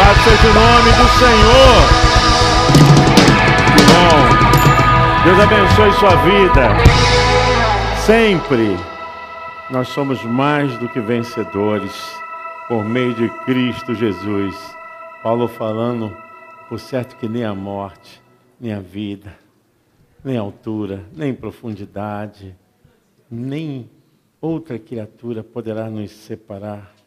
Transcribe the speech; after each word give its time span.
Louvado 0.00 0.18
seja 0.20 0.48
o 0.48 0.54
nome 0.54 0.92
do 0.92 1.08
Senhor. 1.18 1.76
Que 3.76 3.82
bom. 3.92 4.18
Deus 5.24 5.38
abençoe 5.40 5.92
sua 5.98 6.16
vida. 6.24 6.68
Sempre 8.06 8.78
nós 9.70 9.88
somos 9.88 10.22
mais 10.24 10.74
do 10.78 10.88
que 10.88 11.00
vencedores 11.00 12.18
por 12.66 12.82
meio 12.82 13.12
de 13.12 13.28
Cristo 13.44 13.94
Jesus. 13.94 14.56
Paulo 15.22 15.46
falando, 15.46 16.16
por 16.66 16.80
certo 16.80 17.16
que 17.16 17.28
nem 17.28 17.44
a 17.44 17.54
morte, 17.54 18.22
nem 18.58 18.72
a 18.72 18.80
vida, 18.80 19.36
nem 20.24 20.38
a 20.38 20.40
altura, 20.40 21.04
nem 21.14 21.34
profundidade, 21.34 22.56
nem 23.30 23.90
outra 24.40 24.78
criatura 24.78 25.44
poderá 25.44 25.90
nos 25.90 26.10
separar 26.10 26.99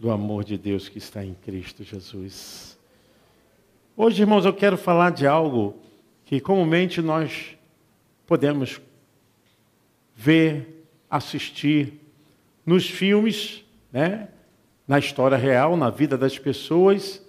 do 0.00 0.10
amor 0.10 0.44
de 0.44 0.56
Deus 0.56 0.88
que 0.88 0.96
está 0.96 1.22
em 1.22 1.34
Cristo 1.34 1.84
Jesus. 1.84 2.78
Hoje, 3.94 4.22
irmãos, 4.22 4.46
eu 4.46 4.54
quero 4.54 4.78
falar 4.78 5.10
de 5.10 5.26
algo 5.26 5.76
que 6.24 6.40
comumente 6.40 7.02
nós 7.02 7.54
podemos 8.26 8.80
ver, 10.16 10.86
assistir 11.10 12.00
nos 12.64 12.88
filmes, 12.88 13.62
né? 13.92 14.28
na 14.88 14.98
história 14.98 15.36
real, 15.36 15.76
na 15.76 15.90
vida 15.90 16.16
das 16.16 16.38
pessoas, 16.38 17.22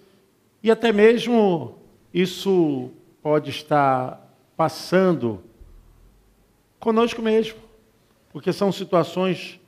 e 0.63 0.71
até 0.71 0.93
mesmo 0.93 1.77
isso 2.13 2.89
pode 3.21 3.49
estar 3.49 4.33
passando 4.55 5.43
conosco 6.79 7.21
mesmo, 7.21 7.59
porque 8.31 8.53
são 8.53 8.71
situações 8.71 9.59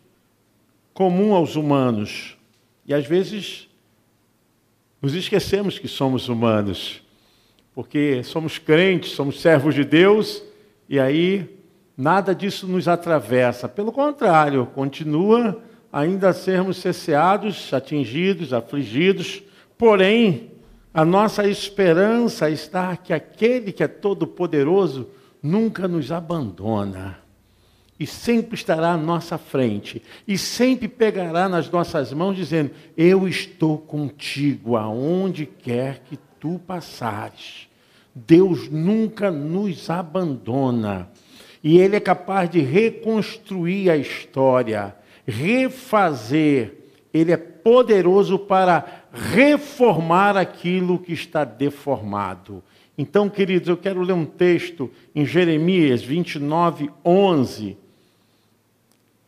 comuns 0.93 1.33
aos 1.33 1.55
humanos. 1.57 2.37
E 2.85 2.93
às 2.93 3.05
vezes 3.05 3.69
nos 5.01 5.13
esquecemos 5.13 5.79
que 5.79 5.87
somos 5.87 6.29
humanos, 6.29 7.01
porque 7.73 8.23
somos 8.23 8.57
crentes, 8.57 9.11
somos 9.11 9.41
servos 9.41 9.73
de 9.75 9.83
Deus, 9.83 10.43
e 10.87 10.99
aí 10.99 11.57
nada 11.97 12.33
disso 12.35 12.67
nos 12.67 12.87
atravessa. 12.87 13.67
Pelo 13.67 13.91
contrário, 13.91 14.65
continua 14.67 15.61
ainda 15.91 16.29
a 16.29 16.33
sermos 16.33 16.77
cesseados, 16.77 17.73
atingidos, 17.73 18.53
afligidos, 18.53 19.43
porém, 19.77 20.51
a 20.93 21.03
nossa 21.03 21.47
esperança 21.47 22.49
está 22.49 22.95
que 22.95 23.13
aquele 23.13 23.71
que 23.71 23.83
é 23.83 23.87
todo-poderoso 23.87 25.09
nunca 25.41 25.87
nos 25.87 26.11
abandona 26.11 27.22
e 27.99 28.07
sempre 28.07 28.55
estará 28.55 28.93
à 28.93 28.97
nossa 28.97 29.37
frente, 29.37 30.01
e 30.27 30.37
sempre 30.37 30.87
pegará 30.87 31.47
nas 31.47 31.69
nossas 31.69 32.11
mãos, 32.11 32.35
dizendo: 32.35 32.71
Eu 32.97 33.27
estou 33.27 33.77
contigo 33.77 34.75
aonde 34.75 35.45
quer 35.45 35.99
que 35.99 36.17
tu 36.39 36.59
passares. 36.65 37.67
Deus 38.15 38.69
nunca 38.69 39.31
nos 39.31 39.89
abandona, 39.89 41.09
e 41.63 41.77
Ele 41.77 41.95
é 41.95 41.99
capaz 41.99 42.49
de 42.49 42.59
reconstruir 42.59 43.89
a 43.89 43.97
história, 43.97 44.95
refazer, 45.25 46.77
Ele 47.13 47.31
é 47.31 47.37
poderoso 47.37 48.39
para 48.39 49.05
reformar 49.13 50.35
aquilo 50.35 50.99
que 50.99 51.13
está 51.13 51.43
deformado. 51.43 52.63
Então, 52.97 53.29
queridos, 53.29 53.69
eu 53.69 53.77
quero 53.77 54.01
ler 54.01 54.13
um 54.13 54.25
texto 54.25 54.91
em 55.15 55.25
Jeremias 55.25 56.03
29, 56.03 56.91
11 57.03 57.82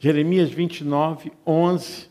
Jeremias 0.06 0.52
29, 0.52 1.32
11. 1.48 2.06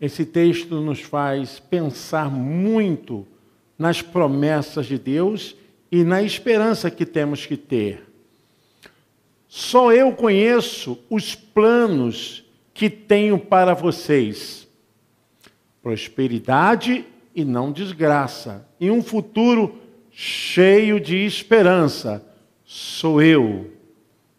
Esse 0.00 0.24
texto 0.24 0.80
nos 0.80 1.00
faz 1.00 1.58
pensar 1.58 2.30
muito 2.30 3.26
nas 3.76 4.00
promessas 4.00 4.86
de 4.86 4.96
Deus 4.96 5.56
e 5.90 6.04
na 6.04 6.22
esperança 6.22 6.88
que 6.88 7.04
temos 7.04 7.46
que 7.46 7.56
ter. 7.56 8.04
Só 9.48 9.92
eu 9.92 10.12
conheço 10.12 11.00
os 11.10 11.34
planos 11.34 12.44
que 12.72 12.88
tenho 12.88 13.40
para 13.40 13.74
vocês: 13.74 14.68
prosperidade 15.82 17.04
e 17.34 17.44
não 17.44 17.72
desgraça, 17.72 18.68
e 18.78 18.88
um 18.88 19.02
futuro 19.02 19.80
cheio 20.12 21.00
de 21.00 21.16
esperança. 21.26 22.24
Sou 22.64 23.20
eu 23.20 23.77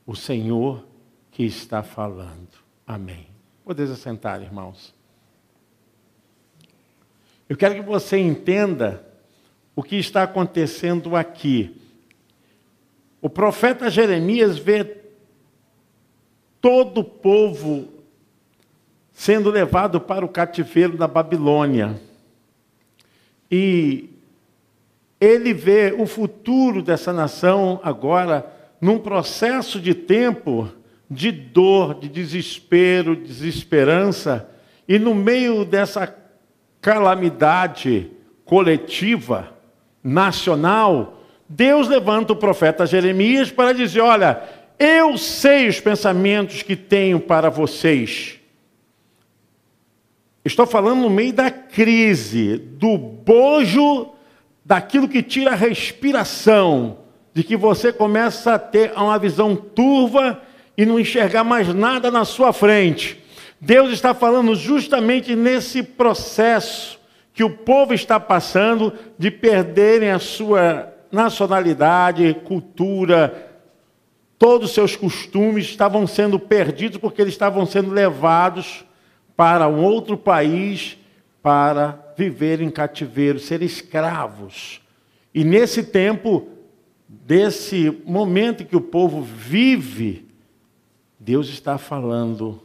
o 0.09 0.15
Senhor 0.15 0.83
que 1.29 1.43
está 1.43 1.83
falando. 1.83 2.49
Amém. 2.87 3.27
Podeis 3.63 3.91
assentar, 3.91 4.41
irmãos. 4.41 4.91
Eu 7.47 7.55
quero 7.55 7.75
que 7.75 7.81
você 7.81 8.17
entenda 8.17 9.05
o 9.75 9.83
que 9.83 9.97
está 9.97 10.23
acontecendo 10.23 11.15
aqui. 11.15 11.79
O 13.21 13.29
profeta 13.29 13.87
Jeremias 13.87 14.57
vê 14.57 14.97
todo 16.59 17.01
o 17.01 17.03
povo 17.03 17.87
sendo 19.13 19.51
levado 19.51 20.01
para 20.01 20.25
o 20.25 20.29
cativeiro 20.29 20.97
da 20.97 21.07
Babilônia. 21.07 22.01
E 23.51 24.09
ele 25.21 25.53
vê 25.53 25.93
o 25.95 26.07
futuro 26.07 26.81
dessa 26.81 27.13
nação 27.13 27.79
agora 27.83 28.57
num 28.79 28.99
processo 28.99 29.79
de 29.79 29.93
tempo 29.93 30.69
de 31.09 31.31
dor, 31.31 31.95
de 31.95 32.07
desespero, 32.07 33.15
desesperança, 33.15 34.49
e 34.87 34.99
no 34.99 35.13
meio 35.13 35.65
dessa 35.65 36.15
calamidade 36.81 38.11
coletiva, 38.45 39.53
nacional, 40.03 41.21
Deus 41.47 41.87
levanta 41.87 42.33
o 42.33 42.35
profeta 42.35 42.85
Jeremias 42.85 43.51
para 43.51 43.73
dizer: 43.73 44.01
Olha, 44.01 44.41
eu 44.77 45.17
sei 45.17 45.67
os 45.67 45.79
pensamentos 45.79 46.61
que 46.61 46.75
tenho 46.75 47.19
para 47.19 47.49
vocês. 47.49 48.39
Estou 50.45 50.65
falando 50.65 51.01
no 51.01 51.09
meio 51.09 51.33
da 51.33 51.51
crise, 51.51 52.57
do 52.57 52.97
bojo, 52.97 54.13
daquilo 54.63 55.09
que 55.09 55.21
tira 55.21 55.51
a 55.51 55.55
respiração, 55.55 56.99
de 57.39 57.43
que 57.45 57.55
você 57.55 57.93
começa 57.93 58.55
a 58.55 58.59
ter 58.59 58.91
uma 58.97 59.17
visão 59.17 59.55
turva 59.55 60.41
e 60.77 60.85
não 60.85 60.99
enxergar 60.99 61.41
mais 61.41 61.73
nada 61.73 62.11
na 62.11 62.25
sua 62.25 62.51
frente. 62.51 63.17
Deus 63.61 63.93
está 63.93 64.13
falando 64.13 64.53
justamente 64.55 65.37
nesse 65.37 65.81
processo 65.81 66.99
que 67.33 67.41
o 67.41 67.49
povo 67.49 67.93
está 67.93 68.19
passando 68.19 68.91
de 69.17 69.31
perderem 69.31 70.11
a 70.11 70.19
sua 70.19 70.93
nacionalidade, 71.09 72.35
cultura, 72.43 73.49
todos 74.37 74.67
os 74.67 74.75
seus 74.75 74.97
costumes 74.97 75.63
estavam 75.63 76.05
sendo 76.05 76.37
perdidos 76.37 76.97
porque 76.97 77.21
eles 77.21 77.35
estavam 77.35 77.65
sendo 77.65 77.89
levados 77.89 78.83
para 79.33 79.65
um 79.69 79.81
outro 79.81 80.17
país 80.17 80.97
para 81.41 82.13
viver 82.17 82.59
em 82.59 82.69
cativeiro, 82.69 83.39
ser 83.39 83.61
escravos. 83.61 84.81
E 85.33 85.45
nesse 85.45 85.83
tempo, 85.83 86.58
desse 87.09 87.91
momento 88.05 88.63
que 88.63 88.75
o 88.75 88.81
povo 88.81 89.21
vive, 89.21 90.27
Deus 91.19 91.49
está 91.49 91.79
falando 91.79 92.61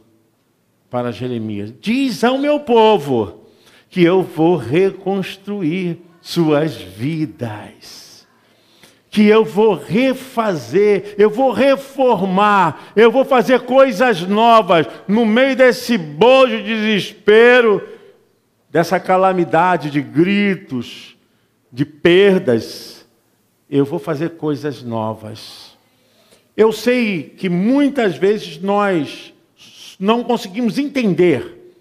para 0.87 1.11
Jeremias: 1.11 1.73
diz 1.81 2.23
ao 2.23 2.37
meu 2.37 2.59
povo 2.59 3.47
que 3.89 4.03
eu 4.03 4.21
vou 4.21 4.55
reconstruir 4.55 5.99
suas 6.21 6.75
vidas, 6.75 8.27
que 9.09 9.25
eu 9.25 9.43
vou 9.43 9.73
refazer, 9.73 11.15
eu 11.17 11.29
vou 11.29 11.51
reformar, 11.51 12.91
eu 12.95 13.11
vou 13.11 13.25
fazer 13.25 13.61
coisas 13.61 14.21
novas 14.21 14.85
no 15.07 15.25
meio 15.25 15.55
desse 15.55 15.97
bojo 15.97 16.57
de 16.57 16.75
desespero, 16.75 17.81
dessa 18.69 18.99
calamidade 18.99 19.89
de 19.89 20.01
gritos, 20.01 21.17
de 21.71 21.83
perdas 21.83 22.94
eu 23.69 23.85
vou 23.85 23.99
fazer 23.99 24.31
coisas 24.31 24.83
novas. 24.83 25.75
Eu 26.55 26.71
sei 26.71 27.23
que 27.23 27.49
muitas 27.49 28.15
vezes 28.15 28.61
nós 28.61 29.33
não 29.99 30.23
conseguimos 30.23 30.77
entender, 30.77 31.73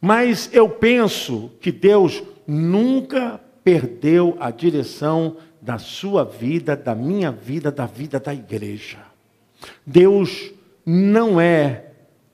mas 0.00 0.48
eu 0.52 0.68
penso 0.68 1.50
que 1.60 1.72
Deus 1.72 2.22
nunca 2.46 3.40
perdeu 3.62 4.36
a 4.40 4.50
direção 4.50 5.36
da 5.60 5.78
sua 5.78 6.24
vida, 6.24 6.76
da 6.76 6.94
minha 6.94 7.30
vida, 7.30 7.70
da 7.70 7.84
vida 7.84 8.18
da 8.18 8.32
igreja. 8.32 8.98
Deus 9.84 10.52
não 10.86 11.40
é 11.40 11.87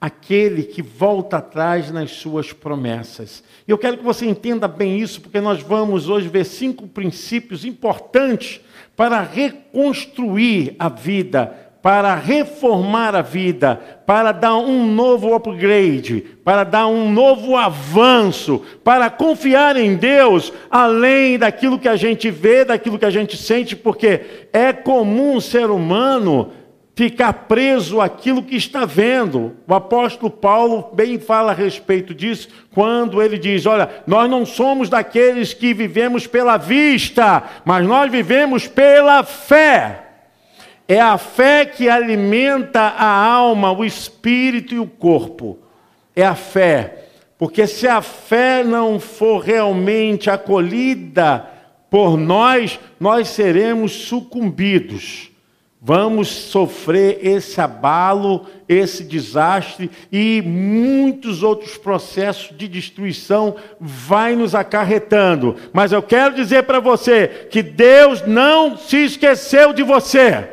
aquele 0.04 0.64
que 0.64 0.82
volta 0.82 1.38
atrás 1.38 1.90
nas 1.90 2.10
suas 2.10 2.52
promessas. 2.52 3.42
E 3.66 3.70
eu 3.70 3.78
quero 3.78 3.96
que 3.96 4.04
você 4.04 4.26
entenda 4.26 4.68
bem 4.68 5.00
isso, 5.00 5.18
porque 5.18 5.40
nós 5.40 5.62
vamos 5.62 6.10
hoje 6.10 6.28
ver 6.28 6.44
cinco 6.44 6.86
princípios 6.86 7.64
importantes 7.64 8.60
para 8.94 9.22
reconstruir 9.22 10.76
a 10.78 10.90
vida, 10.90 11.46
para 11.80 12.14
reformar 12.16 13.14
a 13.14 13.22
vida, 13.22 13.76
para 14.04 14.30
dar 14.30 14.58
um 14.58 14.86
novo 14.86 15.34
upgrade, 15.34 16.20
para 16.44 16.64
dar 16.64 16.86
um 16.86 17.10
novo 17.10 17.56
avanço, 17.56 18.60
para 18.84 19.08
confiar 19.08 19.74
em 19.74 19.96
Deus 19.96 20.52
além 20.70 21.38
daquilo 21.38 21.78
que 21.78 21.88
a 21.88 21.96
gente 21.96 22.30
vê, 22.30 22.62
daquilo 22.62 22.98
que 22.98 23.06
a 23.06 23.10
gente 23.10 23.38
sente, 23.38 23.74
porque 23.74 24.20
é 24.52 24.70
comum 24.70 25.36
o 25.36 25.40
ser 25.40 25.70
humano 25.70 26.52
ficar 26.94 27.32
preso 27.32 28.00
àquilo 28.00 28.42
que 28.42 28.56
está 28.56 28.84
vendo. 28.84 29.56
O 29.66 29.74
apóstolo 29.74 30.30
Paulo 30.30 30.90
bem 30.92 31.18
fala 31.18 31.52
a 31.52 31.54
respeito 31.54 32.14
disso 32.14 32.48
quando 32.72 33.22
ele 33.22 33.38
diz: 33.38 33.66
Olha, 33.66 33.88
nós 34.06 34.30
não 34.30 34.46
somos 34.46 34.88
daqueles 34.88 35.52
que 35.52 35.74
vivemos 35.74 36.26
pela 36.26 36.56
vista, 36.56 37.42
mas 37.64 37.86
nós 37.86 38.10
vivemos 38.10 38.66
pela 38.66 39.22
fé. 39.22 40.00
É 40.86 41.00
a 41.00 41.16
fé 41.16 41.64
que 41.64 41.88
alimenta 41.88 42.80
a 42.80 43.06
alma, 43.06 43.72
o 43.72 43.84
espírito 43.84 44.74
e 44.74 44.78
o 44.78 44.86
corpo. 44.86 45.58
É 46.14 46.24
a 46.24 46.34
fé. 46.34 47.04
Porque 47.38 47.66
se 47.66 47.88
a 47.88 48.02
fé 48.02 48.62
não 48.62 49.00
for 49.00 49.40
realmente 49.40 50.30
acolhida 50.30 51.48
por 51.90 52.16
nós, 52.16 52.78
nós 53.00 53.28
seremos 53.28 53.92
sucumbidos. 53.92 55.33
Vamos 55.86 56.28
sofrer 56.28 57.18
esse 57.20 57.60
abalo, 57.60 58.46
esse 58.66 59.04
desastre 59.04 59.90
e 60.10 60.40
muitos 60.40 61.42
outros 61.42 61.76
processos 61.76 62.56
de 62.56 62.66
destruição 62.66 63.56
vai 63.78 64.34
nos 64.34 64.54
acarretando. 64.54 65.56
Mas 65.74 65.92
eu 65.92 66.02
quero 66.02 66.34
dizer 66.34 66.62
para 66.62 66.80
você 66.80 67.48
que 67.50 67.62
Deus 67.62 68.26
não 68.26 68.78
se 68.78 69.04
esqueceu 69.04 69.74
de 69.74 69.82
você. 69.82 70.48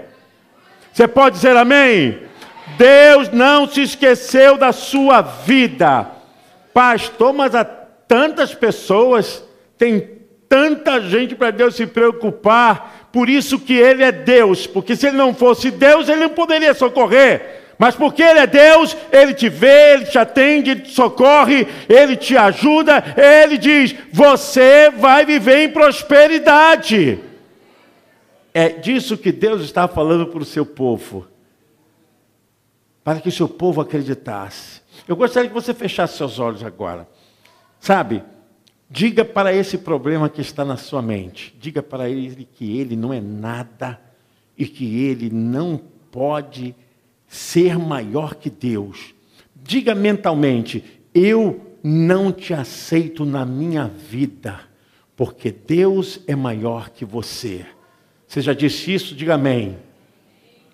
Você 0.91 1.07
pode 1.07 1.37
dizer 1.37 1.55
amém? 1.55 2.19
Deus 2.77 3.31
não 3.31 3.69
se 3.69 3.83
esqueceu 3.83 4.57
da 4.57 4.73
sua 4.73 5.21
vida. 5.21 6.11
Pastor, 6.73 7.31
mas 7.31 7.55
há 7.55 7.63
tantas 7.63 8.53
pessoas, 8.53 9.41
tem 9.77 10.19
tanta 10.49 10.99
gente 10.99 11.33
para 11.33 11.49
Deus 11.49 11.77
se 11.77 11.87
preocupar, 11.87 13.00
por 13.11 13.29
isso 13.29 13.59
que 13.59 13.73
Ele 13.73 14.03
é 14.03 14.11
Deus, 14.11 14.65
porque 14.65 14.95
se 14.95 15.07
Ele 15.07 15.17
não 15.17 15.33
fosse 15.33 15.69
Deus, 15.69 16.07
Ele 16.07 16.21
não 16.21 16.29
poderia 16.29 16.73
socorrer. 16.73 17.61
Mas 17.77 17.95
porque 17.95 18.21
Ele 18.21 18.39
é 18.39 18.47
Deus, 18.47 18.95
Ele 19.11 19.33
te 19.33 19.49
vê, 19.49 19.93
Ele 19.93 20.05
te 20.05 20.17
atende, 20.19 20.69
Ele 20.69 20.81
te 20.81 20.93
socorre, 20.93 21.67
Ele 21.89 22.15
te 22.15 22.37
ajuda, 22.37 23.03
Ele 23.17 23.57
diz: 23.57 23.95
você 24.13 24.91
vai 24.91 25.25
viver 25.25 25.63
em 25.63 25.69
prosperidade. 25.69 27.19
É 28.53 28.69
disso 28.69 29.17
que 29.17 29.31
Deus 29.31 29.61
está 29.61 29.87
falando 29.87 30.27
para 30.27 30.41
o 30.41 30.45
seu 30.45 30.65
povo, 30.65 31.27
para 33.03 33.19
que 33.19 33.29
o 33.29 33.31
seu 33.31 33.49
povo 33.49 33.81
acreditasse. 33.81 34.81
Eu 35.07 35.15
gostaria 35.15 35.49
que 35.49 35.55
você 35.55 35.73
fechasse 35.73 36.17
seus 36.17 36.37
olhos 36.37 36.63
agora. 36.63 37.07
Sabe, 37.79 38.23
diga 38.91 39.23
para 39.23 39.53
esse 39.53 39.77
problema 39.77 40.29
que 40.29 40.41
está 40.41 40.65
na 40.65 40.75
sua 40.75 41.01
mente, 41.01 41.55
diga 41.57 41.81
para 41.81 42.09
ele 42.09 42.45
que 42.45 42.77
ele 42.77 42.97
não 42.97 43.13
é 43.13 43.21
nada 43.21 43.99
e 44.57 44.65
que 44.67 45.05
ele 45.05 45.29
não 45.29 45.81
pode 46.11 46.75
ser 47.25 47.79
maior 47.79 48.35
que 48.35 48.49
Deus. 48.49 49.15
Diga 49.55 49.95
mentalmente: 49.95 50.83
eu 51.15 51.77
não 51.81 52.33
te 52.33 52.53
aceito 52.53 53.23
na 53.23 53.45
minha 53.45 53.87
vida, 53.87 54.59
porque 55.15 55.51
Deus 55.51 56.19
é 56.27 56.35
maior 56.35 56.89
que 56.89 57.05
você. 57.05 57.65
Você 58.27 58.41
já 58.41 58.53
disse 58.53 58.93
isso? 58.93 59.15
Diga 59.15 59.35
amém. 59.35 59.77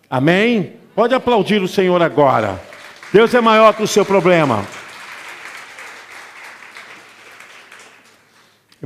Amém? 0.10 0.74
Pode 0.96 1.14
aplaudir 1.14 1.62
o 1.62 1.68
Senhor 1.68 2.02
agora. 2.02 2.60
Deus 3.14 3.34
é 3.34 3.42
maior 3.42 3.74
que 3.76 3.84
o 3.84 3.88
seu 3.88 4.04
problema. 4.04 4.66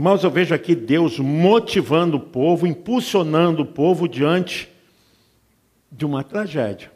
Irmãos, 0.01 0.23
eu 0.23 0.31
vejo 0.31 0.55
aqui 0.55 0.73
Deus 0.73 1.19
motivando 1.19 2.17
o 2.17 2.19
povo, 2.19 2.65
impulsionando 2.65 3.61
o 3.61 3.65
povo 3.67 4.09
diante 4.09 4.67
de 5.91 6.03
uma 6.03 6.23
tragédia. 6.23 6.91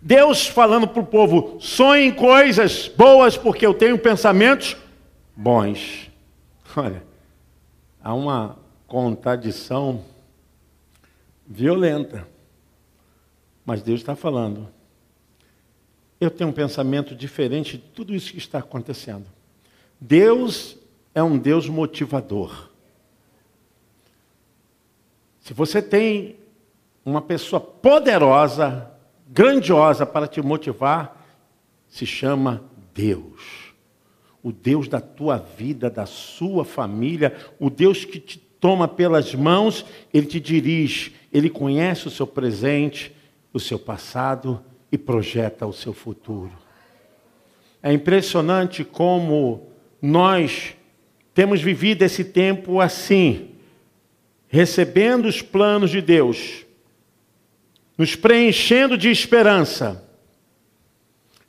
Deus 0.00 0.48
falando 0.48 0.88
para 0.88 1.00
o 1.00 1.06
povo: 1.06 1.60
sonhem 1.60 2.12
coisas 2.12 2.88
boas, 2.88 3.36
porque 3.36 3.64
eu 3.64 3.72
tenho 3.72 3.96
pensamentos 3.96 4.76
bons. 5.36 6.10
Olha, 6.76 7.04
há 8.02 8.12
uma 8.12 8.58
contradição 8.88 10.04
violenta. 11.46 12.26
Mas 13.64 13.80
Deus 13.80 14.00
está 14.00 14.16
falando. 14.16 14.66
Eu 16.20 16.32
tenho 16.32 16.50
um 16.50 16.52
pensamento 16.52 17.14
diferente 17.14 17.76
de 17.76 17.84
tudo 17.84 18.12
isso 18.12 18.32
que 18.32 18.38
está 18.38 18.58
acontecendo. 18.58 19.26
Deus 20.00 20.81
é 21.14 21.22
um 21.22 21.38
Deus 21.38 21.68
motivador. 21.68 22.70
Se 25.40 25.52
você 25.52 25.82
tem 25.82 26.36
uma 27.04 27.20
pessoa 27.20 27.60
poderosa, 27.60 28.90
grandiosa 29.28 30.06
para 30.06 30.26
te 30.26 30.40
motivar, 30.40 31.20
se 31.88 32.06
chama 32.06 32.62
Deus. 32.94 33.72
O 34.42 34.52
Deus 34.52 34.88
da 34.88 35.00
tua 35.00 35.36
vida, 35.36 35.90
da 35.90 36.06
sua 36.06 36.64
família, 36.64 37.36
o 37.58 37.68
Deus 37.68 38.04
que 38.04 38.18
te 38.18 38.38
toma 38.38 38.86
pelas 38.86 39.34
mãos, 39.34 39.84
ele 40.14 40.26
te 40.26 40.38
dirige, 40.38 41.14
ele 41.32 41.50
conhece 41.50 42.06
o 42.06 42.10
seu 42.10 42.26
presente, 42.26 43.14
o 43.52 43.58
seu 43.58 43.78
passado 43.78 44.62
e 44.90 44.96
projeta 44.96 45.66
o 45.66 45.72
seu 45.72 45.92
futuro. 45.92 46.52
É 47.82 47.92
impressionante 47.92 48.84
como 48.84 49.66
nós 50.00 50.76
temos 51.34 51.60
vivido 51.60 52.02
esse 52.02 52.24
tempo 52.24 52.80
assim, 52.80 53.50
recebendo 54.48 55.26
os 55.26 55.40
planos 55.40 55.90
de 55.90 56.00
Deus, 56.00 56.64
nos 57.96 58.14
preenchendo 58.14 58.98
de 58.98 59.10
esperança, 59.10 60.04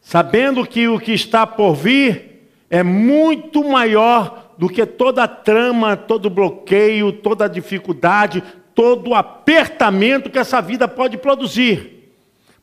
sabendo 0.02 0.66
que 0.66 0.88
o 0.88 1.00
que 1.00 1.12
está 1.12 1.46
por 1.46 1.76
vir 1.76 2.50
é 2.70 2.82
muito 2.82 3.64
maior 3.64 4.54
do 4.58 4.70
que 4.70 4.86
toda 4.86 5.28
trama, 5.28 5.98
todo 5.98 6.30
bloqueio, 6.30 7.12
toda 7.12 7.48
dificuldade, 7.48 8.44
todo 8.74 9.14
apertamento 9.14 10.30
que 10.30 10.40
essa 10.40 10.62
vida 10.62 10.88
pode 10.88 11.18
produzir. 11.18 12.14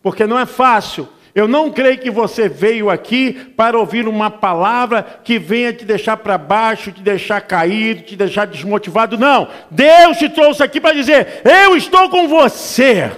Porque 0.03 0.27
não 0.27 0.39
é 0.39 0.47
fácil. 0.47 1.09
Eu 1.35 1.47
não 1.47 1.71
creio 1.71 1.99
que 1.99 2.11
você 2.11 2.49
veio 2.49 2.91
aqui 2.91 3.33
para 3.57 3.79
ouvir 3.79 4.09
uma 4.09 4.31
palavra 4.31 5.03
que 5.23 5.39
venha 5.39 5.73
te 5.73 5.85
deixar 5.85 6.17
para 6.17 6.37
baixo, 6.37 6.91
te 6.91 7.01
deixar 7.01 7.41
caído, 7.41 8.03
te 8.03 8.17
deixar 8.17 8.47
desmotivado. 8.47 9.17
Não. 9.17 9.49
Deus 9.71 10.17
te 10.17 10.29
trouxe 10.29 10.63
aqui 10.63 10.81
para 10.81 10.95
dizer: 10.95 11.43
Eu 11.45 11.77
estou 11.77 12.09
com 12.11 12.27
você. 12.27 13.13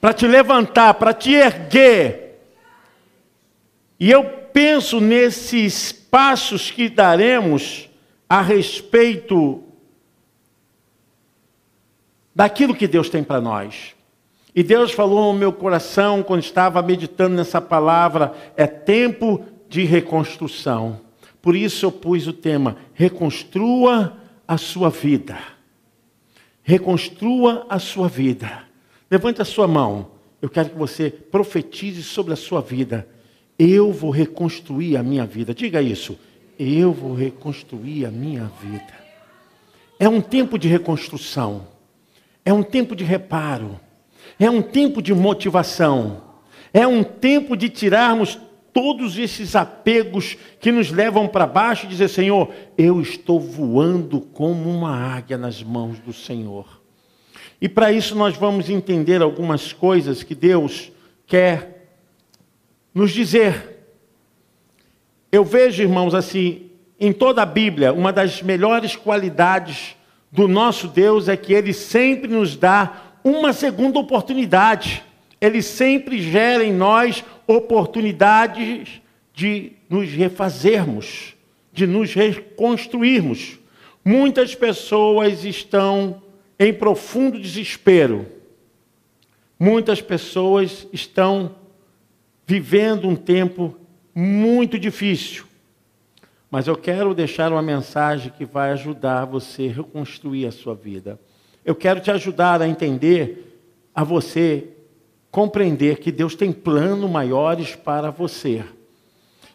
Para 0.00 0.12
te 0.12 0.26
levantar, 0.26 0.94
para 0.94 1.12
te 1.12 1.32
erguer. 1.32 2.40
E 4.00 4.10
eu 4.10 4.24
penso 4.24 5.00
nesses 5.00 5.92
passos 5.92 6.70
que 6.70 6.88
daremos 6.88 7.88
a 8.28 8.40
respeito 8.40 9.62
daquilo 12.34 12.74
que 12.74 12.86
Deus 12.86 13.10
tem 13.10 13.24
para 13.24 13.40
nós. 13.40 13.97
E 14.58 14.62
Deus 14.64 14.90
falou 14.90 15.32
no 15.32 15.38
meu 15.38 15.52
coração 15.52 16.20
quando 16.20 16.42
estava 16.42 16.82
meditando 16.82 17.36
nessa 17.36 17.60
palavra: 17.60 18.34
é 18.56 18.66
tempo 18.66 19.44
de 19.68 19.84
reconstrução. 19.84 20.98
Por 21.40 21.54
isso 21.54 21.86
eu 21.86 21.92
pus 21.92 22.26
o 22.26 22.32
tema: 22.32 22.76
reconstrua 22.92 24.16
a 24.48 24.58
sua 24.58 24.90
vida. 24.90 25.38
Reconstrua 26.60 27.66
a 27.68 27.78
sua 27.78 28.08
vida. 28.08 28.64
Levante 29.08 29.40
a 29.40 29.44
sua 29.44 29.68
mão. 29.68 30.10
Eu 30.42 30.50
quero 30.50 30.70
que 30.70 30.76
você 30.76 31.08
profetize 31.08 32.02
sobre 32.02 32.32
a 32.32 32.36
sua 32.36 32.60
vida. 32.60 33.06
Eu 33.56 33.92
vou 33.92 34.10
reconstruir 34.10 34.96
a 34.96 35.04
minha 35.04 35.24
vida. 35.24 35.54
Diga 35.54 35.80
isso. 35.80 36.18
Eu 36.58 36.92
vou 36.92 37.14
reconstruir 37.14 38.06
a 38.06 38.10
minha 38.10 38.50
vida. 38.60 38.92
É 40.00 40.08
um 40.08 40.20
tempo 40.20 40.58
de 40.58 40.66
reconstrução. 40.66 41.68
É 42.44 42.52
um 42.52 42.64
tempo 42.64 42.96
de 42.96 43.04
reparo. 43.04 43.78
É 44.38 44.50
um 44.50 44.62
tempo 44.62 45.02
de 45.02 45.12
motivação. 45.12 46.22
É 46.72 46.86
um 46.86 47.02
tempo 47.02 47.56
de 47.56 47.68
tirarmos 47.68 48.38
todos 48.72 49.18
esses 49.18 49.56
apegos 49.56 50.36
que 50.60 50.70
nos 50.70 50.90
levam 50.90 51.26
para 51.26 51.46
baixo 51.46 51.86
e 51.86 51.88
dizer: 51.88 52.08
Senhor, 52.08 52.50
eu 52.76 53.00
estou 53.00 53.40
voando 53.40 54.20
como 54.20 54.70
uma 54.70 54.94
águia 54.94 55.36
nas 55.36 55.62
mãos 55.62 55.98
do 55.98 56.12
Senhor. 56.12 56.80
E 57.60 57.68
para 57.68 57.90
isso 57.90 58.14
nós 58.14 58.36
vamos 58.36 58.70
entender 58.70 59.20
algumas 59.20 59.72
coisas 59.72 60.22
que 60.22 60.34
Deus 60.34 60.92
quer 61.26 61.88
nos 62.94 63.10
dizer. 63.10 63.76
Eu 65.32 65.44
vejo, 65.44 65.82
irmãos, 65.82 66.14
assim, 66.14 66.70
em 67.00 67.12
toda 67.12 67.42
a 67.42 67.46
Bíblia, 67.46 67.92
uma 67.92 68.12
das 68.12 68.42
melhores 68.42 68.94
qualidades 68.94 69.96
do 70.30 70.46
nosso 70.46 70.86
Deus 70.86 71.28
é 71.28 71.36
que 71.36 71.52
ele 71.52 71.72
sempre 71.72 72.28
nos 72.28 72.56
dá 72.56 73.07
uma 73.22 73.52
segunda 73.52 73.98
oportunidade. 73.98 75.02
Ele 75.40 75.62
sempre 75.62 76.20
gera 76.20 76.64
em 76.64 76.72
nós 76.72 77.24
oportunidades 77.46 79.00
de 79.32 79.72
nos 79.88 80.10
refazermos, 80.10 81.34
de 81.72 81.86
nos 81.86 82.12
reconstruirmos. 82.12 83.58
Muitas 84.04 84.54
pessoas 84.54 85.44
estão 85.44 86.22
em 86.58 86.72
profundo 86.72 87.38
desespero. 87.38 88.26
Muitas 89.58 90.00
pessoas 90.00 90.86
estão 90.92 91.54
vivendo 92.46 93.08
um 93.08 93.14
tempo 93.14 93.76
muito 94.14 94.78
difícil. 94.78 95.44
Mas 96.50 96.66
eu 96.66 96.76
quero 96.76 97.14
deixar 97.14 97.52
uma 97.52 97.62
mensagem 97.62 98.32
que 98.32 98.44
vai 98.44 98.72
ajudar 98.72 99.26
você 99.26 99.68
a 99.68 99.72
reconstruir 99.72 100.46
a 100.46 100.50
sua 100.50 100.74
vida. 100.74 101.20
Eu 101.68 101.74
quero 101.74 102.00
te 102.00 102.10
ajudar 102.10 102.62
a 102.62 102.66
entender, 102.66 103.60
a 103.94 104.02
você 104.02 104.68
compreender 105.30 105.98
que 105.98 106.10
Deus 106.10 106.34
tem 106.34 106.50
planos 106.50 107.10
maiores 107.10 107.76
para 107.76 108.10
você. 108.10 108.64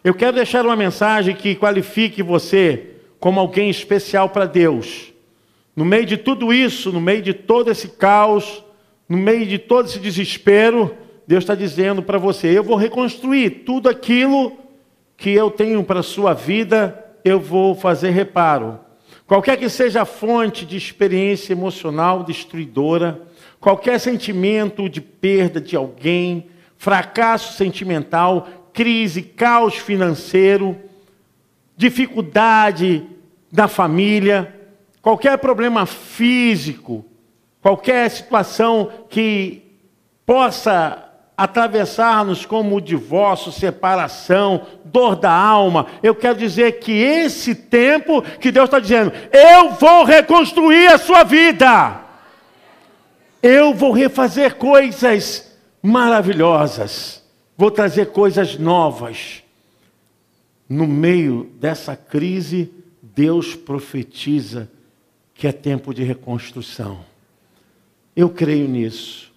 Eu 0.03 0.13
quero 0.13 0.36
deixar 0.36 0.63
uma 0.63 0.75
mensagem 0.75 1.36
que 1.36 1.55
qualifique 1.55 2.22
você 2.22 2.98
como 3.20 3.39
alguém 3.39 3.67
especial 3.67 4.29
para 4.29 4.46
Deus. 4.46 5.12
No 5.75 5.84
meio 5.84 6.05
de 6.05 6.15
tudo 6.15 6.53
isso, 6.53 6.91
no 6.91 7.01
meio 7.01 7.24
de 7.24 7.34
todo 7.34 7.72
esse 7.72 7.88
caos, 7.88 8.63
no 9.10 9.17
meio 9.17 9.48
de 9.48 9.58
todo 9.58 9.88
esse 9.88 9.98
desespero, 9.98 10.96
Deus 11.25 11.43
está 11.43 11.55
dizendo 11.55 12.03
para 12.03 12.20
você: 12.20 12.55
eu 12.55 12.63
vou 12.63 12.77
reconstruir 12.77 13.63
tudo 13.65 13.89
aquilo 13.89 14.55
que 15.17 15.32
eu 15.32 15.50
tenho 15.50 15.84
para 15.84 16.01
a 16.01 16.03
sua 16.03 16.36
vida, 16.36 17.03
eu 17.25 17.39
vou 17.39 17.74
fazer 17.74 18.12
reparo. 18.12 18.82
Qualquer 19.33 19.57
que 19.57 19.67
seja 19.67 20.03
a 20.03 20.05
fonte 20.05 20.63
de 20.63 20.77
experiência 20.77 21.53
emocional 21.53 22.23
destruidora, 22.23 23.19
qualquer 23.59 23.99
sentimento 23.99 24.87
de 24.87 25.01
perda 25.01 25.59
de 25.59 25.75
alguém, 25.75 26.51
fracasso 26.77 27.53
sentimental, 27.53 28.47
crise, 28.71 29.23
caos 29.23 29.73
financeiro, 29.73 30.77
dificuldade 31.75 33.07
da 33.51 33.67
família, 33.67 34.55
qualquer 35.01 35.39
problema 35.39 35.87
físico, 35.87 37.03
qualquer 37.59 38.11
situação 38.11 38.91
que 39.09 39.63
possa 40.27 41.02
atravessar-nos 41.35 42.45
como 42.45 42.75
o 42.75 42.81
divórcio, 42.81 43.51
separação, 43.51 44.67
dor 44.85 45.15
da 45.15 45.31
alma. 45.31 45.87
Eu 46.01 46.13
quero 46.13 46.37
dizer 46.37 46.79
que 46.79 46.91
esse 46.91 47.55
tempo 47.55 48.21
que 48.21 48.51
Deus 48.51 48.65
está 48.65 48.79
dizendo, 48.79 49.11
eu 49.31 49.71
vou 49.71 50.03
reconstruir 50.03 50.87
a 50.87 50.97
sua 50.97 51.23
vida. 51.23 52.01
Eu 53.41 53.73
vou 53.73 53.91
refazer 53.91 54.55
coisas 54.55 55.51
maravilhosas. 55.81 57.23
Vou 57.57 57.71
trazer 57.71 58.11
coisas 58.11 58.57
novas. 58.57 59.43
No 60.69 60.87
meio 60.87 61.51
dessa 61.59 61.95
crise, 61.95 62.71
Deus 63.01 63.55
profetiza 63.55 64.71
que 65.33 65.47
é 65.47 65.51
tempo 65.51 65.93
de 65.93 66.03
reconstrução. 66.03 67.03
Eu 68.15 68.29
creio 68.29 68.67
nisso. 68.67 69.32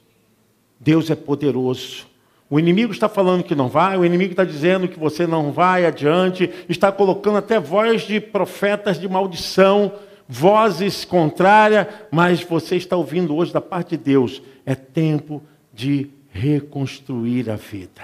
Deus 0.78 1.10
é 1.10 1.14
poderoso. 1.14 2.06
O 2.48 2.60
inimigo 2.60 2.92
está 2.92 3.08
falando 3.08 3.42
que 3.42 3.54
não 3.54 3.68
vai, 3.68 3.98
o 3.98 4.04
inimigo 4.04 4.32
está 4.32 4.44
dizendo 4.44 4.86
que 4.86 4.98
você 4.98 5.26
não 5.26 5.50
vai 5.50 5.84
adiante, 5.84 6.48
está 6.68 6.92
colocando 6.92 7.38
até 7.38 7.58
voz 7.58 8.02
de 8.02 8.20
profetas 8.20 9.00
de 9.00 9.08
maldição, 9.08 9.92
vozes 10.28 11.04
contrárias, 11.04 11.88
mas 12.10 12.42
você 12.42 12.76
está 12.76 12.96
ouvindo 12.96 13.34
hoje 13.34 13.52
da 13.52 13.60
parte 13.60 13.96
de 13.96 14.04
Deus. 14.04 14.40
É 14.64 14.74
tempo 14.76 15.42
de 15.74 16.08
reconstruir 16.30 17.50
a 17.50 17.56
vida. 17.56 18.02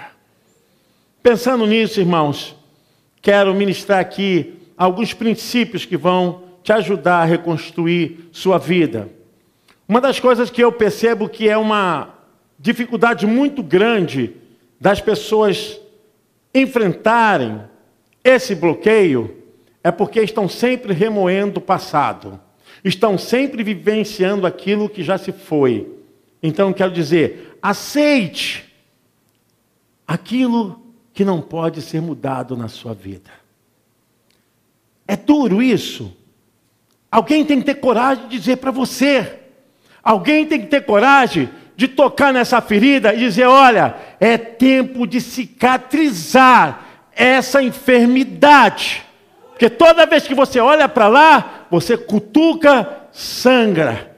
Pensando 1.21 1.65
nisso, 1.65 2.01
irmãos, 2.01 2.53
quero 3.21 3.53
ministrar 3.55 3.99
aqui 3.99 4.55
alguns 4.77 5.13
princípios 5.13 5.85
que 5.85 5.95
vão 5.95 6.43
te 6.61 6.73
ajudar 6.73 7.21
a 7.21 7.25
reconstruir 7.25 8.29
sua 8.31 8.57
vida. 8.57 9.09
Uma 9.87 10.01
das 10.01 10.19
coisas 10.19 10.49
que 10.49 10.61
eu 10.61 10.71
percebo 10.71 11.29
que 11.29 11.47
é 11.47 11.57
uma 11.57 12.12
dificuldade 12.63 13.27
muito 13.27 13.61
grande 13.61 14.37
das 14.79 15.01
pessoas 15.01 15.77
enfrentarem 16.55 17.61
esse 18.23 18.55
bloqueio 18.55 19.43
é 19.83 19.91
porque 19.91 20.21
estão 20.21 20.47
sempre 20.47 20.93
remoendo 20.93 21.59
o 21.59 21.61
passado, 21.61 22.39
estão 22.81 23.17
sempre 23.17 23.63
vivenciando 23.63 24.47
aquilo 24.47 24.87
que 24.87 25.03
já 25.03 25.17
se 25.17 25.33
foi. 25.33 25.91
Então, 26.41 26.71
quero 26.71 26.93
dizer, 26.93 27.57
aceite 27.61 28.73
aquilo 30.07 30.81
que 31.13 31.25
não 31.25 31.41
pode 31.41 31.81
ser 31.81 32.01
mudado 32.01 32.55
na 32.55 32.69
sua 32.69 32.93
vida. 32.93 33.29
É 35.05 35.17
duro 35.17 35.61
isso. 35.61 36.15
Alguém 37.11 37.43
tem 37.43 37.59
que 37.59 37.65
ter 37.65 37.75
coragem 37.75 38.29
de 38.29 38.39
dizer 38.39 38.55
para 38.55 38.71
você. 38.71 39.41
Alguém 40.01 40.45
tem 40.45 40.61
que 40.61 40.67
ter 40.67 40.85
coragem 40.85 41.49
de 41.75 41.87
tocar 41.87 42.33
nessa 42.33 42.61
ferida 42.61 43.13
e 43.13 43.19
dizer: 43.19 43.45
olha, 43.45 43.95
é 44.19 44.37
tempo 44.37 45.07
de 45.07 45.19
cicatrizar 45.19 46.85
essa 47.15 47.61
enfermidade. 47.61 49.03
Porque 49.49 49.69
toda 49.69 50.05
vez 50.05 50.27
que 50.27 50.35
você 50.35 50.59
olha 50.59 50.89
para 50.89 51.07
lá, 51.07 51.65
você 51.69 51.97
cutuca, 51.97 53.07
sangra 53.11 54.15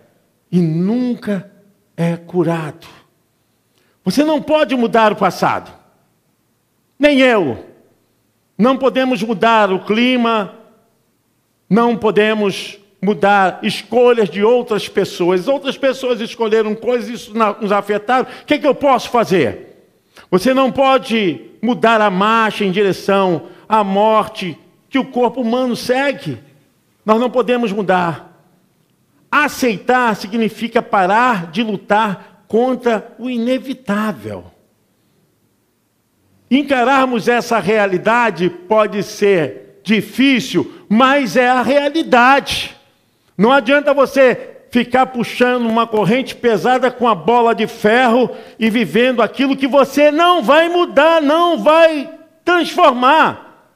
e 0.51 0.59
nunca 0.59 1.51
é 1.95 2.15
curado. 2.15 2.87
Você 4.03 4.23
não 4.23 4.41
pode 4.41 4.75
mudar 4.75 5.11
o 5.11 5.15
passado, 5.15 5.71
nem 6.97 7.19
eu. 7.19 7.65
Não 8.57 8.77
podemos 8.77 9.21
mudar 9.21 9.71
o 9.71 9.83
clima, 9.83 10.55
não 11.69 11.97
podemos 11.97 12.79
mudar 13.05 13.59
escolhas 13.61 14.27
de 14.27 14.43
outras 14.43 14.89
pessoas. 14.89 15.47
Outras 15.47 15.77
pessoas 15.77 16.19
escolheram 16.19 16.73
coisas, 16.73 17.07
isso 17.07 17.33
nos 17.61 17.71
afetaram. 17.71 18.27
O 18.41 18.45
que, 18.45 18.55
é 18.55 18.57
que 18.57 18.65
eu 18.65 18.73
posso 18.73 19.11
fazer? 19.11 19.93
Você 20.31 20.55
não 20.55 20.71
pode 20.71 21.39
mudar 21.61 22.01
a 22.01 22.09
marcha 22.09 22.65
em 22.65 22.71
direção 22.71 23.43
à 23.69 23.83
morte 23.83 24.57
que 24.89 24.97
o 24.97 25.05
corpo 25.05 25.41
humano 25.41 25.75
segue. 25.75 26.39
Nós 27.05 27.19
não 27.19 27.29
podemos 27.29 27.71
mudar. 27.71 28.31
Aceitar 29.31 30.15
significa 30.15 30.81
parar 30.81 31.51
de 31.51 31.61
lutar 31.61 32.45
contra 32.47 33.13
o 33.19 33.29
inevitável. 33.29 34.45
Encararmos 36.49 37.27
essa 37.27 37.59
realidade 37.59 38.49
pode 38.49 39.03
ser 39.03 39.81
difícil, 39.83 40.73
mas 40.89 41.37
é 41.37 41.47
a 41.47 41.61
realidade. 41.61 42.74
Não 43.37 43.51
adianta 43.51 43.93
você 43.93 44.55
ficar 44.69 45.07
puxando 45.07 45.65
uma 45.67 45.87
corrente 45.87 46.35
pesada 46.35 46.91
com 46.91 47.07
a 47.07 47.15
bola 47.15 47.53
de 47.55 47.67
ferro 47.67 48.29
e 48.59 48.69
vivendo 48.69 49.21
aquilo 49.21 49.55
que 49.55 49.67
você 49.67 50.11
não 50.11 50.43
vai 50.43 50.69
mudar, 50.69 51.21
não 51.21 51.57
vai 51.57 52.09
transformar. 52.43 53.71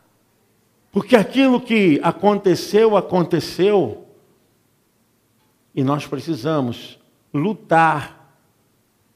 Porque 0.91 1.15
aquilo 1.15 1.61
que 1.61 1.99
aconteceu, 2.03 2.97
aconteceu. 2.97 4.05
E 5.75 5.83
nós 5.83 6.05
precisamos 6.05 6.99
lutar 7.33 8.35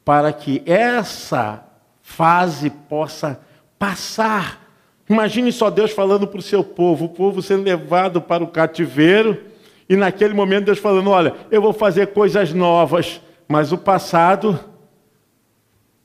para 0.04 0.32
que 0.32 0.62
essa 0.64 1.64
fase 2.02 2.70
possa 2.70 3.40
passar. 3.78 4.62
Imagine 5.08 5.52
só 5.52 5.68
Deus 5.68 5.90
falando 5.90 6.26
para 6.26 6.38
o 6.38 6.42
seu 6.42 6.62
povo, 6.62 7.06
o 7.06 7.08
povo 7.10 7.42
sendo 7.42 7.64
levado 7.64 8.22
para 8.22 8.44
o 8.44 8.48
cativeiro 8.48 9.52
e 9.88 9.96
naquele 9.96 10.34
momento 10.34 10.66
Deus 10.66 10.78
falando: 10.78 11.10
olha, 11.10 11.34
eu 11.50 11.60
vou 11.60 11.72
fazer 11.72 12.08
coisas 12.08 12.52
novas, 12.52 13.20
mas 13.48 13.72
o 13.72 13.78
passado 13.78 14.58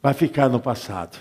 vai 0.01 0.13
ficar 0.13 0.49
no 0.49 0.59
passado. 0.59 1.17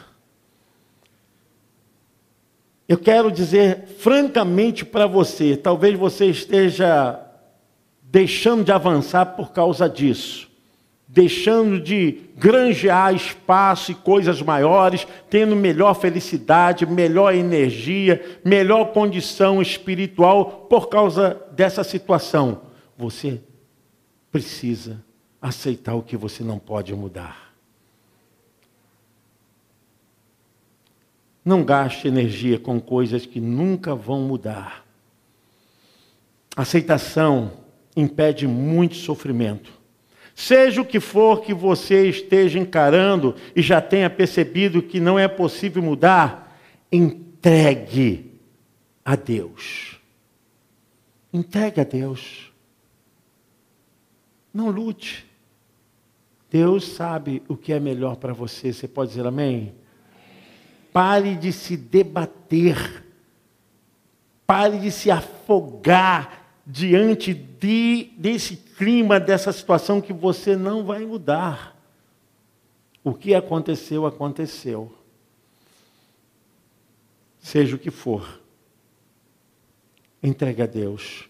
Eu 2.89 2.97
quero 2.97 3.31
dizer 3.31 3.87
francamente 3.99 4.85
para 4.85 5.07
você, 5.07 5.57
talvez 5.57 5.99
você 5.99 6.27
esteja 6.27 7.21
deixando 8.03 8.65
de 8.65 8.73
avançar 8.73 9.27
por 9.37 9.53
causa 9.53 9.89
disso 9.89 10.48
deixando 11.09 11.81
de 11.81 12.21
granjear 12.37 13.15
espaço 13.15 13.91
e 13.91 13.95
coisas 13.95 14.43
maiores, 14.43 15.07
tendo 15.31 15.57
melhor 15.57 15.95
felicidade, 15.95 16.85
melhor 16.85 17.35
energia, 17.35 18.39
melhor 18.45 18.93
condição 18.93 19.63
espiritual 19.63 20.67
por 20.69 20.89
causa 20.89 21.41
dessa 21.53 21.83
situação. 21.83 22.61
Você 22.97 23.41
precisa 24.31 25.03
aceitar 25.41 25.95
o 25.95 26.03
que 26.03 26.17
você 26.17 26.45
não 26.45 26.59
pode 26.59 26.95
mudar. 26.95 27.55
Não 31.43 31.65
gaste 31.65 32.07
energia 32.07 32.59
com 32.59 32.79
coisas 32.79 33.25
que 33.25 33.41
nunca 33.41 33.95
vão 33.95 34.21
mudar. 34.21 34.85
Aceitação 36.55 37.53
impede 37.97 38.47
muito 38.47 38.97
sofrimento. 38.97 39.78
Seja 40.39 40.81
o 40.81 40.85
que 40.85 41.01
for 41.01 41.41
que 41.41 41.53
você 41.53 42.09
esteja 42.09 42.61
encarando 42.61 43.35
e 43.57 43.61
já 43.61 43.81
tenha 43.81 44.09
percebido 44.09 44.81
que 44.81 45.01
não 45.01 45.19
é 45.19 45.27
possível 45.27 45.83
mudar, 45.83 46.57
entregue 46.93 48.39
a 49.05 49.17
Deus. 49.17 50.01
Entregue 51.33 51.81
a 51.81 51.85
Deus. 51.85 52.53
Não 54.55 54.71
lute. 54.71 55.27
Deus 56.49 56.87
sabe 56.87 57.43
o 57.49 57.57
que 57.57 57.73
é 57.73 57.81
melhor 57.81 58.15
para 58.15 58.33
você. 58.33 58.73
Você 58.73 58.87
pode 58.87 59.11
dizer 59.11 59.27
amém? 59.27 59.75
Pare 60.93 61.35
de 61.35 61.53
se 61.53 61.77
debater. 61.77 63.05
Pare 64.47 64.79
de 64.79 64.93
se 64.93 65.11
afogar 65.11 66.55
diante 66.65 67.35
de, 67.35 68.13
desse 68.17 68.68
clima, 68.79 69.19
dessa 69.19 69.53
situação 69.53 70.01
que 70.01 70.13
você 70.13 70.55
não 70.57 70.85
vai 70.85 71.05
mudar. 71.05 71.77
O 73.03 73.13
que 73.13 73.35
aconteceu, 73.35 74.07
aconteceu. 74.07 74.93
Seja 77.41 77.75
o 77.75 77.79
que 77.79 77.91
for, 77.91 78.41
entregue 80.23 80.63
a 80.63 80.67
Deus. 80.67 81.29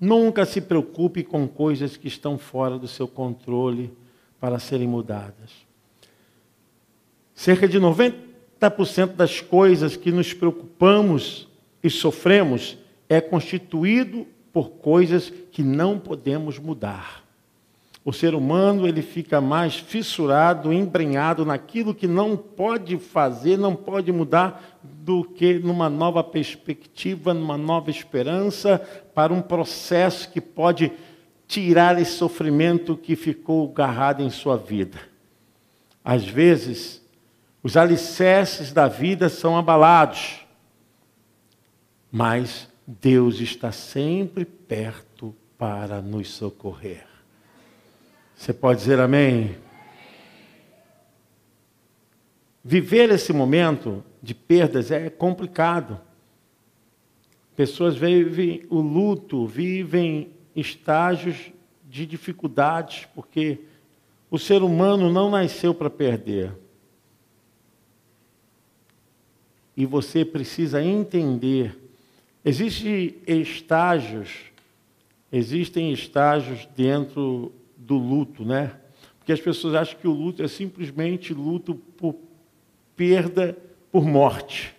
Nunca 0.00 0.44
se 0.44 0.60
preocupe 0.60 1.22
com 1.22 1.46
coisas 1.46 1.96
que 1.96 2.08
estão 2.08 2.36
fora 2.36 2.78
do 2.78 2.88
seu 2.88 3.06
controle 3.06 3.92
para 4.40 4.58
serem 4.58 4.88
mudadas. 4.88 5.50
Cerca 7.34 7.68
de 7.68 7.78
90% 7.78 9.14
das 9.14 9.40
coisas 9.40 9.96
que 9.96 10.10
nos 10.10 10.32
preocupamos 10.32 11.46
e 11.82 11.90
sofremos 11.90 12.78
é 13.08 13.20
constituído 13.20 14.26
por 14.52 14.70
coisas 14.70 15.32
que 15.52 15.62
não 15.62 15.98
podemos 15.98 16.58
mudar. 16.58 17.24
O 18.02 18.12
ser 18.12 18.34
humano 18.34 18.88
ele 18.88 19.02
fica 19.02 19.40
mais 19.40 19.76
fissurado, 19.76 20.72
embrenhado 20.72 21.44
naquilo 21.44 21.94
que 21.94 22.06
não 22.06 22.34
pode 22.36 22.96
fazer, 22.96 23.58
não 23.58 23.76
pode 23.76 24.10
mudar, 24.10 24.80
do 24.82 25.22
que 25.22 25.58
numa 25.58 25.90
nova 25.90 26.24
perspectiva, 26.24 27.34
numa 27.34 27.58
nova 27.58 27.90
esperança, 27.90 28.78
para 29.14 29.32
um 29.32 29.42
processo 29.42 30.30
que 30.30 30.40
pode 30.40 30.90
tirar 31.46 32.00
esse 32.00 32.12
sofrimento 32.12 32.96
que 32.96 33.14
ficou 33.14 33.70
agarrado 33.70 34.22
em 34.22 34.30
sua 34.30 34.56
vida. 34.56 34.98
Às 36.02 36.24
vezes, 36.24 37.04
os 37.62 37.76
alicerces 37.76 38.72
da 38.72 38.88
vida 38.88 39.28
são 39.28 39.58
abalados, 39.58 40.40
mas 42.10 42.69
Deus 42.98 43.38
está 43.38 43.70
sempre 43.70 44.44
perto 44.44 45.32
para 45.56 46.02
nos 46.02 46.28
socorrer. 46.28 47.06
Você 48.34 48.52
pode 48.52 48.80
dizer 48.80 48.98
amém? 48.98 49.56
Viver 52.64 53.10
esse 53.10 53.32
momento 53.32 54.02
de 54.20 54.34
perdas 54.34 54.90
é 54.90 55.08
complicado. 55.08 56.00
Pessoas 57.54 57.96
vivem 57.96 58.66
o 58.68 58.80
luto, 58.80 59.46
vivem 59.46 60.32
estágios 60.56 61.52
de 61.88 62.04
dificuldades, 62.04 63.06
porque 63.14 63.60
o 64.28 64.38
ser 64.38 64.64
humano 64.64 65.12
não 65.12 65.30
nasceu 65.30 65.72
para 65.72 65.90
perder. 65.90 66.52
E 69.76 69.86
você 69.86 70.24
precisa 70.24 70.82
entender 70.82 71.89
Existem 72.44 73.16
estágios, 73.26 74.30
existem 75.30 75.92
estágios 75.92 76.66
dentro 76.74 77.52
do 77.76 77.96
luto, 77.96 78.44
né? 78.44 78.72
Porque 79.18 79.32
as 79.32 79.40
pessoas 79.40 79.74
acham 79.74 79.98
que 79.98 80.08
o 80.08 80.12
luto 80.12 80.42
é 80.42 80.48
simplesmente 80.48 81.34
luto 81.34 81.74
por 81.74 82.16
perda, 82.96 83.56
por 83.92 84.04
morte. 84.04 84.74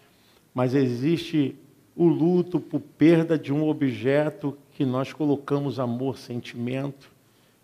Mas 0.54 0.74
existe 0.74 1.56
o 1.96 2.08
luto 2.08 2.60
por 2.60 2.80
perda 2.80 3.38
de 3.38 3.54
um 3.54 3.68
objeto 3.68 4.58
que 4.74 4.84
nós 4.84 5.14
colocamos 5.14 5.80
amor, 5.80 6.18
sentimento, 6.18 7.12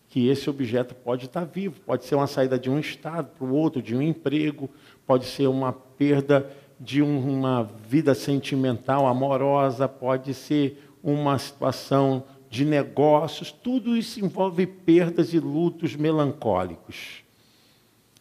que 0.09 0.27
esse 0.27 0.49
objeto 0.49 0.93
pode 0.93 1.25
estar 1.25 1.43
vivo, 1.43 1.79
pode 1.81 2.05
ser 2.05 2.15
uma 2.15 2.27
saída 2.27 2.57
de 2.57 2.69
um 2.69 2.79
estado 2.79 3.29
para 3.35 3.45
o 3.45 3.53
outro, 3.53 3.81
de 3.81 3.95
um 3.95 4.01
emprego, 4.01 4.69
pode 5.05 5.25
ser 5.25 5.47
uma 5.47 5.73
perda 5.73 6.49
de 6.79 7.01
uma 7.01 7.63
vida 7.63 8.13
sentimental 8.13 9.07
amorosa, 9.07 9.87
pode 9.87 10.33
ser 10.33 10.83
uma 11.03 11.37
situação 11.37 12.23
de 12.49 12.63
negócios, 12.63 13.51
tudo 13.51 13.97
isso 13.97 14.23
envolve 14.23 14.65
perdas 14.65 15.33
e 15.33 15.39
lutos 15.39 15.95
melancólicos. 15.95 17.23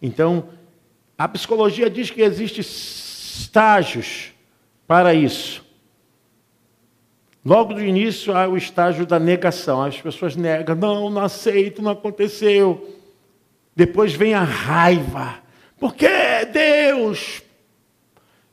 Então, 0.03 0.49
a 1.17 1.29
psicologia 1.29 1.89
diz 1.89 2.11
que 2.11 2.23
existem 2.23 2.61
estágios 2.61 4.33
para 4.87 5.15
isso. 5.15 5.65
Logo 7.45 7.75
do 7.75 7.85
início 7.85 8.37
há 8.37 8.49
o 8.49 8.57
estágio 8.57 9.07
da 9.07 9.21
negação. 9.21 9.83
As 9.83 10.01
pessoas 10.01 10.35
negam, 10.35 10.75
não, 10.75 11.09
não 11.09 11.23
aceito, 11.23 11.81
não 11.81 11.93
aconteceu. 11.93 12.93
Depois 13.75 14.13
vem 14.13 14.35
a 14.35 14.43
raiva. 14.43 15.39
Por 15.79 15.95
que 15.95 16.09
Deus? 16.53 17.43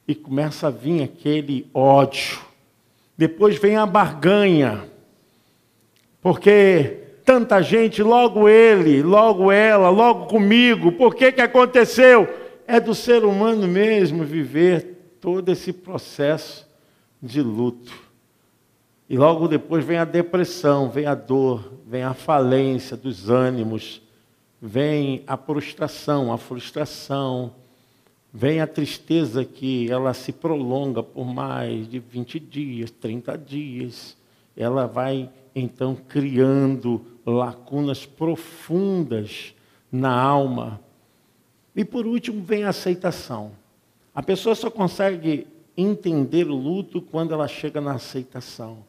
E 0.07 0.13
começa 0.13 0.67
a 0.67 0.71
vir 0.71 1.03
aquele 1.03 1.69
ódio. 1.73 2.39
Depois 3.17 3.57
vem 3.57 3.77
a 3.77 3.85
barganha, 3.85 4.83
porque 6.21 6.97
tanta 7.23 7.61
gente, 7.61 8.01
logo 8.03 8.49
ele, 8.49 9.01
logo 9.01 9.51
ela, 9.51 9.89
logo 9.89 10.25
comigo, 10.25 10.91
por 10.91 11.15
que, 11.15 11.31
que 11.31 11.41
aconteceu? 11.41 12.27
É 12.67 12.79
do 12.79 12.95
ser 12.95 13.23
humano 13.23 13.67
mesmo 13.67 14.23
viver 14.23 15.17
todo 15.21 15.49
esse 15.49 15.71
processo 15.71 16.67
de 17.21 17.41
luto. 17.41 17.93
E 19.09 19.17
logo 19.17 19.47
depois 19.47 19.85
vem 19.85 19.97
a 19.97 20.05
depressão, 20.05 20.89
vem 20.89 21.05
a 21.05 21.15
dor, 21.15 21.73
vem 21.85 22.03
a 22.03 22.13
falência 22.13 22.97
dos 22.97 23.29
ânimos, 23.29 24.01
vem 24.61 25.23
a 25.27 25.37
prostração, 25.37 26.31
a 26.33 26.37
frustração, 26.37 27.53
Vem 28.35 28.59
a 28.61 28.65
tristeza 28.65 29.45
que 29.45 29.91
ela 29.91 30.11
se 30.11 30.31
prolonga 30.31 31.03
por 31.03 31.23
mais 31.23 31.87
de 31.87 31.99
20 31.99 32.39
dias, 32.39 32.89
30 32.89 33.37
dias. 33.37 34.17
Ela 34.57 34.87
vai 34.87 35.29
então 35.53 35.95
criando 35.95 37.05
lacunas 37.23 38.07
profundas 38.07 39.53
na 39.91 40.11
alma. 40.11 40.81
E 41.75 41.85
por 41.85 42.07
último 42.07 42.41
vem 42.41 42.63
a 42.63 42.69
aceitação. 42.69 43.51
A 44.15 44.23
pessoa 44.23 44.55
só 44.55 44.71
consegue 44.71 45.45
entender 45.77 46.47
o 46.47 46.55
luto 46.55 47.03
quando 47.03 47.35
ela 47.35 47.47
chega 47.47 47.79
na 47.79 47.93
aceitação. 47.93 48.83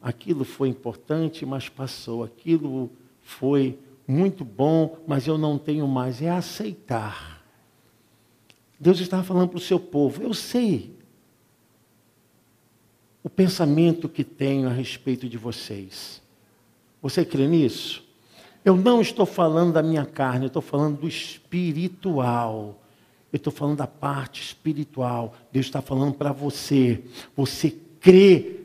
Aquilo 0.00 0.44
foi 0.46 0.68
importante, 0.68 1.44
mas 1.44 1.68
passou. 1.68 2.24
Aquilo 2.24 2.90
foi 3.20 3.78
muito 4.08 4.46
bom, 4.46 4.96
mas 5.06 5.26
eu 5.26 5.36
não 5.36 5.58
tenho 5.58 5.86
mais. 5.86 6.22
É 6.22 6.30
aceitar. 6.30 7.39
Deus 8.80 8.98
estava 8.98 9.22
falando 9.22 9.50
para 9.50 9.58
o 9.58 9.60
seu 9.60 9.78
povo: 9.78 10.22
eu 10.22 10.32
sei 10.32 10.98
o 13.22 13.28
pensamento 13.28 14.08
que 14.08 14.24
tenho 14.24 14.66
a 14.66 14.72
respeito 14.72 15.28
de 15.28 15.36
vocês. 15.36 16.22
Você 17.02 17.22
crê 17.22 17.46
nisso? 17.46 18.02
Eu 18.64 18.76
não 18.76 19.02
estou 19.02 19.26
falando 19.26 19.74
da 19.74 19.82
minha 19.82 20.06
carne, 20.06 20.44
eu 20.44 20.48
estou 20.48 20.62
falando 20.62 21.00
do 21.00 21.08
espiritual. 21.08 22.80
Eu 23.32 23.36
estou 23.36 23.52
falando 23.52 23.76
da 23.76 23.86
parte 23.86 24.42
espiritual. 24.42 25.34
Deus 25.52 25.66
está 25.66 25.80
falando 25.80 26.14
para 26.14 26.32
você. 26.32 27.04
Você 27.36 27.76
crê 28.00 28.56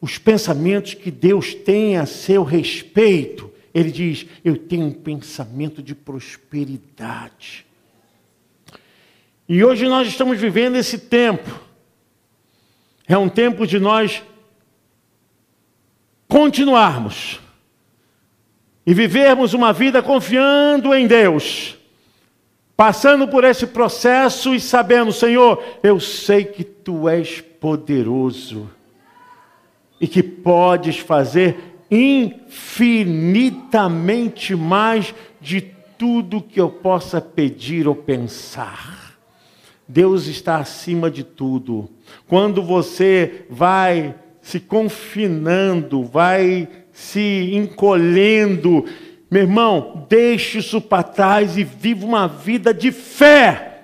os 0.00 0.18
pensamentos 0.18 0.94
que 0.94 1.10
Deus 1.10 1.54
tem 1.54 1.96
a 1.96 2.04
seu 2.04 2.42
respeito. 2.42 3.50
Ele 3.72 3.90
diz: 3.90 4.26
Eu 4.44 4.56
tenho 4.56 4.86
um 4.86 4.92
pensamento 4.92 5.82
de 5.82 5.94
prosperidade. 5.94 7.67
E 9.48 9.64
hoje 9.64 9.88
nós 9.88 10.06
estamos 10.06 10.38
vivendo 10.38 10.76
esse 10.76 10.98
tempo. 10.98 11.48
É 13.06 13.16
um 13.16 13.30
tempo 13.30 13.66
de 13.66 13.78
nós 13.78 14.22
continuarmos 16.28 17.40
e 18.84 18.92
vivermos 18.92 19.54
uma 19.54 19.72
vida 19.72 20.02
confiando 20.02 20.94
em 20.94 21.06
Deus, 21.06 21.78
passando 22.76 23.26
por 23.26 23.44
esse 23.44 23.66
processo 23.66 24.54
e 24.54 24.60
sabendo, 24.60 25.10
Senhor, 25.12 25.64
eu 25.82 25.98
sei 25.98 26.44
que 26.44 26.62
tu 26.62 27.08
és 27.08 27.40
poderoso 27.40 28.70
e 29.98 30.06
que 30.06 30.22
podes 30.22 30.98
fazer 30.98 31.58
infinitamente 31.90 34.54
mais 34.54 35.14
de 35.40 35.62
tudo 35.96 36.42
que 36.42 36.60
eu 36.60 36.68
possa 36.68 37.18
pedir 37.20 37.88
ou 37.88 37.94
pensar. 37.94 38.97
Deus 39.88 40.26
está 40.26 40.56
acima 40.56 41.10
de 41.10 41.24
tudo. 41.24 41.88
Quando 42.28 42.62
você 42.62 43.46
vai 43.48 44.14
se 44.42 44.60
confinando, 44.60 46.04
vai 46.04 46.68
se 46.92 47.50
encolhendo, 47.54 48.84
Meu 49.30 49.42
irmão, 49.42 50.06
deixe 50.08 50.58
isso 50.58 50.80
para 50.80 51.02
trás 51.02 51.58
e 51.58 51.64
viva 51.64 52.06
uma 52.06 52.26
vida 52.26 52.72
de 52.72 52.90
fé. 52.90 53.82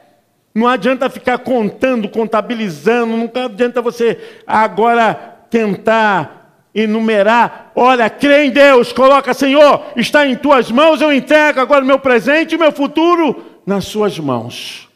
Não 0.55 0.67
adianta 0.67 1.11
ficar 1.11 1.39
contando, 1.39 2.09
contabilizando, 2.09 3.17
não 3.17 3.31
adianta 3.45 3.83
você 3.83 4.19
agora 4.47 5.15
tentar 5.51 6.69
enumerar. 6.75 7.73
Olha, 7.77 8.09
crê 8.09 8.47
em 8.47 8.51
Deus, 8.51 8.93
coloca, 8.93 9.35
Senhor, 9.35 9.85
está 9.97 10.27
em 10.27 10.35
tuas 10.35 10.71
mãos, 10.71 11.01
eu 11.01 11.13
entrego 11.13 11.61
agora 11.61 11.85
o 11.85 11.87
meu 11.87 11.99
presente 11.99 12.55
e 12.55 12.59
meu 12.59 12.73
futuro 12.73 13.45
nas 13.67 13.85
suas 13.85 14.19
mãos. 14.19 14.89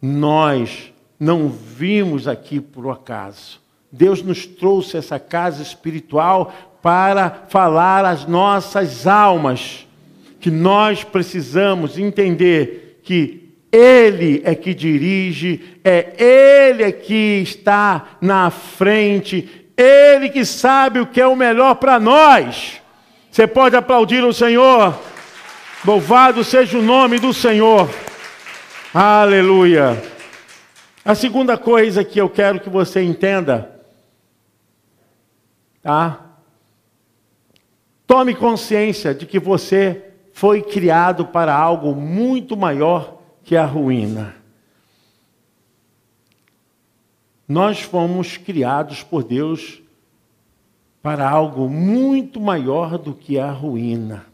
Nós 0.00 0.92
não 1.18 1.48
vimos 1.48 2.28
aqui 2.28 2.60
por 2.60 2.90
acaso. 2.90 3.60
Deus 3.90 4.22
nos 4.22 4.46
trouxe 4.46 4.96
essa 4.96 5.18
casa 5.18 5.62
espiritual 5.62 6.52
para 6.82 7.46
falar 7.48 8.04
às 8.04 8.26
nossas 8.26 9.06
almas 9.06 9.86
que 10.38 10.50
nós 10.50 11.02
precisamos 11.02 11.98
entender 11.98 13.00
que 13.02 13.50
Ele 13.72 14.42
é 14.44 14.54
que 14.54 14.74
dirige, 14.74 15.78
é 15.82 16.12
Ele 16.18 16.82
é 16.82 16.92
que 16.92 17.40
está 17.42 18.16
na 18.20 18.50
frente, 18.50 19.66
Ele 19.76 20.28
que 20.28 20.44
sabe 20.44 21.00
o 21.00 21.06
que 21.06 21.20
é 21.20 21.26
o 21.26 21.34
melhor 21.34 21.76
para 21.76 21.98
nós. 21.98 22.80
Você 23.30 23.46
pode 23.46 23.76
aplaudir 23.76 24.22
o 24.24 24.32
Senhor. 24.32 24.98
Louvado 25.84 26.44
seja 26.44 26.78
o 26.78 26.82
nome 26.82 27.18
do 27.18 27.34
Senhor. 27.34 27.88
Aleluia. 28.94 30.02
A 31.04 31.14
segunda 31.14 31.58
coisa 31.58 32.04
que 32.04 32.20
eu 32.20 32.30
quero 32.30 32.60
que 32.60 32.70
você 32.70 33.02
entenda, 33.02 33.80
tá? 35.82 36.26
Tome 38.06 38.34
consciência 38.34 39.14
de 39.14 39.26
que 39.26 39.38
você 39.38 40.12
foi 40.32 40.62
criado 40.62 41.26
para 41.26 41.54
algo 41.54 41.94
muito 41.94 42.56
maior 42.56 43.20
que 43.42 43.56
a 43.56 43.64
ruína. 43.64 44.36
Nós 47.48 47.80
fomos 47.80 48.36
criados 48.36 49.02
por 49.02 49.22
Deus 49.22 49.80
para 51.02 51.28
algo 51.28 51.68
muito 51.68 52.40
maior 52.40 52.98
do 52.98 53.14
que 53.14 53.38
a 53.38 53.50
ruína. 53.50 54.26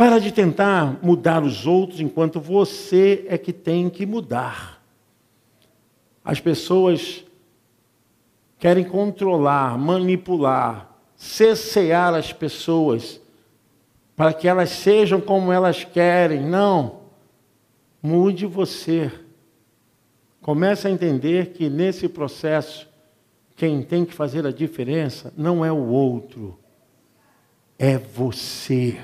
Para 0.00 0.18
de 0.18 0.32
tentar 0.32 0.98
mudar 1.02 1.42
os 1.42 1.66
outros 1.66 2.00
enquanto 2.00 2.40
você 2.40 3.26
é 3.28 3.36
que 3.36 3.52
tem 3.52 3.90
que 3.90 4.06
mudar. 4.06 4.82
As 6.24 6.40
pessoas 6.40 7.22
querem 8.58 8.82
controlar, 8.82 9.76
manipular, 9.76 10.90
cessear 11.14 12.14
as 12.14 12.32
pessoas 12.32 13.20
para 14.16 14.32
que 14.32 14.48
elas 14.48 14.70
sejam 14.70 15.20
como 15.20 15.52
elas 15.52 15.84
querem. 15.84 16.40
Não. 16.40 17.00
Mude 18.02 18.46
você. 18.46 19.12
Comece 20.40 20.88
a 20.88 20.90
entender 20.90 21.52
que 21.52 21.68
nesse 21.68 22.08
processo 22.08 22.88
quem 23.54 23.82
tem 23.82 24.06
que 24.06 24.14
fazer 24.14 24.46
a 24.46 24.50
diferença 24.50 25.30
não 25.36 25.62
é 25.62 25.70
o 25.70 25.88
outro, 25.88 26.58
é 27.78 27.98
você 27.98 28.98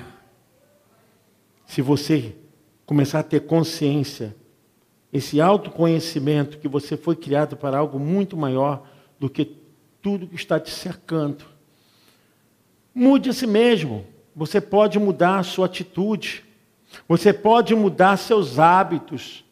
se 1.67 1.81
você 1.81 2.33
começar 2.85 3.19
a 3.19 3.23
ter 3.23 3.41
consciência, 3.41 4.33
esse 5.11 5.39
autoconhecimento 5.41 6.57
que 6.57 6.67
você 6.67 6.95
foi 6.95 7.15
criado 7.15 7.57
para 7.57 7.77
algo 7.77 7.99
muito 7.99 8.37
maior 8.37 8.87
do 9.19 9.29
que 9.29 9.57
tudo 10.01 10.27
que 10.27 10.35
está 10.35 10.59
te 10.59 10.71
cercando. 10.71 11.43
Mude 12.95 13.29
a 13.29 13.33
si 13.33 13.45
mesmo. 13.45 14.05
Você 14.33 14.61
pode 14.61 14.97
mudar 14.97 15.39
a 15.39 15.43
sua 15.43 15.65
atitude. 15.65 16.45
Você 17.07 17.33
pode 17.33 17.75
mudar 17.75 18.17
seus 18.17 18.57
hábitos. 18.57 19.43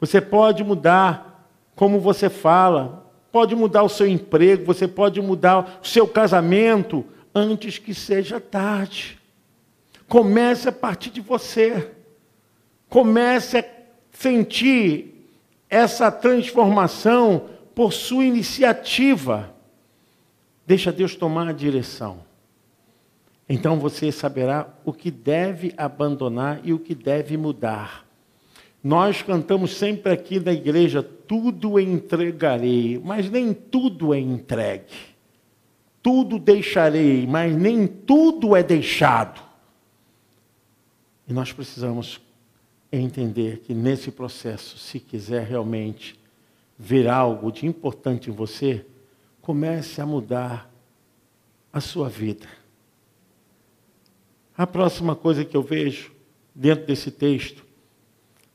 Você 0.00 0.20
pode 0.20 0.64
mudar 0.64 1.48
como 1.76 2.00
você 2.00 2.28
fala. 2.28 3.12
Pode 3.30 3.54
mudar 3.54 3.84
o 3.84 3.88
seu 3.88 4.06
emprego. 4.08 4.64
Você 4.64 4.88
pode 4.88 5.20
mudar 5.20 5.80
o 5.82 5.86
seu 5.86 6.08
casamento 6.08 7.04
antes 7.32 7.78
que 7.78 7.94
seja 7.94 8.40
tarde. 8.40 9.19
Comece 10.10 10.68
a 10.68 10.72
partir 10.72 11.10
de 11.10 11.20
você. 11.20 11.92
Comece 12.88 13.58
a 13.58 13.64
sentir 14.10 15.30
essa 15.68 16.10
transformação 16.10 17.48
por 17.76 17.92
sua 17.92 18.24
iniciativa. 18.24 19.54
Deixa 20.66 20.90
Deus 20.90 21.14
tomar 21.14 21.46
a 21.46 21.52
direção. 21.52 22.24
Então 23.48 23.78
você 23.78 24.10
saberá 24.10 24.68
o 24.84 24.92
que 24.92 25.12
deve 25.12 25.72
abandonar 25.76 26.60
e 26.64 26.72
o 26.72 26.80
que 26.80 26.92
deve 26.92 27.36
mudar. 27.36 28.04
Nós 28.82 29.22
cantamos 29.22 29.76
sempre 29.76 30.12
aqui 30.12 30.40
na 30.40 30.52
igreja: 30.52 31.04
tudo 31.04 31.78
entregarei, 31.78 33.00
mas 33.04 33.30
nem 33.30 33.54
tudo 33.54 34.12
é 34.12 34.18
entregue. 34.18 34.92
Tudo 36.02 36.36
deixarei, 36.36 37.28
mas 37.28 37.54
nem 37.54 37.86
tudo 37.86 38.56
é 38.56 38.62
deixado. 38.64 39.49
E 41.30 41.32
nós 41.32 41.52
precisamos 41.52 42.20
entender 42.90 43.58
que 43.58 43.72
nesse 43.72 44.10
processo, 44.10 44.76
se 44.76 44.98
quiser 44.98 45.46
realmente 45.46 46.18
ver 46.76 47.06
algo 47.06 47.52
de 47.52 47.66
importante 47.66 48.28
em 48.28 48.32
você, 48.32 48.84
comece 49.40 50.00
a 50.00 50.06
mudar 50.06 50.68
a 51.72 51.80
sua 51.80 52.08
vida. 52.08 52.48
A 54.58 54.66
próxima 54.66 55.14
coisa 55.14 55.44
que 55.44 55.56
eu 55.56 55.62
vejo 55.62 56.10
dentro 56.52 56.84
desse 56.84 57.12
texto, 57.12 57.64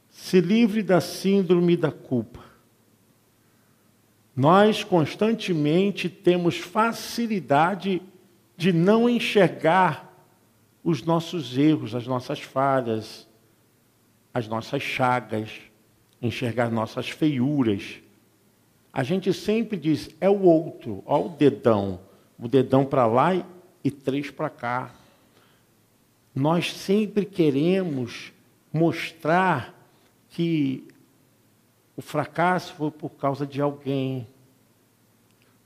se 0.10 0.42
livre 0.42 0.84
da 0.84 1.00
síndrome 1.00 1.78
da 1.78 1.94
culpa. 1.94 2.44
Nós 4.36 4.84
constantemente 4.84 6.10
temos 6.10 6.58
facilidade 6.58 8.02
de 8.58 8.74
não 8.74 9.10
enxergar 9.10 10.05
os 10.86 11.02
nossos 11.02 11.58
erros, 11.58 11.96
as 11.96 12.06
nossas 12.06 12.40
falhas, 12.40 13.28
as 14.32 14.48
nossas 14.48 14.84
chagas, 14.84 15.50
enxergar 16.22 16.70
nossas 16.70 17.10
feiuras. 17.10 17.96
A 18.94 19.02
gente 19.02 19.34
sempre 19.34 19.78
diz, 19.78 20.12
é 20.22 20.30
o 20.30 20.44
outro, 20.44 21.02
ó 21.08 21.26
o 21.26 21.30
dedão, 21.30 22.00
o 22.38 22.48
dedão 22.48 22.86
para 22.86 23.08
lá 23.08 23.32
e 23.84 23.90
três 23.90 24.30
para 24.30 24.48
cá. 24.48 24.94
Nós 26.36 26.72
sempre 26.72 27.26
queremos 27.26 28.32
mostrar 28.72 29.74
que 30.30 30.88
o 31.98 32.02
fracasso 32.02 32.76
foi 32.76 32.92
por 32.92 33.10
causa 33.10 33.48
de 33.48 33.60
alguém, 33.60 34.28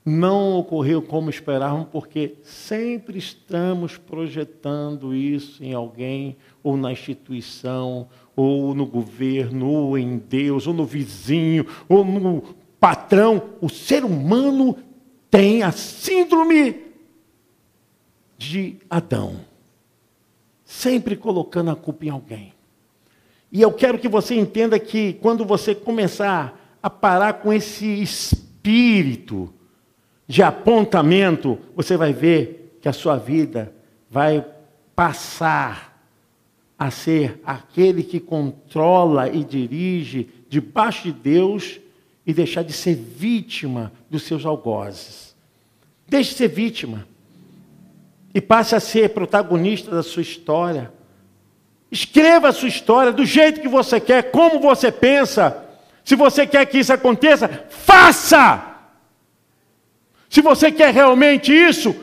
não 0.04 0.58
ocorreu 0.58 1.02
como 1.02 1.28
esperávamos, 1.28 1.88
porque 1.92 2.36
sempre 2.42 3.18
estamos 3.18 3.98
projetando 3.98 5.14
isso 5.14 5.62
em 5.62 5.74
alguém, 5.74 6.36
ou 6.62 6.76
na 6.76 6.90
instituição, 6.90 8.08
ou 8.34 8.74
no 8.74 8.86
governo, 8.86 9.68
ou 9.70 9.98
em 9.98 10.16
Deus, 10.16 10.66
ou 10.66 10.72
no 10.72 10.86
vizinho, 10.86 11.66
ou 11.88 12.04
no 12.04 12.42
patrão. 12.78 13.50
O 13.60 13.68
ser 13.68 14.04
humano 14.04 14.76
tem 15.30 15.62
a 15.62 15.70
síndrome 15.70 16.86
de 18.38 18.76
Adão, 18.88 19.36
sempre 20.64 21.14
colocando 21.14 21.70
a 21.70 21.76
culpa 21.76 22.06
em 22.06 22.08
alguém. 22.08 22.54
E 23.52 23.60
eu 23.60 23.72
quero 23.72 23.98
que 23.98 24.08
você 24.08 24.34
entenda 24.34 24.78
que 24.78 25.12
quando 25.14 25.44
você 25.44 25.74
começar 25.74 26.78
a 26.82 26.88
parar 26.88 27.34
com 27.34 27.52
esse 27.52 27.84
espírito, 28.00 29.52
de 30.30 30.44
apontamento, 30.44 31.58
você 31.74 31.96
vai 31.96 32.12
ver 32.12 32.78
que 32.80 32.88
a 32.88 32.92
sua 32.92 33.16
vida 33.16 33.74
vai 34.08 34.46
passar 34.94 36.00
a 36.78 36.88
ser 36.88 37.40
aquele 37.44 38.04
que 38.04 38.20
controla 38.20 39.28
e 39.28 39.42
dirige 39.42 40.28
debaixo 40.48 41.02
de 41.02 41.12
Deus 41.12 41.80
e 42.24 42.32
deixar 42.32 42.62
de 42.62 42.72
ser 42.72 42.94
vítima 42.94 43.92
dos 44.08 44.22
seus 44.22 44.46
algozes. 44.46 45.34
Deixe 46.06 46.30
de 46.30 46.36
ser 46.36 46.48
vítima 46.48 47.08
e 48.32 48.40
passe 48.40 48.76
a 48.76 48.80
ser 48.80 49.10
protagonista 49.10 49.90
da 49.90 50.04
sua 50.04 50.22
história. 50.22 50.92
Escreva 51.90 52.50
a 52.50 52.52
sua 52.52 52.68
história 52.68 53.10
do 53.10 53.26
jeito 53.26 53.60
que 53.60 53.66
você 53.66 53.98
quer, 53.98 54.30
como 54.30 54.60
você 54.60 54.92
pensa. 54.92 55.64
Se 56.04 56.14
você 56.14 56.46
quer 56.46 56.66
que 56.66 56.78
isso 56.78 56.92
aconteça, 56.92 57.48
faça! 57.68 58.69
Se 60.30 60.40
você 60.40 60.70
quer 60.70 60.94
realmente 60.94 61.52
isso, 61.52 61.94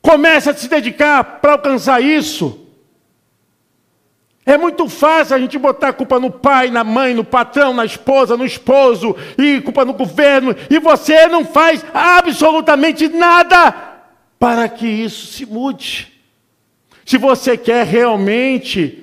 comece 0.00 0.48
a 0.48 0.54
se 0.54 0.68
dedicar 0.68 1.40
para 1.40 1.52
alcançar 1.52 2.00
isso. 2.00 2.60
É 4.46 4.56
muito 4.56 4.88
fácil 4.88 5.34
a 5.34 5.38
gente 5.38 5.58
botar 5.58 5.88
a 5.88 5.92
culpa 5.92 6.20
no 6.20 6.30
pai, 6.30 6.70
na 6.70 6.84
mãe, 6.84 7.14
no 7.14 7.24
patrão, 7.24 7.74
na 7.74 7.84
esposa, 7.84 8.36
no 8.36 8.44
esposo, 8.44 9.16
e 9.36 9.60
culpa 9.62 9.84
no 9.84 9.92
governo, 9.94 10.54
e 10.70 10.78
você 10.78 11.26
não 11.26 11.44
faz 11.44 11.84
absolutamente 11.92 13.08
nada 13.08 13.72
para 14.38 14.68
que 14.68 14.86
isso 14.86 15.26
se 15.32 15.44
mude. 15.44 16.12
Se 17.04 17.18
você 17.18 17.56
quer 17.56 17.84
realmente 17.86 19.02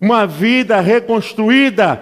uma 0.00 0.26
vida 0.26 0.80
reconstruída, 0.80 2.00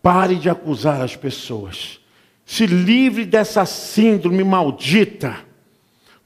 pare 0.00 0.36
de 0.36 0.48
acusar 0.48 1.00
as 1.00 1.16
pessoas. 1.16 1.98
Se 2.44 2.66
livre 2.66 3.24
dessa 3.24 3.64
síndrome 3.64 4.44
maldita, 4.44 5.45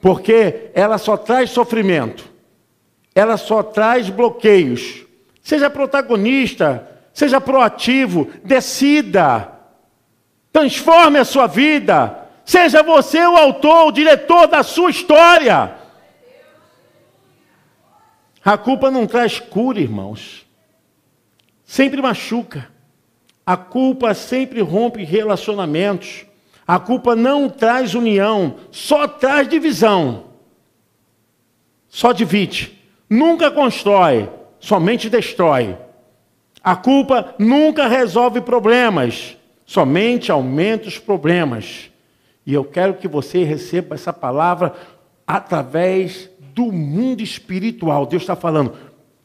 porque 0.00 0.70
ela 0.74 0.98
só 0.98 1.16
traz 1.16 1.50
sofrimento, 1.50 2.24
ela 3.14 3.36
só 3.36 3.62
traz 3.62 4.08
bloqueios. 4.08 5.04
Seja 5.42 5.68
protagonista, 5.68 6.88
seja 7.12 7.40
proativo, 7.40 8.30
decida, 8.44 9.52
transforme 10.52 11.18
a 11.18 11.24
sua 11.24 11.46
vida, 11.46 12.28
seja 12.44 12.82
você 12.82 13.26
o 13.26 13.36
autor, 13.36 13.88
o 13.88 13.92
diretor 13.92 14.46
da 14.46 14.62
sua 14.62 14.90
história. 14.90 15.74
A 18.44 18.56
culpa 18.56 18.90
não 18.90 19.06
traz 19.06 19.38
cura, 19.38 19.80
irmãos. 19.80 20.46
Sempre 21.64 22.00
machuca. 22.00 22.68
A 23.44 23.56
culpa 23.56 24.14
sempre 24.14 24.60
rompe 24.60 25.04
relacionamentos. 25.04 26.24
A 26.70 26.78
culpa 26.78 27.16
não 27.16 27.48
traz 27.48 27.96
união, 27.96 28.54
só 28.70 29.08
traz 29.08 29.48
divisão. 29.48 30.26
Só 31.88 32.12
divide. 32.12 32.78
Nunca 33.10 33.50
constrói, 33.50 34.30
somente 34.60 35.10
destrói. 35.10 35.76
A 36.62 36.76
culpa 36.76 37.34
nunca 37.40 37.88
resolve 37.88 38.40
problemas, 38.40 39.36
somente 39.66 40.30
aumenta 40.30 40.86
os 40.86 40.96
problemas. 40.96 41.90
E 42.46 42.54
eu 42.54 42.64
quero 42.64 42.94
que 42.94 43.08
você 43.08 43.42
receba 43.42 43.96
essa 43.96 44.12
palavra 44.12 44.72
através 45.26 46.30
do 46.54 46.70
mundo 46.70 47.20
espiritual. 47.20 48.06
Deus 48.06 48.22
está 48.22 48.36
falando: 48.36 48.76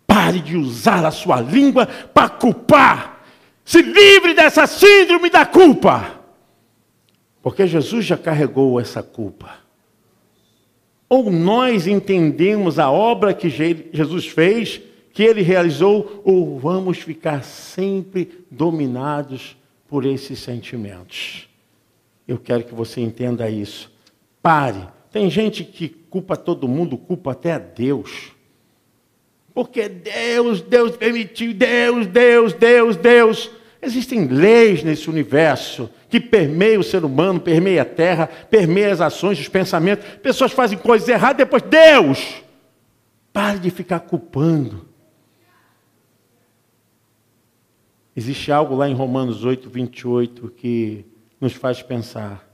pare 0.08 0.40
de 0.40 0.58
usar 0.58 1.06
a 1.06 1.12
sua 1.12 1.42
língua 1.42 1.86
para 2.12 2.28
culpar. 2.28 3.24
Se 3.64 3.84
livre 3.84 4.34
dessa 4.34 4.66
síndrome 4.66 5.30
da 5.30 5.46
culpa. 5.46 6.25
Porque 7.46 7.68
Jesus 7.68 8.04
já 8.04 8.18
carregou 8.18 8.80
essa 8.80 9.04
culpa. 9.04 9.60
Ou 11.08 11.30
nós 11.30 11.86
entendemos 11.86 12.80
a 12.80 12.90
obra 12.90 13.36
que 13.36 13.52
Jesus 13.52 14.26
fez, 14.26 14.82
que 15.14 15.22
ele 15.22 15.44
realizou, 15.44 16.24
ou 16.26 16.58
vamos 16.58 16.98
ficar 16.98 17.44
sempre 17.44 18.44
dominados 18.50 19.56
por 19.88 20.08
esses 20.08 20.40
sentimentos. 20.40 21.48
Eu 22.28 22.40
quero 22.40 22.64
que 22.64 22.74
você 22.74 23.00
entenda 23.00 23.48
isso. 23.48 23.92
Pare. 24.42 24.88
Tem 25.12 25.30
gente 25.30 25.64
que 25.64 25.88
culpa 25.88 26.36
todo 26.36 26.68
mundo, 26.68 26.98
culpa 26.98 27.34
até 27.34 27.52
a 27.52 27.60
Deus. 27.60 28.32
Porque 29.54 29.88
Deus, 29.88 30.62
Deus 30.62 30.98
permitiu, 30.98 31.54
Deus, 31.54 32.08
Deus, 32.08 32.54
Deus, 32.54 32.96
Deus. 32.96 33.52
Existem 33.86 34.26
leis 34.26 34.84
nesse 34.84 35.08
universo 35.10 35.88
que 36.10 36.20
permeiam 36.20 36.82
o 36.82 36.84
ser 36.84 37.06
humano, 37.06 37.40
permeia 37.40 37.84
a 37.84 37.86
terra, 37.86 38.26
permeia 38.28 38.92
as 38.92 39.00
ações, 39.00 39.40
os 39.40 39.48
pensamentos. 39.48 40.06
Pessoas 40.24 40.52
fazem 40.52 40.76
coisas 40.76 41.08
erradas, 41.08 41.38
depois 41.38 41.62
Deus. 41.62 42.44
Pare 43.32 43.60
de 43.60 43.70
ficar 43.70 44.00
culpando. 44.00 44.88
Existe 48.16 48.52
algo 48.52 48.76
lá 48.76 48.90
em 48.90 48.96
Romanos 48.96 49.46
8, 49.46 49.70
28 49.70 50.50
que 50.50 51.06
nos 51.40 51.54
faz 51.54 51.84
pensar 51.84 52.50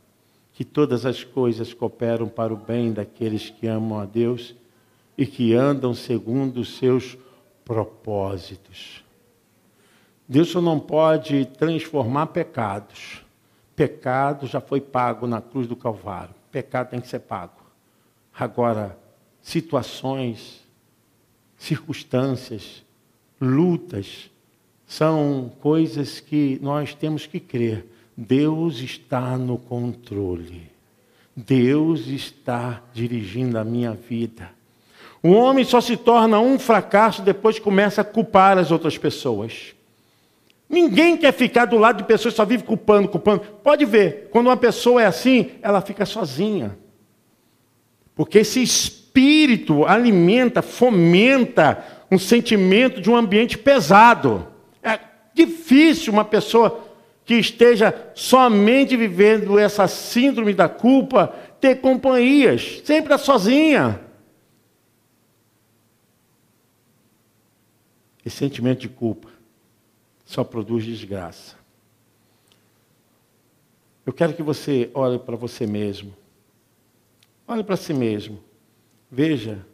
que 0.52 0.65
todas 0.65 1.06
as 1.06 1.24
coisas 1.24 1.74
cooperam 1.74 2.28
para 2.28 2.54
o 2.54 2.58
bem 2.58 2.91
daqueles 2.91 3.50
que 3.50 3.67
amam 3.67 4.00
a 4.00 4.06
Deus 4.06 4.54
e 5.17 5.26
que 5.26 5.54
andam 5.54 5.94
segundo 5.94 6.60
os 6.60 6.76
seus 6.76 7.17
propósitos. 7.63 9.01
Deus 10.32 10.48
só 10.48 10.62
não 10.62 10.80
pode 10.80 11.44
transformar 11.44 12.28
pecados. 12.28 13.22
Pecado 13.76 14.48
já 14.48 14.62
foi 14.62 14.80
pago 14.80 15.28
na 15.28 15.41
cruz 15.41 15.67
do 15.67 15.76
Calvário. 15.76 16.34
Pecado 16.50 16.91
tem 16.91 17.02
que 17.02 17.10
ser 17.10 17.20
pago. 17.20 17.62
Agora, 18.39 18.98
situações, 19.41 20.62
circunstâncias, 21.58 22.82
lutas, 23.41 24.32
são 24.88 25.52
coisas 25.60 26.22
que 26.22 26.58
nós 26.62 26.94
temos 26.94 27.28
que 27.28 27.41
crer 27.41 27.86
Deus 28.15 28.80
está 28.80 29.38
no 29.38 29.58
controle. 29.58 30.72
Deus 31.36 32.08
está 32.08 32.82
dirigindo 32.94 33.60
a 33.60 33.65
minha 33.65 33.91
vida. 33.91 34.50
O 35.22 35.32
homem 35.32 35.65
só 35.65 35.82
se 35.82 35.98
torna 35.98 36.39
um 36.39 36.58
fracasso 36.58 37.22
depois 37.22 37.58
que 37.58 37.65
começa 37.65 38.00
a 38.00 38.06
culpar 38.06 38.58
as 38.58 38.72
outras 38.72 38.98
pessoas. 38.98 39.76
Ninguém 40.72 41.18
quer 41.18 41.34
ficar 41.34 41.66
do 41.66 41.78
lado 41.78 41.98
de 41.98 42.06
pessoas 42.06 42.34
que 42.34 42.38
só 42.38 42.46
vive 42.46 42.64
culpando, 42.64 43.10
culpando. 43.10 43.42
Pode 43.62 43.84
ver, 43.84 44.30
quando 44.32 44.48
uma 44.48 44.56
pessoa 44.56 45.02
é 45.02 45.06
assim, 45.06 45.52
ela 45.62 45.82
fica 45.82 46.06
sozinha. 46.06 46.78
Porque 48.16 48.38
esse 48.38 48.64
espírito 48.64 49.86
alimenta, 49.86 50.62
fomenta 50.62 51.84
um 52.10 52.18
sentimento 52.18 53.02
de 53.02 53.10
um 53.10 53.18
ambiente 53.18 53.58
pesado. 53.58 54.48
É 54.82 54.98
difícil 55.34 56.14
uma 56.14 56.24
pessoa 56.24 56.88
que 57.26 57.36
esteja 57.36 57.94
somente 58.16 58.96
vivendo 58.96 59.60
essa 59.60 59.90
síndrome 59.90 60.54
da 60.54 60.70
culpa, 60.70 61.36
ter 61.60 61.82
companhias, 61.82 62.82
sempre 62.86 63.18
sozinha. 63.18 64.00
Esse 68.26 68.38
sentimento 68.38 68.80
de 68.80 68.88
culpa 68.88 69.31
só 70.32 70.46
produz 70.46 70.86
desgraça. 70.86 71.58
Eu 74.06 74.13
quero 74.13 74.34
que 74.34 74.41
você 74.41 74.89
olhe 74.94 75.20
para 75.20 75.36
você 75.36 75.67
mesmo. 75.67 76.13
Olhe 77.46 77.65
para 77.65 77.76
si 77.76 77.94
mesmo. 77.94 78.41
Veja 79.12 79.65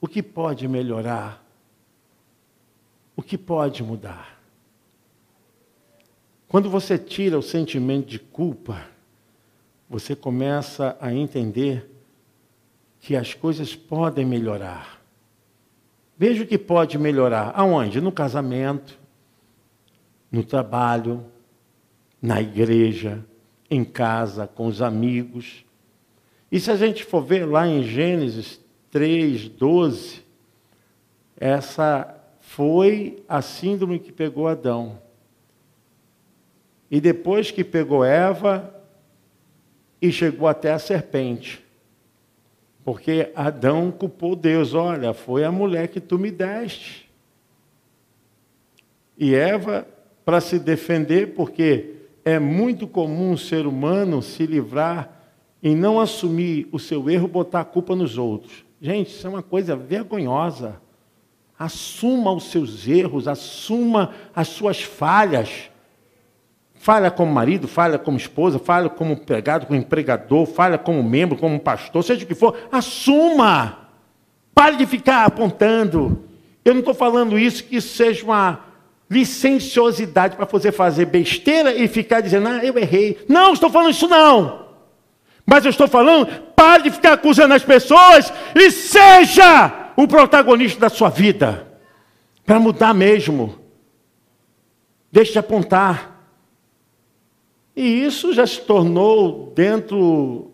o 0.00 0.06
que 0.06 0.22
pode 0.22 0.68
melhorar. 0.68 1.44
O 3.16 3.22
que 3.22 3.36
pode 3.36 3.82
mudar. 3.82 4.40
Quando 6.46 6.70
você 6.70 6.96
tira 6.96 7.36
o 7.36 7.42
sentimento 7.42 8.06
de 8.06 8.20
culpa, 8.20 8.86
você 9.90 10.14
começa 10.14 10.96
a 11.00 11.12
entender 11.12 11.90
que 13.00 13.16
as 13.16 13.34
coisas 13.34 13.74
podem 13.74 14.24
melhorar. 14.24 15.02
Veja 16.16 16.44
o 16.44 16.46
que 16.46 16.56
pode 16.56 16.96
melhorar. 16.98 17.50
Aonde? 17.56 18.00
No 18.00 18.12
casamento, 18.12 19.01
no 20.32 20.42
trabalho, 20.42 21.24
na 22.20 22.40
igreja, 22.40 23.22
em 23.70 23.84
casa, 23.84 24.46
com 24.46 24.66
os 24.66 24.80
amigos. 24.80 25.66
E 26.50 26.58
se 26.58 26.70
a 26.70 26.76
gente 26.76 27.04
for 27.04 27.22
ver 27.22 27.44
lá 27.44 27.68
em 27.68 27.82
Gênesis 27.82 28.58
3, 28.90 29.50
12, 29.50 30.22
essa 31.36 32.18
foi 32.40 33.22
a 33.28 33.42
síndrome 33.42 33.98
que 33.98 34.10
pegou 34.10 34.48
Adão. 34.48 35.00
E 36.90 37.00
depois 37.00 37.50
que 37.50 37.64
pegou 37.64 38.04
Eva 38.04 38.74
e 40.00 40.10
chegou 40.10 40.48
até 40.48 40.72
a 40.72 40.78
serpente. 40.78 41.64
Porque 42.84 43.32
Adão 43.34 43.90
culpou 43.90 44.34
Deus: 44.34 44.74
olha, 44.74 45.14
foi 45.14 45.44
a 45.44 45.52
mulher 45.52 45.88
que 45.88 46.00
tu 46.00 46.18
me 46.18 46.30
deste. 46.30 47.10
E 49.16 49.34
Eva, 49.34 49.86
para 50.24 50.40
se 50.40 50.58
defender, 50.58 51.34
porque 51.34 51.96
é 52.24 52.38
muito 52.38 52.86
comum 52.86 53.32
o 53.32 53.38
ser 53.38 53.66
humano 53.66 54.22
se 54.22 54.46
livrar 54.46 55.20
e 55.62 55.74
não 55.74 56.00
assumir 56.00 56.68
o 56.72 56.78
seu 56.78 57.08
erro, 57.08 57.28
botar 57.28 57.60
a 57.60 57.64
culpa 57.64 57.94
nos 57.94 58.18
outros. 58.18 58.64
Gente, 58.80 59.10
isso 59.10 59.26
é 59.26 59.30
uma 59.30 59.42
coisa 59.42 59.76
vergonhosa. 59.76 60.80
Assuma 61.58 62.32
os 62.32 62.50
seus 62.50 62.88
erros, 62.88 63.28
assuma 63.28 64.12
as 64.34 64.48
suas 64.48 64.82
falhas. 64.82 65.70
Falha 66.74 67.08
como 67.12 67.32
marido, 67.32 67.68
falha 67.68 67.96
como 67.96 68.16
esposa, 68.16 68.58
falha 68.58 68.88
como 68.88 69.12
empregado, 69.12 69.66
como 69.66 69.78
empregador, 69.78 70.46
falha 70.46 70.76
como 70.76 71.00
membro, 71.02 71.38
como 71.38 71.60
pastor, 71.60 72.02
seja 72.02 72.24
o 72.24 72.26
que 72.26 72.34
for, 72.34 72.56
assuma. 72.72 73.78
Pare 74.52 74.76
de 74.76 74.84
ficar 74.86 75.24
apontando. 75.24 76.24
Eu 76.64 76.74
não 76.74 76.80
estou 76.80 76.94
falando 76.94 77.38
isso 77.38 77.62
que 77.62 77.80
seja 77.80 78.24
uma 78.24 78.71
licenciosidade 79.12 80.36
para 80.36 80.46
fazer 80.46 80.72
fazer 80.72 81.04
besteira 81.04 81.74
e 81.74 81.86
ficar 81.86 82.22
dizendo, 82.22 82.48
ah, 82.48 82.64
eu 82.64 82.78
errei. 82.78 83.22
Não, 83.28 83.52
estou 83.52 83.68
falando 83.68 83.90
isso 83.90 84.08
não. 84.08 84.62
Mas 85.44 85.64
eu 85.64 85.70
estou 85.70 85.86
falando, 85.86 86.26
pare 86.56 86.84
de 86.84 86.90
ficar 86.90 87.12
acusando 87.12 87.52
as 87.52 87.62
pessoas 87.62 88.32
e 88.54 88.70
seja 88.70 89.92
o 89.96 90.08
protagonista 90.08 90.80
da 90.80 90.88
sua 90.88 91.10
vida. 91.10 91.68
Para 92.46 92.58
mudar 92.58 92.94
mesmo. 92.94 93.58
Deixe 95.10 95.32
de 95.32 95.38
apontar. 95.38 96.24
E 97.76 98.04
isso 98.04 98.32
já 98.32 98.46
se 98.46 98.62
tornou 98.62 99.52
dentro 99.54 100.52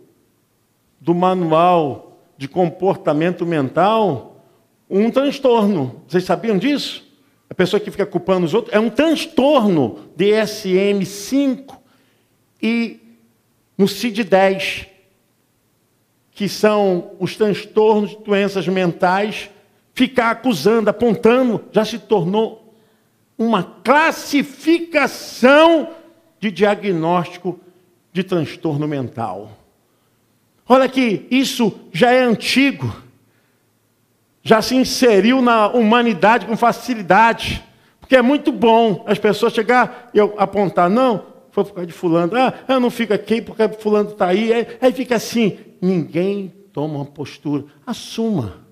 do 1.00 1.14
manual 1.14 2.18
de 2.36 2.48
comportamento 2.48 3.46
mental 3.46 4.42
um 4.90 5.10
transtorno. 5.10 6.02
Vocês 6.08 6.24
sabiam 6.24 6.58
disso? 6.58 7.07
Pessoa 7.58 7.78
que 7.80 7.90
fica 7.90 8.06
culpando 8.06 8.46
os 8.46 8.54
outros 8.54 8.72
é 8.72 8.78
um 8.78 8.88
transtorno 8.88 9.98
DSM-5 10.16 11.76
e 12.62 13.00
no 13.76 13.86
CID-10, 13.86 14.86
que 16.30 16.48
são 16.48 17.10
os 17.18 17.36
transtornos 17.36 18.10
de 18.10 18.18
doenças 18.18 18.68
mentais, 18.68 19.50
ficar 19.92 20.30
acusando, 20.30 20.88
apontando, 20.88 21.64
já 21.72 21.84
se 21.84 21.98
tornou 21.98 22.72
uma 23.36 23.64
classificação 23.64 25.90
de 26.38 26.52
diagnóstico 26.52 27.58
de 28.12 28.22
transtorno 28.22 28.86
mental. 28.86 29.50
Olha 30.68 30.88
que 30.88 31.26
isso 31.28 31.76
já 31.92 32.12
é 32.12 32.22
antigo, 32.22 33.02
já 34.42 34.62
se 34.62 34.74
inseriu 34.74 35.42
na 35.42 35.68
humanidade 35.68 36.46
com 36.46 36.56
facilidade, 36.56 37.64
porque 38.00 38.16
é 38.16 38.22
muito 38.22 38.50
bom 38.50 39.04
as 39.06 39.18
pessoas 39.18 39.52
chegar 39.52 40.10
e 40.14 40.18
eu 40.18 40.34
apontar, 40.38 40.88
não, 40.88 41.26
foi 41.50 41.64
por 41.64 41.74
causa 41.74 41.86
de 41.86 41.92
fulano, 41.92 42.32
ah, 42.36 42.54
eu 42.68 42.80
não 42.80 42.90
fico 42.90 43.12
aqui 43.12 43.42
porque 43.42 43.68
fulano 43.68 44.10
está 44.10 44.28
aí, 44.28 44.52
aí, 44.52 44.66
aí 44.80 44.92
fica 44.92 45.16
assim, 45.16 45.58
ninguém 45.80 46.52
toma 46.72 46.96
uma 46.96 47.04
postura, 47.04 47.64
assuma. 47.86 48.66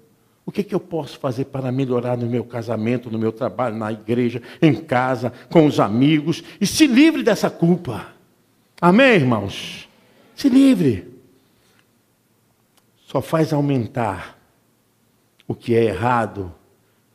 O 0.47 0.53
que, 0.53 0.63
que 0.63 0.73
eu 0.73 0.79
posso 0.79 1.19
fazer 1.19 1.47
para 1.47 1.73
melhorar 1.73 2.17
no 2.17 2.27
meu 2.27 2.45
casamento, 2.45 3.11
no 3.11 3.19
meu 3.19 3.33
trabalho, 3.33 3.75
na 3.75 3.91
igreja, 3.91 4.41
em 4.63 4.77
casa, 4.77 5.33
com 5.51 5.67
os 5.67 5.81
amigos? 5.81 6.45
E 6.61 6.67
se 6.67 6.87
livre 6.87 7.25
dessa 7.25 7.51
culpa. 7.51 8.07
Amém, 8.81 9.15
irmãos? 9.15 9.89
Se 10.37 10.49
livre 10.49 11.17
só 13.07 13.21
faz 13.21 13.53
aumentar 13.53 14.36
o 15.47 15.55
que 15.55 15.75
é 15.75 15.85
errado 15.85 16.53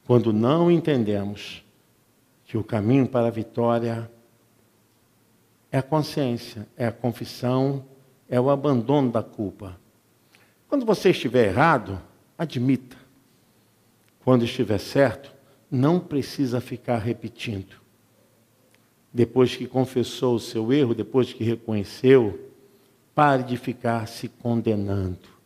quando 0.05 0.31
não 0.31 0.71
entendemos 0.71 1.63
que 2.45 2.57
o 2.57 2.63
caminho 2.63 3.07
para 3.07 3.27
a 3.27 3.31
vitória 3.31 4.11
é 5.71 5.77
a 5.77 5.83
consciência, 5.83 6.67
é 6.75 6.87
a 6.87 6.91
confissão, 6.91 7.85
é 8.29 8.39
o 8.39 8.49
abandono 8.49 9.11
da 9.11 9.23
culpa. 9.23 9.79
Quando 10.67 10.85
você 10.85 11.11
estiver 11.11 11.47
errado, 11.47 12.01
admita. 12.37 12.97
Quando 14.23 14.43
estiver 14.43 14.79
certo, 14.79 15.33
não 15.69 15.99
precisa 15.99 16.59
ficar 16.59 16.97
repetindo. 16.97 17.75
Depois 19.13 19.55
que 19.55 19.67
confessou 19.67 20.35
o 20.35 20.39
seu 20.39 20.71
erro, 20.71 20.93
depois 20.93 21.33
que 21.33 21.43
reconheceu, 21.43 22.51
pare 23.13 23.43
de 23.43 23.57
ficar 23.57 24.07
se 24.07 24.27
condenando 24.27 25.40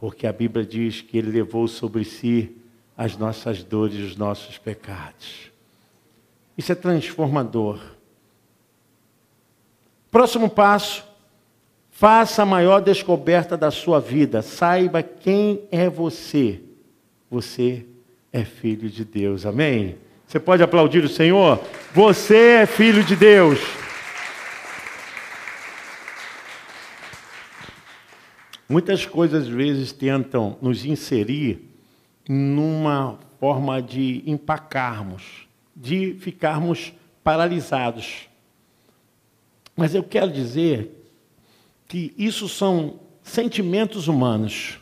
porque 0.00 0.26
a 0.26 0.32
Bíblia 0.32 0.64
diz 0.64 1.02
que 1.02 1.18
ele 1.18 1.30
levou 1.30 1.68
sobre 1.68 2.04
si 2.04 2.56
as 2.96 3.18
nossas 3.18 3.62
dores 3.62 3.98
e 3.98 4.02
os 4.02 4.16
nossos 4.16 4.56
pecados. 4.56 5.52
Isso 6.56 6.72
é 6.72 6.74
transformador. 6.74 7.78
Próximo 10.10 10.48
passo, 10.48 11.04
faça 11.90 12.42
a 12.42 12.46
maior 12.46 12.80
descoberta 12.80 13.58
da 13.58 13.70
sua 13.70 14.00
vida. 14.00 14.40
Saiba 14.40 15.02
quem 15.02 15.68
é 15.70 15.86
você. 15.86 16.62
Você 17.30 17.84
é 18.32 18.42
filho 18.42 18.88
de 18.88 19.04
Deus. 19.04 19.44
Amém? 19.44 19.96
Você 20.26 20.40
pode 20.40 20.62
aplaudir 20.62 21.04
o 21.04 21.10
Senhor? 21.10 21.60
Você 21.92 22.36
é 22.36 22.66
filho 22.66 23.04
de 23.04 23.14
Deus. 23.14 23.58
Muitas 28.70 29.04
coisas 29.04 29.48
às 29.48 29.48
vezes 29.48 29.90
tentam 29.90 30.56
nos 30.62 30.84
inserir 30.84 31.68
numa 32.28 33.18
forma 33.40 33.82
de 33.82 34.22
empacarmos, 34.24 35.48
de 35.74 36.14
ficarmos 36.20 36.92
paralisados. 37.24 38.28
Mas 39.74 39.92
eu 39.92 40.04
quero 40.04 40.30
dizer 40.30 41.04
que 41.88 42.14
isso 42.16 42.48
são 42.48 43.00
sentimentos 43.24 44.06
humanos. 44.06 44.78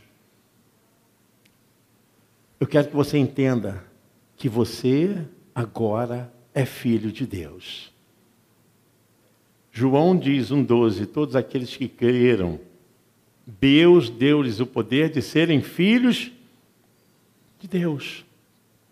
Eu 2.61 2.66
quero 2.66 2.88
que 2.88 2.94
você 2.94 3.16
entenda 3.16 3.83
que 4.37 4.51
você 4.51 5.27
agora 5.55 6.31
é 6.53 6.66
filho 6.66 7.11
de 7.11 7.27
Deus. 7.27 7.90
João 9.72 10.14
diz, 10.14 10.51
1,12: 10.51 11.07
Todos 11.07 11.35
aqueles 11.35 11.74
que 11.74 11.88
creram 11.88 12.67
Deus 13.48 14.11
deu-lhes 14.11 14.61
o 14.61 14.66
poder 14.66 15.08
de 15.08 15.22
serem 15.22 15.62
filhos 15.62 16.30
de 17.58 17.66
Deus. 17.66 18.22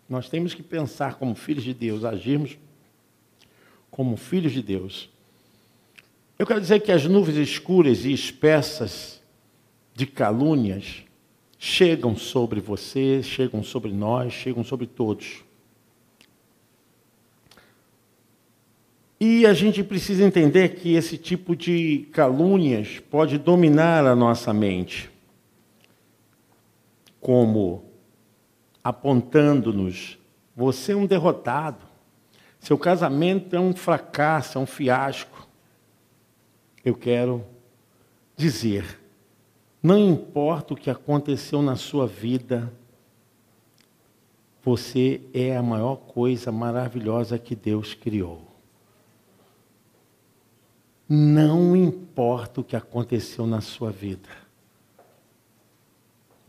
Nós 0.09 0.27
temos 0.27 0.55
que 0.55 0.63
pensar 0.63 1.15
como 1.15 1.35
filhos 1.35 1.63
de 1.63 1.75
Deus, 1.75 2.03
agirmos 2.03 2.57
como 3.91 4.17
filhos 4.17 4.51
de 4.51 4.63
Deus. 4.63 5.11
Eu 6.39 6.47
quero 6.47 6.59
dizer 6.59 6.79
que 6.79 6.91
as 6.91 7.05
nuvens 7.05 7.37
escuras 7.37 8.03
e 8.03 8.11
espessas 8.11 9.21
de 9.93 10.07
calúnias 10.07 11.03
chegam 11.59 12.15
sobre 12.17 12.59
você, 12.59 13.21
chegam 13.21 13.61
sobre 13.61 13.91
nós, 13.91 14.33
chegam 14.33 14.63
sobre 14.63 14.87
todos. 14.87 15.43
E 19.19 19.47
a 19.47 19.53
gente 19.53 19.83
precisa 19.83 20.23
entender 20.23 20.75
que 20.75 20.93
esse 20.93 21.17
tipo 21.17 21.55
de 21.55 22.07
calúnias 22.11 22.99
pode 22.99 23.39
dominar 23.39 24.05
a 24.05 24.15
nossa 24.15 24.53
mente, 24.53 25.09
como 27.19 27.85
apontando-nos: 28.83 30.19
você 30.55 30.91
é 30.91 30.95
um 30.95 31.07
derrotado, 31.07 31.83
seu 32.59 32.77
casamento 32.77 33.55
é 33.55 33.59
um 33.59 33.75
fracasso, 33.75 34.59
é 34.59 34.61
um 34.61 34.67
fiasco. 34.67 35.47
Eu 36.85 36.93
quero 36.93 37.43
dizer, 38.35 38.99
não 39.81 39.97
importa 39.97 40.75
o 40.75 40.77
que 40.77 40.91
aconteceu 40.91 41.61
na 41.63 41.75
sua 41.75 42.05
vida, 42.05 42.71
você 44.63 45.21
é 45.33 45.57
a 45.57 45.63
maior 45.63 45.95
coisa 45.95 46.51
maravilhosa 46.51 47.39
que 47.39 47.55
Deus 47.55 47.95
criou. 47.95 48.46
Não 51.09 51.73
importa 51.73 52.59
o 52.59 52.63
que 52.63 52.75
aconteceu 52.75 53.47
na 53.47 53.61
sua 53.61 53.91
vida. 53.91 54.27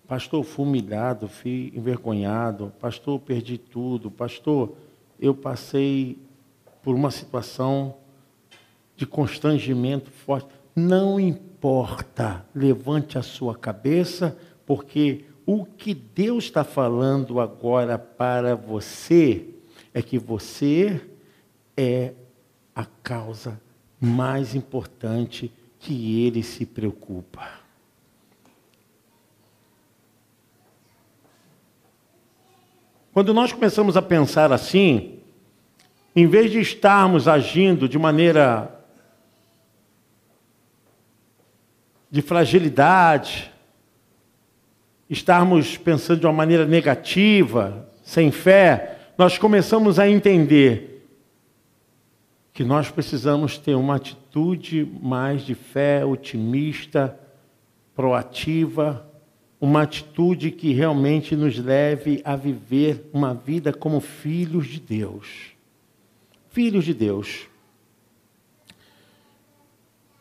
Pastor, 0.07 0.43
fui 0.43 0.65
humilhado, 0.65 1.29
fui 1.29 1.73
envergonhado. 1.77 2.73
Pastor, 2.81 3.21
perdi 3.21 3.57
tudo. 3.57 4.11
Pastor, 4.11 4.75
eu 5.21 5.33
passei 5.33 6.19
por 6.83 6.95
uma 6.95 7.11
situação 7.11 7.95
de 8.97 9.07
constrangimento 9.07 10.11
forte. 10.11 10.49
Não 10.75 11.21
importa, 11.21 12.45
levante 12.53 13.17
a 13.17 13.23
sua 13.23 13.55
cabeça, 13.55 14.37
porque 14.67 15.27
o 15.47 15.65
que 15.65 15.95
Deus 15.95 16.45
está 16.45 16.65
falando 16.65 17.39
agora 17.39 17.97
para 17.97 18.57
você 18.57 19.55
é 19.95 20.03
que 20.03 20.19
você 20.19 21.01
é 21.77 22.13
a 22.75 22.85
causa 22.85 23.61
mais 24.01 24.55
importante 24.55 25.53
que 25.79 26.25
ele 26.25 26.43
se 26.43 26.65
preocupa. 26.67 27.59
Quando 33.13 33.35
nós 33.35 33.53
começamos 33.53 33.97
a 33.97 34.03
pensar 34.03 34.53
assim, 34.53 35.19
em 36.15 36.27
vez 36.27 36.51
de 36.51 36.61
estarmos 36.61 37.27
agindo 37.27 37.89
de 37.89 37.99
maneira 37.99 38.75
de 42.11 42.23
fragilidade, 42.23 43.53
estarmos 45.11 45.77
pensando 45.77 46.21
de 46.21 46.27
uma 46.27 46.33
maneira 46.33 46.65
negativa, 46.65 47.89
sem 48.03 48.31
fé, 48.31 48.99
nós 49.19 49.37
começamos 49.37 49.99
a 49.99 50.09
entender 50.09 50.88
que 52.59 52.65
nós 52.65 52.91
precisamos 52.91 53.57
ter 53.57 53.77
uma 53.77 53.95
atitude 53.95 54.85
mais 55.01 55.43
de 55.43 55.55
fé, 55.55 56.05
otimista, 56.05 57.17
proativa, 57.95 59.09
uma 59.61 59.83
atitude 59.83 60.51
que 60.51 60.73
realmente 60.73 61.37
nos 61.37 61.57
leve 61.57 62.21
a 62.25 62.35
viver 62.35 63.09
uma 63.13 63.33
vida 63.33 63.73
como 63.73 64.01
filhos 64.01 64.67
de 64.67 64.81
Deus. 64.81 65.53
Filhos 66.51 66.85
de 66.85 66.93
Deus. 66.93 67.47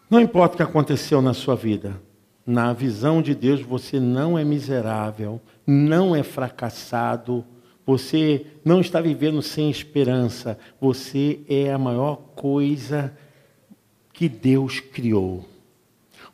Não 0.08 0.22
importa 0.22 0.54
o 0.54 0.58
que 0.58 0.64
aconteceu 0.64 1.24
na 1.24 1.34
sua 1.34 1.56
vida, 1.56 2.00
na 2.46 2.72
visão 2.72 3.20
de 3.20 3.34
Deus 3.34 3.64
você 3.64 4.00
não 4.00 4.38
é 4.38 4.46
miserável, 4.46 5.42
não 5.66 6.16
é 6.16 6.22
fracassado, 6.22 7.44
você 7.88 8.46
não 8.66 8.82
está 8.82 9.00
vivendo 9.00 9.42
sem 9.42 9.72
esperança. 9.72 10.60
Você 10.80 11.40
é 11.48 11.72
a 11.72 11.78
maior 11.78 12.18
coisa 12.36 13.18
que 14.12 14.28
Deus 14.28 14.82
criou. 14.82 15.46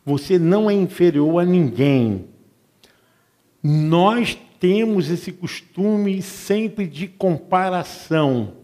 Você 0.04 0.40
não 0.40 0.68
é 0.68 0.74
inferior 0.74 1.40
a 1.40 1.46
ninguém. 1.46 2.26
Nós 3.62 4.36
temos 4.60 5.12
esse 5.12 5.32
costume 5.32 6.24
sempre 6.24 6.88
de 6.88 7.08
comparação. 7.08 8.56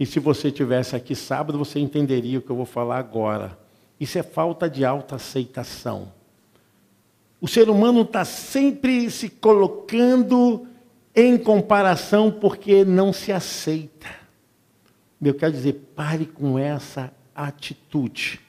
E 0.00 0.06
se 0.06 0.18
você 0.18 0.50
tivesse 0.50 0.96
aqui 0.96 1.14
sábado, 1.14 1.58
você 1.58 1.78
entenderia 1.78 2.38
o 2.38 2.42
que 2.42 2.48
eu 2.48 2.56
vou 2.56 2.64
falar 2.64 2.96
agora. 2.96 3.58
Isso 4.00 4.18
é 4.18 4.22
falta 4.22 4.70
de 4.70 4.86
autoaceitação. 4.86 6.14
O 7.42 7.46
ser 7.46 7.68
humano 7.68 8.00
está 8.00 8.24
sempre 8.24 9.10
se 9.10 9.28
colocando 9.28 10.66
em 11.14 11.36
comparação 11.36 12.30
porque 12.30 12.84
não 12.84 13.12
se 13.12 13.32
aceita. 13.32 14.08
Eu 15.20 15.34
quero 15.34 15.52
dizer, 15.52 15.74
pare 15.94 16.26
com 16.26 16.58
essa 16.58 17.12
atitude. 17.34 18.40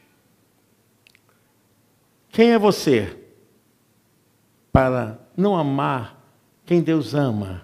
Quem 2.30 2.52
é 2.52 2.58
você 2.58 3.16
para 4.72 5.20
não 5.38 5.56
amar 5.56 6.20
quem 6.66 6.82
Deus 6.82 7.14
ama? 7.14 7.62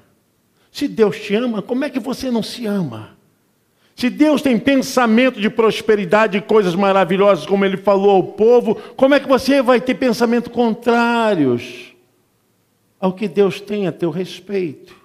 Se 0.72 0.88
Deus 0.88 1.20
te 1.20 1.34
ama, 1.34 1.62
como 1.62 1.86
é 1.86 1.89
que 1.89 2.00
você 2.00 2.30
não 2.30 2.43
se 2.43 2.68
ama? 2.68 3.18
Se 3.95 4.10
Deus 4.10 4.41
tem 4.41 4.60
pensamento 4.60 5.41
de 5.41 5.50
prosperidade 5.50 6.38
e 6.38 6.41
coisas 6.41 6.76
maravilhosas, 6.76 7.45
como 7.45 7.66
Ele 7.66 7.78
falou 7.78 8.12
ao 8.12 8.24
povo, 8.24 8.76
como 8.95 9.16
é 9.16 9.20
que 9.20 9.28
você 9.28 9.62
vai 9.62 9.82
ter 9.82 9.95
pensamentos 9.95 10.52
contrários 10.52 11.89
ao 13.00 13.14
que 13.14 13.28
Deus 13.28 13.62
tem 13.62 13.88
a 13.88 13.91
teu 13.91 14.10
respeito? 14.10 14.95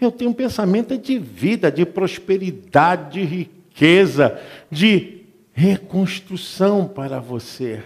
Eu 0.00 0.12
tenho 0.12 0.30
um 0.30 0.34
pensamento 0.34 0.96
de 0.96 1.18
vida, 1.18 1.72
de 1.72 1.84
prosperidade, 1.84 3.20
de 3.20 3.24
riqueza, 3.24 4.40
de 4.70 5.22
reconstrução 5.52 6.86
para 6.86 7.18
você. 7.18 7.82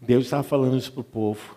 Deus 0.00 0.24
estava 0.24 0.42
falando 0.42 0.76
isso 0.76 0.92
para 0.92 1.00
o 1.02 1.04
povo. 1.04 1.56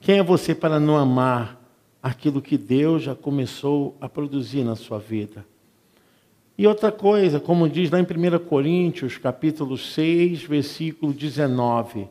Quem 0.00 0.18
é 0.18 0.22
você 0.22 0.54
para 0.54 0.80
não 0.80 0.96
amar 0.96 1.60
aquilo 2.02 2.40
que 2.40 2.56
Deus 2.56 3.02
já 3.02 3.14
começou 3.14 3.96
a 4.00 4.08
produzir 4.08 4.64
na 4.64 4.76
sua 4.76 4.98
vida? 4.98 5.44
E 6.56 6.66
outra 6.66 6.92
coisa, 6.92 7.40
como 7.40 7.68
diz 7.68 7.90
lá 7.90 7.98
em 7.98 8.02
1 8.02 8.38
Coríntios, 8.46 9.16
capítulo 9.16 9.76
6, 9.78 10.42
versículo 10.42 11.12
19, 11.12 12.06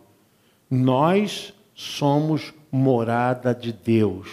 nós 0.70 1.53
somos 1.80 2.54
morada 2.70 3.56
de 3.56 3.72
Deus. 3.72 4.28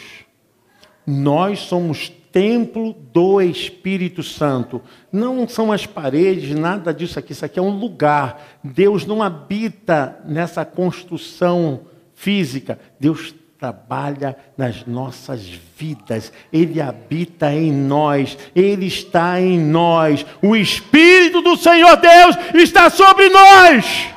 Nós 1.06 1.60
somos 1.60 2.08
templo 2.32 2.92
do 3.12 3.40
Espírito 3.40 4.20
Santo. 4.20 4.82
Não 5.12 5.46
são 5.46 5.70
as 5.70 5.86
paredes, 5.86 6.58
nada 6.58 6.92
disso 6.92 7.20
aqui. 7.20 7.30
Isso 7.30 7.44
aqui 7.44 7.60
é 7.60 7.62
um 7.62 7.78
lugar. 7.78 8.44
Deus 8.64 9.06
não 9.06 9.22
habita 9.22 10.18
nessa 10.26 10.64
construção 10.64 11.82
física. 12.16 12.80
Deus 12.98 13.32
trabalha 13.56 14.36
nas 14.58 14.84
nossas 14.84 15.48
vidas. 15.78 16.32
Ele 16.52 16.80
habita 16.80 17.52
em 17.52 17.70
nós. 17.70 18.36
Ele 18.56 18.86
está 18.86 19.40
em 19.40 19.56
nós. 19.56 20.26
O 20.42 20.56
Espírito 20.56 21.40
do 21.42 21.56
Senhor 21.56 21.96
Deus 21.96 22.36
está 22.54 22.90
sobre 22.90 23.28
nós. 23.28 24.15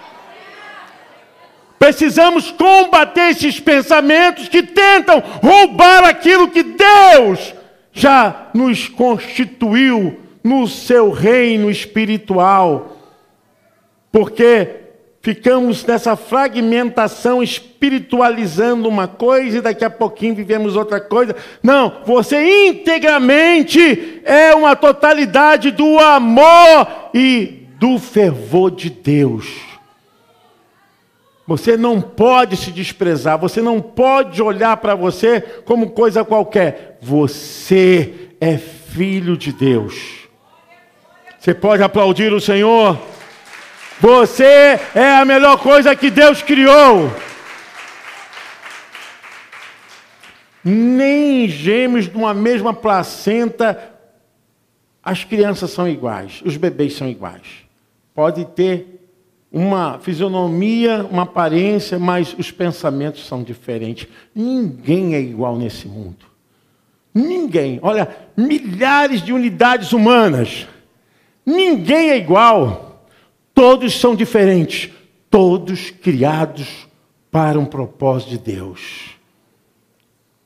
Precisamos 1.80 2.52
combater 2.52 3.30
esses 3.30 3.58
pensamentos 3.58 4.50
que 4.50 4.62
tentam 4.62 5.24
roubar 5.42 6.04
aquilo 6.04 6.50
que 6.50 6.62
Deus 6.62 7.56
já 7.94 8.50
nos 8.54 8.90
constituiu 8.90 10.20
no 10.44 10.68
seu 10.68 11.10
reino 11.10 11.72
espiritual. 11.72 12.98
Porque 14.12 14.76
ficamos 15.22 15.86
nessa 15.86 16.18
fragmentação 16.18 17.42
espiritualizando 17.42 18.90
uma 18.90 19.08
coisa 19.08 19.60
e 19.60 19.62
daqui 19.62 19.86
a 19.86 19.90
pouquinho 19.90 20.36
vivemos 20.36 20.76
outra 20.76 21.00
coisa. 21.00 21.34
Não, 21.64 22.02
você 22.06 22.68
integramente 22.68 24.22
é 24.26 24.54
uma 24.54 24.76
totalidade 24.76 25.72
do 25.72 25.98
amor 25.98 27.10
e 27.14 27.68
do 27.80 27.98
fervor 27.98 28.72
de 28.72 28.90
Deus. 28.90 29.69
Você 31.50 31.76
não 31.76 32.00
pode 32.00 32.56
se 32.56 32.72
desprezar, 32.72 33.36
você 33.36 33.60
não 33.60 33.82
pode 33.82 34.40
olhar 34.40 34.78
para 34.78 34.94
você 34.94 35.42
como 35.66 35.90
coisa 35.90 36.24
qualquer. 36.24 37.00
Você 37.02 38.30
é 38.40 38.56
filho 38.56 39.36
de 39.36 39.52
Deus. 39.52 40.28
Você 41.40 41.52
pode 41.56 41.82
aplaudir 41.82 42.32
o 42.32 42.40
Senhor. 42.40 43.02
Você 44.00 44.80
é 44.94 45.18
a 45.20 45.26
melhor 45.26 45.58
coisa 45.58 45.96
que 45.96 46.12
Deus 46.12 46.44
criou. 46.44 47.12
Nem 50.64 51.48
gêmeos 51.48 52.08
de 52.08 52.16
uma 52.16 52.32
mesma 52.32 52.76
placenta, 52.76 53.92
as 55.02 55.24
crianças 55.24 55.72
são 55.72 55.88
iguais, 55.88 56.44
os 56.46 56.58
bebês 56.58 56.96
são 56.96 57.10
iguais. 57.10 57.66
Pode 58.14 58.46
ter 58.46 58.99
uma 59.52 59.98
fisionomia, 60.00 61.06
uma 61.10 61.24
aparência, 61.24 61.98
mas 61.98 62.36
os 62.38 62.52
pensamentos 62.52 63.26
são 63.26 63.44
diferentes. 63.44 64.08
Ninguém 64.34 65.16
é 65.16 65.20
igual 65.20 65.58
nesse 65.58 65.88
mundo. 65.88 66.26
Ninguém. 67.14 67.80
Olha, 67.82 68.16
milhares 68.38 69.22
de 69.22 69.34
unidades 69.34 69.92
humanas. 69.92 70.68
Ninguém 71.46 72.12
é 72.12 72.18
igual. 72.18 73.06
Todos 73.54 74.00
são 74.00 74.16
diferentes. 74.16 74.92
Todos 75.30 75.90
criados 75.90 76.88
para 77.32 77.60
um 77.60 77.66
propósito 77.66 78.30
de 78.30 78.38
Deus. 78.38 79.12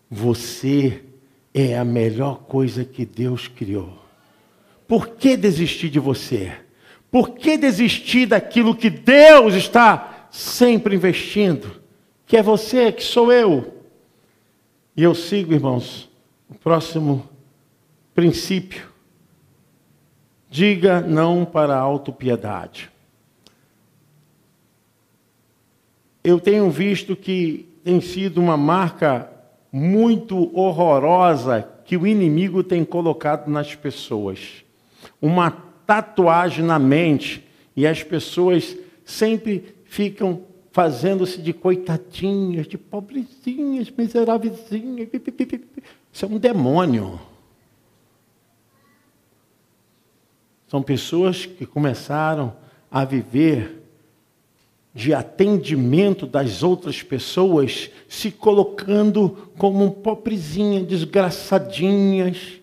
Você 0.09 1.03
é 1.53 1.77
a 1.77 1.85
melhor 1.85 2.39
coisa 2.43 2.85
que 2.85 3.05
Deus 3.05 3.47
criou. 3.47 4.01
Por 4.87 5.09
que 5.09 5.35
desistir 5.35 5.89
de 5.89 5.99
você? 5.99 6.53
Por 7.13 7.35
que 7.35 7.59
desistir 7.59 8.25
daquilo 8.25 8.75
que 8.75 8.89
Deus 8.89 9.53
está 9.53 10.25
sempre 10.31 10.95
investindo? 10.95 11.79
Que 12.25 12.37
é 12.37 12.41
você, 12.41 12.91
que 12.91 13.03
sou 13.03 13.31
eu. 13.31 13.83
E 14.97 15.03
eu 15.03 15.13
sigo, 15.13 15.53
irmãos, 15.53 16.09
o 16.49 16.55
próximo 16.55 17.29
princípio. 18.15 18.89
Diga 20.49 21.01
não 21.01 21.45
para 21.45 21.75
a 21.75 21.79
autopiedade. 21.79 22.89
Eu 26.23 26.39
tenho 26.39 26.67
visto 26.71 27.15
que 27.15 27.69
tem 27.83 28.01
sido 28.01 28.41
uma 28.41 28.57
marca 28.57 29.29
muito 29.71 30.49
horrorosa 30.59 31.69
que 31.85 31.95
o 31.95 32.07
inimigo 32.07 32.63
tem 32.63 32.83
colocado 32.83 33.49
nas 33.49 33.75
pessoas. 33.75 34.65
Uma 35.21 35.72
tatuagem 35.85 36.63
na 36.63 36.79
mente 36.79 37.47
e 37.75 37.85
as 37.87 38.03
pessoas 38.03 38.77
sempre 39.05 39.75
ficam 39.85 40.43
fazendo-se 40.71 41.41
de 41.41 41.53
coitadinhas, 41.53 42.67
de 42.67 42.77
pobrezinhas, 42.77 43.91
miserávelzinhas. 43.91 45.09
Isso 46.11 46.25
é 46.25 46.27
um 46.27 46.39
demônio. 46.39 47.19
São 50.67 50.81
pessoas 50.81 51.45
que 51.45 51.67
começaram 51.67 52.55
a 52.89 53.05
viver 53.05 53.83
de 54.93 55.13
atendimento 55.13 56.25
das 56.27 56.63
outras 56.63 57.01
pessoas, 57.01 57.89
se 58.07 58.31
colocando 58.31 59.51
como 59.57 59.91
pobrezinhas, 59.91 60.87
desgraçadinhas. 60.87 62.59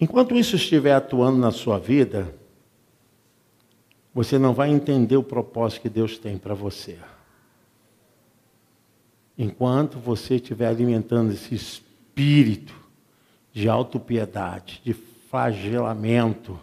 Enquanto 0.00 0.34
isso 0.34 0.56
estiver 0.56 0.94
atuando 0.94 1.38
na 1.38 1.50
sua 1.50 1.78
vida, 1.78 2.34
você 4.12 4.38
não 4.38 4.54
vai 4.54 4.70
entender 4.70 5.16
o 5.16 5.22
propósito 5.22 5.82
que 5.82 5.88
Deus 5.88 6.18
tem 6.18 6.38
para 6.38 6.54
você. 6.54 6.98
Enquanto 9.36 9.98
você 9.98 10.36
estiver 10.36 10.68
alimentando 10.68 11.32
esse 11.32 11.54
espírito 11.54 12.74
de 13.52 13.68
autopiedade, 13.68 14.80
de 14.84 14.92
flagelamento, 14.94 16.58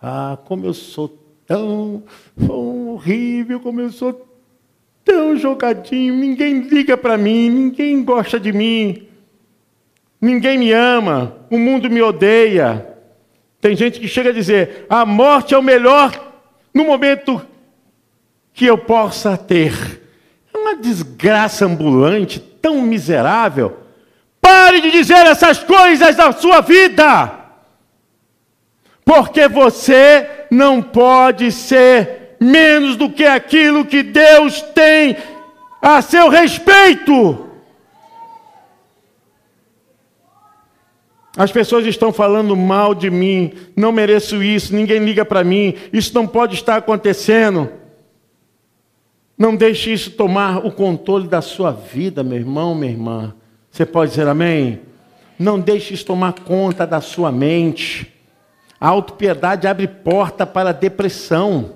ah, 0.00 0.38
como 0.44 0.66
eu 0.66 0.74
sou 0.74 1.08
tão 1.46 2.04
horrível, 2.48 3.58
como 3.58 3.80
eu 3.80 3.90
sou 3.90 4.28
tão 5.04 5.36
jogadinho, 5.36 6.14
ninguém 6.14 6.60
liga 6.60 6.96
para 6.96 7.18
mim, 7.18 7.50
ninguém 7.50 8.04
gosta 8.04 8.38
de 8.38 8.52
mim. 8.52 9.08
Ninguém 10.24 10.56
me 10.56 10.72
ama, 10.72 11.36
o 11.50 11.58
mundo 11.58 11.90
me 11.90 12.00
odeia. 12.00 12.96
Tem 13.60 13.76
gente 13.76 14.00
que 14.00 14.08
chega 14.08 14.30
a 14.30 14.32
dizer: 14.32 14.86
a 14.88 15.04
morte 15.04 15.52
é 15.52 15.58
o 15.58 15.62
melhor 15.62 16.18
no 16.72 16.82
momento 16.82 17.46
que 18.54 18.64
eu 18.64 18.78
possa 18.78 19.36
ter. 19.36 20.00
É 20.50 20.56
uma 20.56 20.76
desgraça 20.76 21.66
ambulante, 21.66 22.40
tão 22.40 22.80
miserável. 22.80 23.76
Pare 24.40 24.80
de 24.80 24.90
dizer 24.92 25.26
essas 25.26 25.58
coisas 25.58 26.16
da 26.16 26.32
sua 26.32 26.62
vida. 26.62 27.30
Porque 29.04 29.46
você 29.46 30.46
não 30.50 30.80
pode 30.80 31.52
ser 31.52 32.38
menos 32.40 32.96
do 32.96 33.10
que 33.10 33.26
aquilo 33.26 33.84
que 33.84 34.02
Deus 34.02 34.62
tem 34.74 35.18
a 35.82 36.00
seu 36.00 36.30
respeito. 36.30 37.50
As 41.36 41.50
pessoas 41.50 41.84
estão 41.86 42.12
falando 42.12 42.56
mal 42.56 42.94
de 42.94 43.10
mim, 43.10 43.52
não 43.74 43.90
mereço 43.90 44.42
isso, 44.42 44.74
ninguém 44.74 45.04
liga 45.04 45.24
para 45.24 45.42
mim, 45.42 45.74
isso 45.92 46.14
não 46.14 46.26
pode 46.26 46.54
estar 46.54 46.76
acontecendo. 46.76 47.68
Não 49.36 49.56
deixe 49.56 49.92
isso 49.92 50.12
tomar 50.12 50.64
o 50.64 50.70
controle 50.70 51.26
da 51.26 51.42
sua 51.42 51.72
vida, 51.72 52.22
meu 52.22 52.38
irmão, 52.38 52.74
minha 52.74 52.92
irmã. 52.92 53.34
Você 53.68 53.84
pode 53.84 54.12
dizer 54.12 54.28
amém? 54.28 54.80
Não 55.36 55.58
deixe 55.58 55.94
isso 55.94 56.06
tomar 56.06 56.34
conta 56.34 56.86
da 56.86 57.00
sua 57.00 57.32
mente. 57.32 58.12
A 58.80 58.88
autopiedade 58.88 59.66
abre 59.66 59.88
porta 59.88 60.46
para 60.46 60.70
a 60.70 60.72
depressão. 60.72 61.72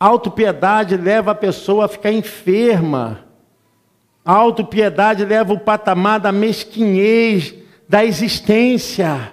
A 0.00 0.06
autopiedade 0.06 0.96
leva 0.96 1.30
a 1.30 1.36
pessoa 1.36 1.84
a 1.84 1.88
ficar 1.88 2.10
enferma. 2.10 3.27
A 4.28 4.34
autopiedade 4.34 5.24
leva 5.24 5.54
o 5.54 5.58
patamar 5.58 6.20
da 6.20 6.30
mesquinhez 6.30 7.54
da 7.88 8.04
existência. 8.04 9.32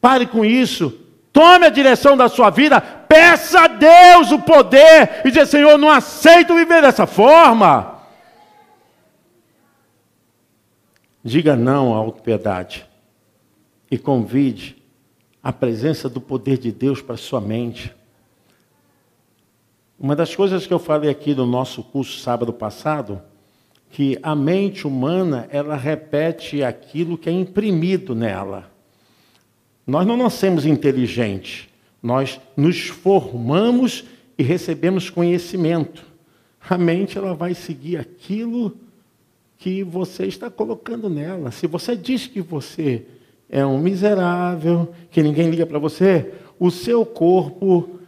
Pare 0.00 0.28
com 0.28 0.44
isso. 0.44 0.96
Tome 1.32 1.66
a 1.66 1.68
direção 1.68 2.16
da 2.16 2.28
sua 2.28 2.50
vida. 2.50 2.80
Peça 2.80 3.62
a 3.62 3.66
Deus 3.66 4.30
o 4.30 4.38
poder. 4.38 5.22
E 5.24 5.30
dizer, 5.30 5.46
Senhor, 5.46 5.76
não 5.76 5.90
aceito 5.90 6.54
viver 6.54 6.82
dessa 6.82 7.04
forma. 7.04 8.00
Diga 11.24 11.56
não 11.56 11.92
à 11.92 11.96
autopiedade. 11.96 12.86
E 13.90 13.98
convide 13.98 14.80
a 15.42 15.52
presença 15.52 16.08
do 16.08 16.20
poder 16.20 16.58
de 16.58 16.70
Deus 16.70 17.02
para 17.02 17.16
sua 17.16 17.40
mente. 17.40 17.92
Uma 19.98 20.14
das 20.14 20.32
coisas 20.32 20.64
que 20.64 20.72
eu 20.72 20.78
falei 20.78 21.10
aqui 21.10 21.34
no 21.34 21.44
nosso 21.44 21.82
curso 21.82 22.20
sábado 22.20 22.52
passado 22.52 23.20
que 23.92 24.18
a 24.22 24.34
mente 24.34 24.86
humana 24.86 25.46
ela 25.50 25.76
repete 25.76 26.64
aquilo 26.64 27.18
que 27.18 27.28
é 27.28 27.32
imprimido 27.32 28.14
nela. 28.14 28.72
Nós 29.86 30.06
não 30.06 30.16
nascemos 30.16 30.64
inteligentes, 30.64 31.68
nós 32.02 32.40
nos 32.56 32.86
formamos 32.88 34.04
e 34.38 34.42
recebemos 34.42 35.10
conhecimento. 35.10 36.06
A 36.68 36.78
mente 36.78 37.18
ela 37.18 37.34
vai 37.34 37.52
seguir 37.54 37.98
aquilo 37.98 38.78
que 39.58 39.84
você 39.84 40.24
está 40.24 40.48
colocando 40.48 41.10
nela. 41.10 41.50
Se 41.50 41.66
você 41.66 41.94
diz 41.94 42.26
que 42.26 42.40
você 42.40 43.04
é 43.46 43.64
um 43.64 43.78
miserável, 43.78 44.90
que 45.10 45.22
ninguém 45.22 45.50
liga 45.50 45.66
para 45.66 45.78
você, 45.78 46.32
o 46.58 46.70
seu 46.70 47.04
corpo, 47.04 48.00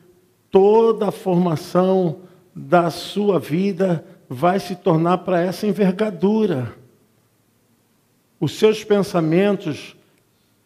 toda 0.51 1.09
a 1.09 1.13
formação 1.13 2.21
da 2.55 2.89
sua 2.89 3.39
vida 3.39 4.03
vai 4.35 4.59
se 4.59 4.75
tornar 4.75 5.19
para 5.19 5.41
essa 5.41 5.65
envergadura. 5.65 6.75
Os 8.41 8.59
seus 8.59 8.83
pensamentos 8.83 9.97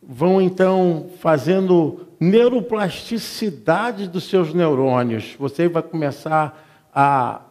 vão 0.03 0.41
então 0.41 1.11
fazendo 1.19 2.09
neuroplasticidade 2.19 4.09
dos 4.09 4.25
seus 4.25 4.55
neurônios. 4.55 5.37
Você 5.39 5.69
vai 5.69 5.83
começar 5.83 6.67
a 6.95 7.43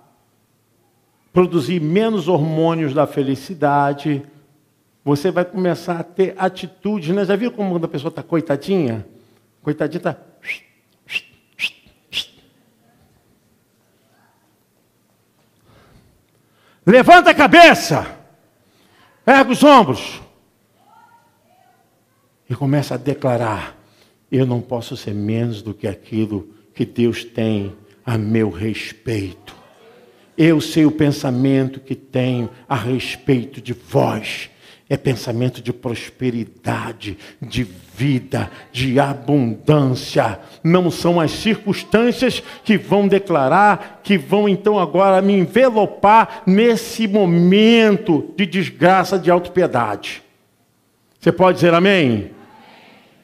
produzir 1.32 1.80
menos 1.80 2.28
hormônios 2.28 2.96
da 2.96 3.06
felicidade. 3.06 4.24
Você 5.06 5.30
vai 5.30 5.46
começar 5.46 6.00
a 6.00 6.04
ter 6.04 6.34
atitudes, 6.36 7.16
né? 7.16 7.24
Já 7.26 7.36
viu 7.36 7.52
como 7.52 7.76
quando 7.76 7.86
a 7.86 7.90
pessoa 7.90 8.10
está 8.10 8.24
coitadinha? 8.24 9.06
Coitadinha 9.62 10.00
está 10.00 10.18
Levanta 16.90 17.32
a 17.32 17.34
cabeça, 17.34 18.18
erga 19.26 19.52
os 19.52 19.62
ombros 19.62 20.22
e 22.50 22.56
começa 22.56 22.94
a 22.94 22.98
declarar: 22.98 23.76
eu 24.32 24.46
não 24.46 24.62
posso 24.62 24.96
ser 24.96 25.14
menos 25.14 25.62
do 25.62 25.74
que 25.74 25.86
aquilo 25.86 26.48
que 26.74 26.86
Deus 26.86 27.26
tem 27.26 27.76
a 28.06 28.18
meu 28.18 28.50
respeito. 28.50 29.54
Eu 30.38 30.62
sei 30.62 30.86
o 30.86 30.92
pensamento 30.92 31.82
que 31.82 31.94
tenho 31.94 32.50
a 32.70 32.76
respeito 32.76 33.60
de 33.60 33.74
vós 33.74 34.50
é 34.90 34.96
pensamento 34.96 35.62
de 35.62 35.74
prosperidade, 35.74 37.18
de 37.42 37.64
vida, 37.64 38.50
de 38.72 39.00
abundância. 39.00 40.40
Não 40.64 40.90
são 40.90 41.20
as 41.20 41.32
circunstâncias 41.32 42.42
que 42.64 42.78
vão 42.78 43.08
declarar, 43.08 44.00
que 44.02 44.18
vão 44.18 44.48
então 44.48 44.80
agora 44.80 45.22
me 45.22 45.34
envelopar 45.34 46.44
nesse 46.46 47.08
momento 47.08 48.34
de 48.38 48.46
desgraça, 48.46 49.20
de 49.20 49.30
autopiedade. 49.30 50.24
Você 51.20 51.32
pode 51.32 51.56
dizer 51.56 51.74
amém? 51.74 52.32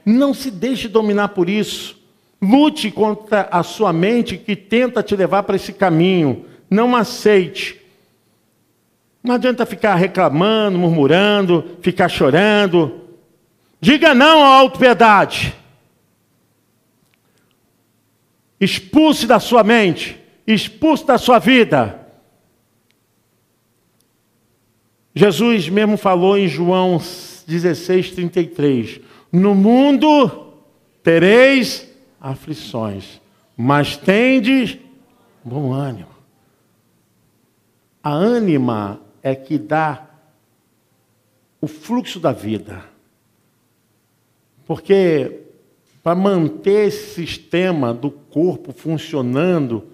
Não 0.05 0.33
se 0.33 0.51
deixe 0.51 0.89
dominar 0.89 1.29
por 1.29 1.49
isso. 1.49 1.97
Lute 2.41 2.91
contra 2.91 3.47
a 3.49 3.63
sua 3.63 3.93
mente 3.93 4.37
que 4.37 4.53
tenta 4.53 5.01
te 5.01 5.15
levar 5.15 5.43
para 5.43 5.55
esse 5.55 5.71
caminho. 5.71 6.45
Não 6.69 6.93
aceite. 6.93 7.82
Não 9.23 9.35
adianta 9.35 9.65
ficar 9.65 9.95
reclamando, 9.95 10.77
murmurando, 10.77 11.77
ficar 11.81 12.09
chorando. 12.09 13.01
Diga 13.79 14.13
não 14.13 14.43
à 14.43 14.47
autopiedade. 14.57 15.55
Expulse 18.59 19.25
da 19.25 19.39
sua 19.39 19.63
mente, 19.63 20.19
expulse 20.45 21.05
da 21.05 21.17
sua 21.17 21.39
vida. 21.39 22.01
Jesus 25.15 25.69
mesmo 25.69 25.95
falou 25.95 26.37
em 26.37 26.47
João 26.47 26.97
16, 27.47 28.11
33: 28.11 28.99
No 29.31 29.55
mundo 29.55 30.53
tereis 31.01 31.89
aflições, 32.19 33.21
mas 33.55 33.95
tendes 33.95 34.77
bom 35.43 35.71
ânimo. 35.71 36.07
A 38.01 38.11
ânima 38.11 38.99
é 39.23 39.33
que 39.33 39.57
dá 39.57 40.05
o 41.61 41.67
fluxo 41.67 42.19
da 42.19 42.33
vida. 42.33 42.83
Porque 44.67 45.39
para 46.03 46.13
manter 46.13 46.87
esse 46.87 47.13
sistema 47.13 47.93
do 47.93 48.11
corpo 48.11 48.73
funcionando, 48.73 49.87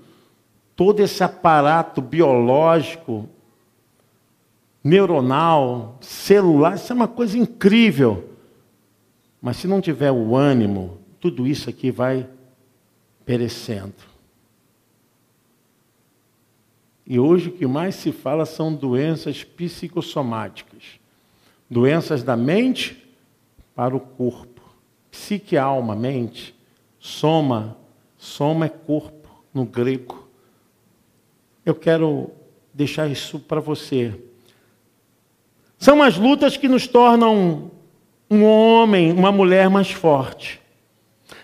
todo 0.76 1.00
esse 1.02 1.24
aparato 1.24 2.02
biológico, 2.02 3.30
neuronal, 4.84 6.00
celular, 6.02 6.76
isso 6.76 6.92
é 6.92 6.96
uma 6.96 7.08
coisa 7.08 7.38
incrível. 7.38 8.28
Mas 9.40 9.58
se 9.58 9.68
não 9.68 9.80
tiver 9.80 10.12
o 10.12 10.36
ânimo, 10.36 10.98
tudo 11.20 11.46
isso 11.46 11.70
aqui 11.70 11.92
vai 11.92 12.28
perecendo. 13.24 14.09
E 17.10 17.20
hoje 17.20 17.50
o 17.50 17.52
que 17.52 17.66
mais 17.66 17.96
se 17.96 18.12
fala 18.12 18.46
são 18.46 18.72
doenças 18.72 19.44
psicossomáticas. 19.44 21.00
Doenças 21.68 22.22
da 22.22 22.38
mente 22.38 23.04
para 23.76 23.98
o 23.98 24.00
corpo. 24.00 24.62
Psique, 25.10 25.58
alma, 25.58 25.96
mente. 25.96 26.56
Soma, 27.00 27.76
soma 28.16 28.68
é 28.68 28.70
corpo 28.70 29.28
no 29.52 29.66
grego. 29.66 30.30
Eu 31.66 31.74
quero 31.74 32.30
deixar 32.72 33.10
isso 33.10 33.40
para 33.40 33.60
você. 33.60 34.14
São 35.80 36.04
as 36.04 36.16
lutas 36.16 36.58
que 36.58 36.68
nos 36.68 36.86
tornam 36.86 37.72
um 38.30 38.44
homem, 38.44 39.12
uma 39.12 39.32
mulher 39.32 39.68
mais 39.68 39.90
forte. 39.90 40.62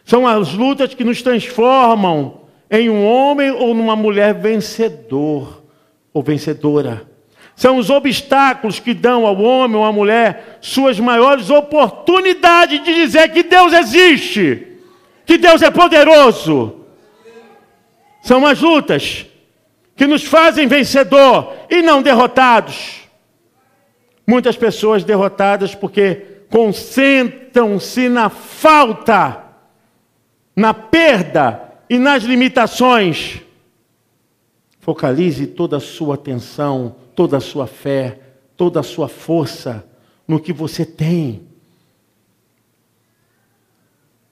São 0.04 0.28
as 0.28 0.54
lutas 0.54 0.94
que 0.94 1.04
nos 1.04 1.24
transformam 1.24 2.45
em 2.70 2.90
um 2.90 3.06
homem 3.06 3.52
ou 3.52 3.74
numa 3.74 3.96
mulher 3.96 4.34
vencedor 4.34 5.64
ou 6.14 6.24
vencedora. 6.24 7.08
São 7.56 7.78
os 7.78 7.90
obstáculos 7.90 8.80
que 8.80 8.94
dão 8.94 9.26
ao 9.26 9.40
homem 9.40 9.78
ou 9.78 9.86
à 9.86 9.92
mulher 9.92 10.58
suas 10.60 11.00
maiores 11.00 11.50
oportunidades 11.50 12.84
de 12.84 12.94
dizer 12.94 13.30
que 13.30 13.44
Deus 13.44 13.72
existe, 13.72 14.80
que 15.26 15.38
Deus 15.38 15.62
é 15.62 15.72
poderoso. 15.72 16.82
São 18.22 18.46
as 18.46 18.60
lutas 18.60 19.26
que 19.96 20.06
nos 20.06 20.26
fazem 20.26 20.68
vencedor 20.68 21.54
e 21.70 21.82
não 21.82 22.02
derrotados. 22.02 23.02
Muitas 24.28 24.58
pessoas 24.58 25.04
derrotadas 25.04 25.74
porque 25.74 26.26
concentram-se 26.50 28.10
na 28.10 28.30
falta, 28.30 29.44
na 30.56 30.74
perda 30.74 31.65
e 31.90 31.98
nas 31.98 32.24
limitações. 32.24 33.42
Focalize 34.80 35.48
toda 35.48 35.78
a 35.78 35.80
sua 35.80 36.16
atenção, 36.16 36.96
toda 37.16 37.38
a 37.38 37.42
sua 37.42 37.66
fé, 37.66 38.20
toda 38.56 38.80
a 38.80 38.84
sua 38.84 39.08
força 39.08 39.88
no 40.28 40.40
que 40.40 40.54
você 40.54 40.86
tem. 40.86 41.42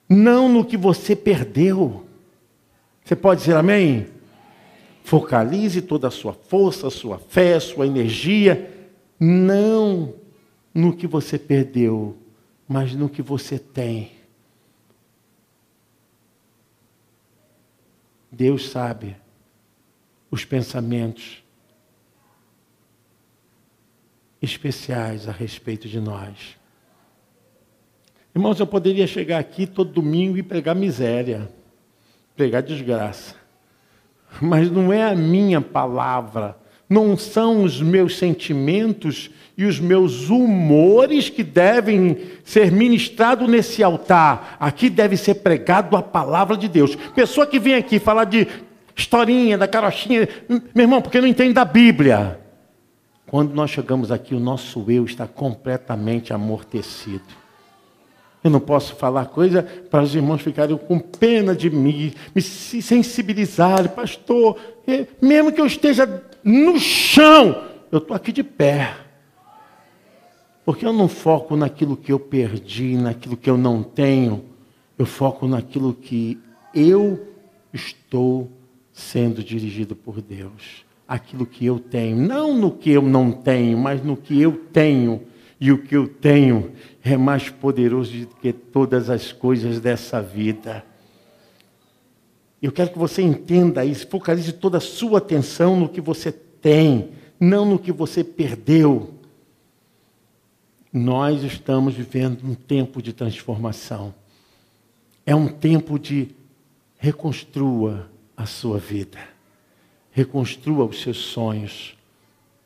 Não 0.08 0.48
no 0.48 0.64
que 0.64 0.76
você 0.76 1.16
perdeu. 1.16 2.04
Você 3.04 3.16
pode 3.16 3.40
dizer 3.40 3.56
amém? 3.56 4.06
Focalize 5.02 5.82
toda 5.82 6.08
a 6.08 6.10
sua 6.10 6.32
força, 6.32 6.88
sua 6.88 7.18
fé, 7.18 7.60
sua 7.60 7.86
energia, 7.86 8.70
não 9.20 10.14
no 10.72 10.96
que 10.96 11.06
você 11.06 11.38
perdeu, 11.38 12.16
mas 12.66 12.94
no 12.94 13.08
que 13.08 13.20
você 13.20 13.58
tem. 13.58 14.12
Deus 18.34 18.68
sabe 18.68 19.16
os 20.30 20.44
pensamentos 20.44 21.42
especiais 24.42 25.28
a 25.28 25.32
respeito 25.32 25.88
de 25.88 26.00
nós. 26.00 26.58
Irmãos, 28.34 28.58
eu 28.58 28.66
poderia 28.66 29.06
chegar 29.06 29.38
aqui 29.38 29.66
todo 29.66 29.92
domingo 29.92 30.36
e 30.36 30.42
pregar 30.42 30.74
miséria, 30.74 31.48
pregar 32.34 32.62
desgraça. 32.62 33.36
Mas 34.42 34.68
não 34.68 34.92
é 34.92 35.04
a 35.04 35.14
minha 35.14 35.60
palavra, 35.60 36.58
não 36.88 37.16
são 37.16 37.64
os 37.64 37.80
meus 37.80 38.18
sentimentos 38.18 39.30
e 39.56 39.64
os 39.64 39.78
meus 39.78 40.28
humores 40.28 41.28
que 41.28 41.42
devem 41.42 42.18
ser 42.44 42.72
ministrados 42.72 43.48
nesse 43.48 43.82
altar. 43.82 44.56
Aqui 44.58 44.90
deve 44.90 45.16
ser 45.16 45.36
pregado 45.36 45.96
a 45.96 46.02
palavra 46.02 46.56
de 46.56 46.68
Deus. 46.68 46.96
Pessoa 47.14 47.46
que 47.46 47.58
vem 47.58 47.74
aqui 47.74 47.98
falar 47.98 48.24
de 48.24 48.46
historinha, 48.96 49.56
da 49.56 49.68
carochinha, 49.68 50.28
meu 50.48 50.84
irmão, 50.84 51.00
porque 51.00 51.20
não 51.20 51.28
entende 51.28 51.52
da 51.52 51.64
Bíblia. 51.64 52.40
Quando 53.26 53.54
nós 53.54 53.70
chegamos 53.70 54.12
aqui, 54.12 54.34
o 54.34 54.40
nosso 54.40 54.84
eu 54.88 55.04
está 55.04 55.26
completamente 55.26 56.32
amortecido. 56.32 57.22
Eu 58.42 58.50
não 58.50 58.60
posso 58.60 58.94
falar 58.96 59.26
coisa 59.26 59.62
para 59.62 60.02
os 60.02 60.14
irmãos 60.14 60.42
ficarem 60.42 60.76
com 60.76 60.98
pena 60.98 61.56
de 61.56 61.70
mim, 61.70 62.12
me 62.34 62.42
sensibilizarem, 62.42 63.88
pastor. 63.88 64.58
É, 64.86 65.06
mesmo 65.22 65.50
que 65.50 65.60
eu 65.60 65.66
esteja 65.66 66.22
no 66.44 66.78
chão, 66.78 67.64
eu 67.90 67.98
estou 67.98 68.16
aqui 68.16 68.32
de 68.32 68.44
pé. 68.44 68.94
Porque 70.64 70.86
eu 70.86 70.92
não 70.92 71.08
foco 71.08 71.56
naquilo 71.56 71.96
que 71.96 72.12
eu 72.12 72.18
perdi, 72.18 72.96
naquilo 72.96 73.36
que 73.36 73.50
eu 73.50 73.58
não 73.58 73.82
tenho. 73.82 74.44
Eu 74.98 75.06
foco 75.06 75.46
naquilo 75.46 75.92
que 75.92 76.38
eu 76.74 77.28
estou 77.72 78.50
sendo 78.92 79.42
dirigido 79.42 79.94
por 79.96 80.20
Deus. 80.20 80.84
Aquilo 81.06 81.44
que 81.44 81.66
eu 81.66 81.78
tenho. 81.78 82.16
Não 82.16 82.56
no 82.56 82.70
que 82.70 82.90
eu 82.90 83.02
não 83.02 83.30
tenho, 83.30 83.76
mas 83.76 84.02
no 84.02 84.16
que 84.16 84.40
eu 84.40 84.52
tenho 84.72 85.22
e 85.60 85.72
o 85.72 85.78
que 85.78 85.96
eu 85.96 86.06
tenho 86.06 86.72
é 87.02 87.16
mais 87.16 87.48
poderoso 87.48 88.12
do 88.12 88.36
que 88.36 88.52
todas 88.52 89.08
as 89.08 89.32
coisas 89.32 89.80
dessa 89.80 90.20
vida. 90.20 90.84
Eu 92.64 92.72
quero 92.72 92.88
que 92.88 92.98
você 92.98 93.20
entenda 93.20 93.84
isso, 93.84 94.08
focalize 94.08 94.50
toda 94.50 94.78
a 94.78 94.80
sua 94.80 95.18
atenção 95.18 95.78
no 95.78 95.86
que 95.86 96.00
você 96.00 96.32
tem, 96.32 97.10
não 97.38 97.66
no 97.66 97.78
que 97.78 97.92
você 97.92 98.24
perdeu. 98.24 99.12
Nós 100.90 101.42
estamos 101.42 101.92
vivendo 101.92 102.42
um 102.42 102.54
tempo 102.54 103.02
de 103.02 103.12
transformação. 103.12 104.14
É 105.26 105.34
um 105.34 105.46
tempo 105.46 105.98
de 105.98 106.30
reconstrua 106.96 108.08
a 108.34 108.46
sua 108.46 108.78
vida. 108.78 109.18
Reconstrua 110.10 110.86
os 110.86 111.02
seus 111.02 111.18
sonhos. 111.18 111.94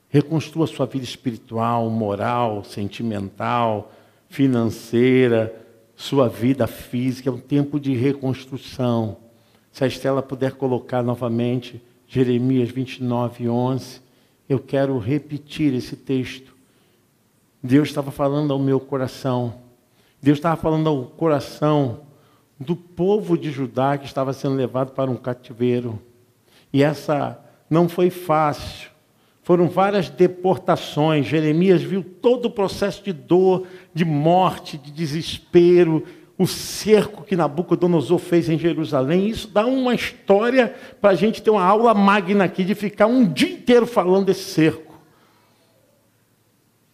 Reconstrua 0.09 0.68
sua 0.68 0.86
vida 0.86 1.05
espiritual, 1.05 1.90
moral, 1.90 2.62
sentimental, 2.62 3.92
financeira, 4.28 5.53
sua 5.96 6.28
vida 6.28 6.68
física. 6.68 7.30
É 7.30 7.32
um 7.32 7.40
tempo 7.40 7.80
de 7.80 7.96
reconstrução. 7.96 9.26
Se 9.79 9.85
a 9.85 9.87
Estela 9.87 10.20
puder 10.20 10.55
colocar 10.55 11.05
novamente 11.05 11.81
Jeremias 12.09 12.68
29, 12.68 13.49
11, 13.49 14.01
eu 14.49 14.59
quero 14.59 14.99
repetir 14.99 15.72
esse 15.72 15.95
texto. 15.95 16.53
Deus 17.62 17.87
estava 17.87 18.11
falando 18.11 18.53
ao 18.53 18.59
meu 18.59 18.81
coração. 18.81 19.55
Deus 20.20 20.39
estava 20.39 20.57
falando 20.57 20.89
ao 20.89 21.05
coração 21.05 22.01
do 22.59 22.74
povo 22.74 23.39
de 23.39 23.53
Judá 23.53 23.97
que 23.97 24.05
estava 24.05 24.33
sendo 24.33 24.57
levado 24.57 24.91
para 24.95 25.09
um 25.09 25.16
cativeiro. 25.16 26.03
E 26.72 26.83
essa 26.83 27.39
não 27.70 27.89
foi 27.89 28.11
fácil. 28.11 28.91
Foram 29.45 29.68
várias 29.68 30.11
deportações. 30.11 31.24
Jeremias 31.24 31.85
viu 31.85 32.03
todo 32.03 32.47
o 32.47 32.51
processo 32.51 33.05
de 33.05 33.12
dor, 33.12 33.64
de 33.95 34.05
morte, 34.05 34.76
de 34.76 34.91
desespero, 34.91 36.05
o 36.39 36.47
cerco 36.47 37.24
que 37.24 37.34
Nabucodonosor 37.34 38.20
fez 38.20 38.49
em 38.49 38.57
Jerusalém. 38.57 39.26
Isso 39.28 39.49
dá 39.49 39.66
uma 39.66 39.93
história 39.93 40.72
para 41.01 41.11
a 41.11 41.14
gente 41.16 41.43
ter 41.43 41.51
uma 41.51 41.64
aula 41.64 41.93
magna 41.93 42.45
aqui 42.45 42.62
de 42.64 42.76
ficar 42.76 43.09
um 43.09 43.26
dia 43.26 43.51
inteiro 43.51 43.84
falando 43.84 44.26
desse 44.26 44.45
cerco. 44.45 44.95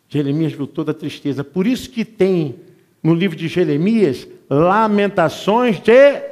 Jeremias 0.08 0.52
viu 0.52 0.66
toda 0.66 0.92
a 0.92 0.94
tristeza. 0.94 1.44
Por 1.44 1.66
isso 1.66 1.90
que 1.90 2.06
tem 2.06 2.56
no 3.02 3.14
livro 3.14 3.36
de 3.36 3.46
Jeremias 3.46 4.26
lamentações 4.48 5.78
de. 5.78 6.22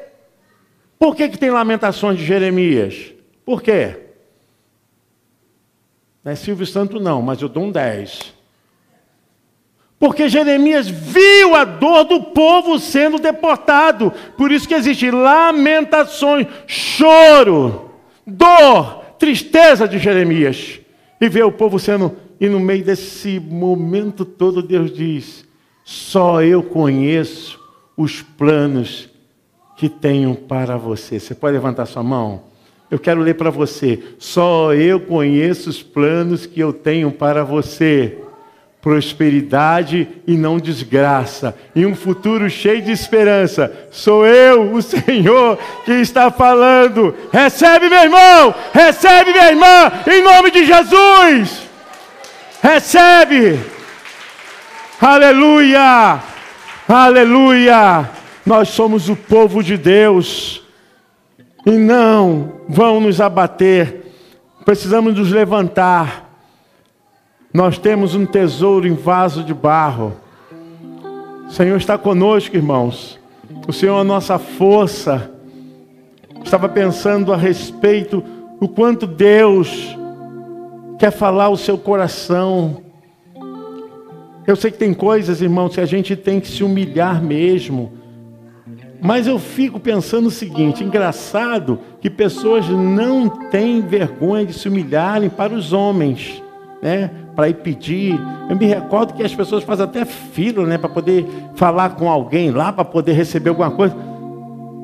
Por 0.99 1.15
que, 1.15 1.29
que 1.29 1.39
tem 1.39 1.51
lamentações 1.51 2.19
de 2.19 2.25
Jeremias? 2.25 3.13
Por 3.45 3.61
quê? 3.61 3.99
Não 6.25 6.33
é 6.33 6.35
Silvio 6.35 6.65
Santo, 6.65 6.99
não, 6.99 7.21
mas 7.21 7.43
eu 7.43 7.49
dou 7.49 7.65
um 7.65 7.73
10. 7.73 8.33
Porque 10.03 10.29
Jeremias 10.29 10.89
viu 10.89 11.55
a 11.55 11.63
dor 11.63 12.03
do 12.03 12.21
povo 12.21 12.77
sendo 12.77 13.21
deportado. 13.21 14.13
Por 14.37 14.51
isso 14.51 14.67
que 14.67 14.75
existe 14.75 15.09
lamentações, 15.13 16.49
choro, 16.67 17.89
dor, 18.27 19.05
tristeza 19.17 19.87
de 19.87 20.01
Jeremias. 20.01 20.81
E 21.21 21.29
vê 21.29 21.45
o 21.45 21.53
povo 21.53 21.79
sendo. 21.79 22.17
E 22.41 22.49
no 22.49 22.59
meio 22.59 22.85
desse 22.85 23.39
momento 23.39 24.25
todo, 24.25 24.61
Deus 24.61 24.93
diz: 24.93 25.47
Só 25.85 26.43
eu 26.43 26.65
conheço 26.65 27.61
os 27.97 28.23
planos 28.23 29.09
que 29.77 29.89
tenho 29.89 30.35
para 30.35 30.77
você. 30.77 31.21
Você 31.21 31.33
pode 31.33 31.55
levantar 31.55 31.87
sua 31.87 32.03
mão? 32.03 32.43
Eu 32.91 32.99
quero 32.99 33.21
ler 33.21 33.35
para 33.35 33.51
você. 33.51 34.03
Só 34.19 34.75
eu 34.75 34.99
conheço 34.99 35.71
os 35.71 35.81
planos 35.81 36.45
que 36.45 36.59
eu 36.59 36.73
tenho 36.73 37.13
para 37.13 37.45
você. 37.45 38.19
Prosperidade 38.83 40.09
e 40.27 40.37
não 40.37 40.59
desgraça, 40.59 41.57
e 41.73 41.87
um 41.87 41.95
futuro 41.95 42.51
cheio 42.51 42.83
de 42.83 42.91
esperança. 42.91 43.73
Sou 43.93 44.27
eu, 44.27 44.75
o 44.75 44.83
Senhor, 44.83 45.57
que 45.85 45.93
está 45.93 46.33
falando. 46.33 47.15
Recebe, 47.33 47.89
meu 47.89 48.01
irmão, 48.01 48.53
recebe, 48.75 49.31
minha 49.31 49.51
irmã, 49.51 49.93
em 50.13 50.25
nome 50.25 50.51
de 50.51 50.65
Jesus. 50.65 51.63
Recebe. 52.61 53.61
Aleluia, 55.01 56.21
aleluia. 56.89 58.11
Nós 58.45 58.71
somos 58.71 59.09
o 59.09 59.15
povo 59.15 59.63
de 59.63 59.77
Deus 59.77 60.61
e 61.65 61.71
não 61.71 62.61
vão 62.69 63.01
nos 63.01 63.21
abater. 63.21 64.13
Precisamos 64.65 65.17
nos 65.17 65.31
levantar. 65.31 66.32
Nós 67.53 67.79
temos 67.79 68.15
um 68.15 68.25
tesouro 68.25 68.87
em 68.87 68.95
vaso 68.95 69.45
de 69.45 69.53
barro. 69.53 70.15
O 71.47 71.51
Senhor 71.51 71.77
está 71.77 71.99
conosco, 71.99 72.57
irmãos. 72.57 73.19
O 73.69 73.73
Senhor 73.73 73.99
é 73.99 74.01
a 74.01 74.05
nossa 74.05 74.39
força. 74.39 75.31
Estava 76.45 76.69
pensando 76.69 77.33
a 77.33 77.37
respeito 77.37 78.25
o 78.61 78.69
quanto 78.69 79.07
Deus 79.07 79.97
quer 80.99 81.11
falar 81.11 81.51
o 81.51 81.57
seu 81.57 81.77
coração. 81.77 82.79
Eu 84.47 84.57
sei 84.57 84.71
que 84.71 84.79
tem 84.79 84.95
coisas, 84.95 85.41
irmãos, 85.41 85.75
que 85.75 85.81
a 85.81 85.87
gente 85.87 86.17
tem 86.17 86.41
que 86.41 86.49
se 86.49 86.65
humilhar 86.65 87.23
mesmo 87.23 88.03
mas 89.05 89.27
eu 89.27 89.37
fico 89.37 89.81
pensando 89.81 90.29
o 90.29 90.31
seguinte: 90.31 90.85
engraçado 90.85 91.81
que 92.01 92.09
pessoas 92.09 92.69
não 92.69 93.29
têm 93.29 93.81
vergonha 93.81 94.47
de 94.47 94.53
se 94.53 94.69
humilharem 94.69 95.29
para 95.29 95.53
os 95.53 95.73
homens, 95.73 96.41
né? 96.81 97.11
Para 97.35 97.49
ir 97.49 97.55
pedir. 97.55 98.21
Eu 98.49 98.57
me 98.57 98.67
recordo 98.67 99.15
que 99.15 99.23
as 99.23 99.35
pessoas 99.35 99.65
fazem 99.65 99.85
até 99.85 100.05
fila, 100.05 100.67
né? 100.67 100.79
Para 100.79 100.89
poder 100.89 101.27
falar 101.55 101.91
com 101.91 102.11
alguém 102.11 102.51
lá, 102.51 102.73
para 102.73 102.85
poder 102.85 103.13
receber 103.13 103.51
alguma 103.51 103.71
coisa. 103.71 103.97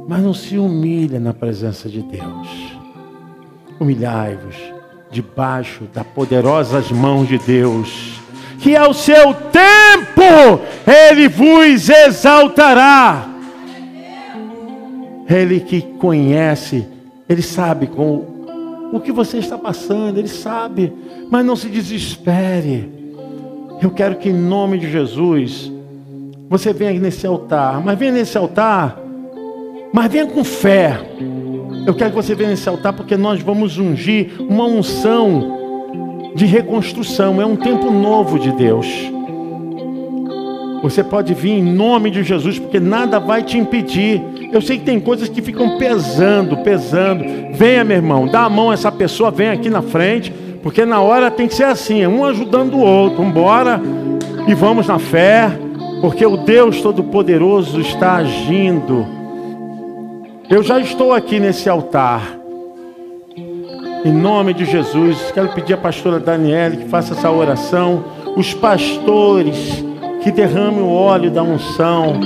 Mas 0.08 0.22
não 0.22 0.32
se 0.32 0.58
humilha 0.58 1.20
na 1.20 1.34
presença 1.34 1.88
de 1.88 2.02
Deus. 2.02 2.48
Humilhai-vos 3.78 4.56
debaixo 5.10 5.84
das 5.92 6.06
poderosas 6.06 6.90
mãos 6.90 7.28
de 7.28 7.38
Deus, 7.38 8.20
que 8.58 8.76
ao 8.76 8.92
seu 8.92 9.34
tempo 9.34 10.60
Ele 10.86 11.28
vos 11.28 11.88
exaltará 11.88 13.38
ele 15.28 15.60
que 15.60 15.82
conhece, 15.82 16.86
Ele 17.28 17.42
sabe 17.42 17.86
com 17.86 18.88
o 18.92 18.98
que 18.98 19.12
você 19.12 19.38
está 19.38 19.58
passando, 19.58 20.18
Ele 20.18 20.28
sabe, 20.28 20.92
mas 21.30 21.44
não 21.44 21.56
se 21.56 21.68
desespere. 21.68 22.88
Eu 23.80 23.90
quero 23.90 24.16
que 24.16 24.28
em 24.28 24.34
nome 24.34 24.78
de 24.78 24.90
Jesus, 24.90 25.70
você 26.48 26.72
venha 26.72 26.98
nesse 26.98 27.26
altar, 27.26 27.82
mas 27.84 27.98
venha 27.98 28.12
nesse 28.12 28.36
altar, 28.36 28.98
mas 29.92 30.10
venha 30.10 30.26
com 30.26 30.42
fé. 30.42 30.98
Eu 31.86 31.94
quero 31.94 32.10
que 32.10 32.16
você 32.16 32.34
venha 32.34 32.50
nesse 32.50 32.68
altar 32.68 32.92
porque 32.92 33.16
nós 33.16 33.40
vamos 33.40 33.78
ungir 33.78 34.32
uma 34.40 34.64
unção 34.64 35.58
de 36.34 36.44
reconstrução. 36.44 37.40
É 37.40 37.46
um 37.46 37.56
tempo 37.56 37.90
novo 37.90 38.38
de 38.38 38.52
Deus. 38.52 38.86
Você 40.82 41.02
pode 41.02 41.34
vir 41.34 41.52
em 41.52 41.62
nome 41.62 42.10
de 42.10 42.22
Jesus, 42.22 42.58
porque 42.58 42.78
nada 42.78 43.18
vai 43.18 43.42
te 43.42 43.58
impedir. 43.58 44.22
Eu 44.52 44.60
sei 44.60 44.78
que 44.78 44.84
tem 44.84 45.00
coisas 45.00 45.28
que 45.28 45.42
ficam 45.42 45.76
pesando, 45.76 46.58
pesando. 46.58 47.24
Venha, 47.52 47.84
meu 47.84 47.96
irmão, 47.96 48.26
dá 48.26 48.42
a 48.42 48.50
mão 48.50 48.70
a 48.70 48.74
essa 48.74 48.92
pessoa, 48.92 49.30
vem 49.30 49.48
aqui 49.48 49.68
na 49.68 49.82
frente, 49.82 50.32
porque 50.62 50.84
na 50.84 51.00
hora 51.00 51.30
tem 51.30 51.46
que 51.46 51.54
ser 51.54 51.64
assim, 51.64 52.06
um 52.06 52.24
ajudando 52.24 52.74
o 52.74 52.80
outro. 52.80 53.22
Embora 53.22 53.80
e 54.46 54.54
vamos 54.54 54.86
na 54.86 54.98
fé, 54.98 55.50
porque 56.00 56.24
o 56.24 56.36
Deus 56.36 56.80
Todo-Poderoso 56.80 57.80
está 57.80 58.16
agindo. 58.16 59.06
Eu 60.48 60.62
já 60.62 60.80
estou 60.80 61.12
aqui 61.12 61.38
nesse 61.38 61.68
altar. 61.68 62.38
Em 64.04 64.12
nome 64.12 64.54
de 64.54 64.64
Jesus, 64.64 65.30
quero 65.32 65.48
pedir 65.50 65.74
à 65.74 65.76
pastora 65.76 66.18
Daniela 66.18 66.76
que 66.76 66.88
faça 66.88 67.14
essa 67.14 67.30
oração. 67.30 68.04
Os 68.36 68.54
pastores 68.54 69.84
que 70.22 70.30
derrame 70.30 70.80
o 70.80 70.88
óleo 70.88 71.30
da 71.30 71.42
unção 71.42 72.20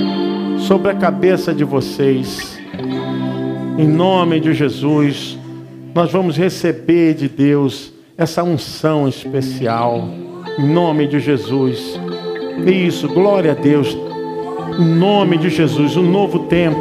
sobre 0.59 0.91
a 0.91 0.95
cabeça 0.95 1.53
de 1.53 1.63
vocês. 1.63 2.59
Em 3.77 3.87
nome 3.87 4.39
de 4.39 4.53
Jesus, 4.53 5.37
nós 5.93 6.11
vamos 6.11 6.37
receber 6.37 7.13
de 7.15 7.27
Deus 7.27 7.92
essa 8.17 8.43
unção 8.43 9.07
especial. 9.07 10.07
Em 10.57 10.67
nome 10.67 11.07
de 11.07 11.19
Jesus. 11.19 11.99
Isso, 12.65 13.07
glória 13.07 13.51
a 13.51 13.55
Deus. 13.55 13.97
Em 14.79 14.85
nome 14.85 15.37
de 15.37 15.49
Jesus, 15.49 15.97
um 15.97 16.03
novo 16.03 16.39
tempo. 16.39 16.79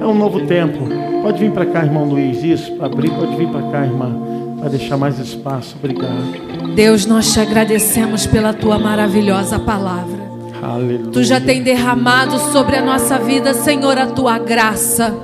É 0.00 0.06
um 0.06 0.14
novo 0.14 0.46
tempo. 0.46 0.88
Pode 1.22 1.38
vir 1.38 1.50
para 1.52 1.66
cá, 1.66 1.84
irmão 1.84 2.04
Luiz. 2.04 2.42
Isso, 2.42 2.72
para 2.72 2.86
abrir, 2.86 3.10
pode 3.10 3.36
vir 3.36 3.48
para 3.48 3.62
cá, 3.70 3.84
irmã. 3.84 4.56
Para 4.58 4.70
deixar 4.70 4.96
mais 4.96 5.18
espaço. 5.18 5.76
Obrigado. 5.78 6.74
Deus, 6.74 7.06
nós 7.06 7.32
te 7.32 7.40
agradecemos 7.40 8.26
pela 8.26 8.52
tua 8.52 8.78
maravilhosa 8.78 9.58
palavra. 9.58 10.24
Aleluia. 10.62 11.10
Tu 11.12 11.24
já 11.24 11.40
tem 11.40 11.62
derramado 11.62 12.38
sobre 12.52 12.76
a 12.76 12.82
nossa 12.82 13.18
vida, 13.18 13.52
Senhor, 13.52 13.98
a 13.98 14.06
tua 14.06 14.38
graça. 14.38 15.14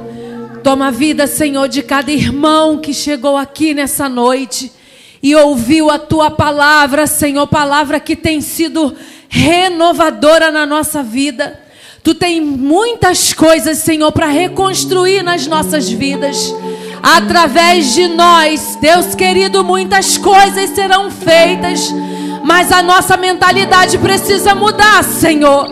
Toma 0.63 0.89
a 0.89 0.91
vida, 0.91 1.27
Senhor, 1.27 1.67
de 1.67 1.83
cada 1.83 2.13
irmão 2.13 2.77
que 2.77 2.93
chegou 2.93 3.39
aqui 3.39 3.73
nessa 3.73 4.07
noite 4.07 4.80
e 5.23 5.35
ouviu 5.35 5.91
a 5.91 5.99
tua 5.99 6.31
palavra, 6.31 7.07
Senhor, 7.07 7.47
palavra 7.47 8.01
que 8.01 8.17
tem 8.17 8.41
sido 8.41 8.97
renovadora 9.29 10.51
na 10.51 10.65
nossa 10.65 11.03
vida. 11.03 11.61
Tu 12.03 12.15
tem 12.15 12.41
muitas 12.41 13.33
coisas, 13.33 13.79
Senhor, 13.79 14.11
para 14.13 14.27
reconstruir 14.27 15.23
nas 15.23 15.47
nossas 15.47 15.89
vidas. 15.91 16.55
Através 17.03 17.95
de 17.95 18.09
nós, 18.09 18.77
Deus 18.81 19.15
querido, 19.15 19.63
muitas 19.63 20.17
coisas 20.17 20.71
serão 20.71 21.11
feitas 21.11 21.93
mas 22.43 22.73
a 22.73 22.83
nossa 22.83 23.17
mentalidade 23.17 23.99
precisa 23.99 24.55
mudar, 24.55 25.05
Senhor. 25.05 25.69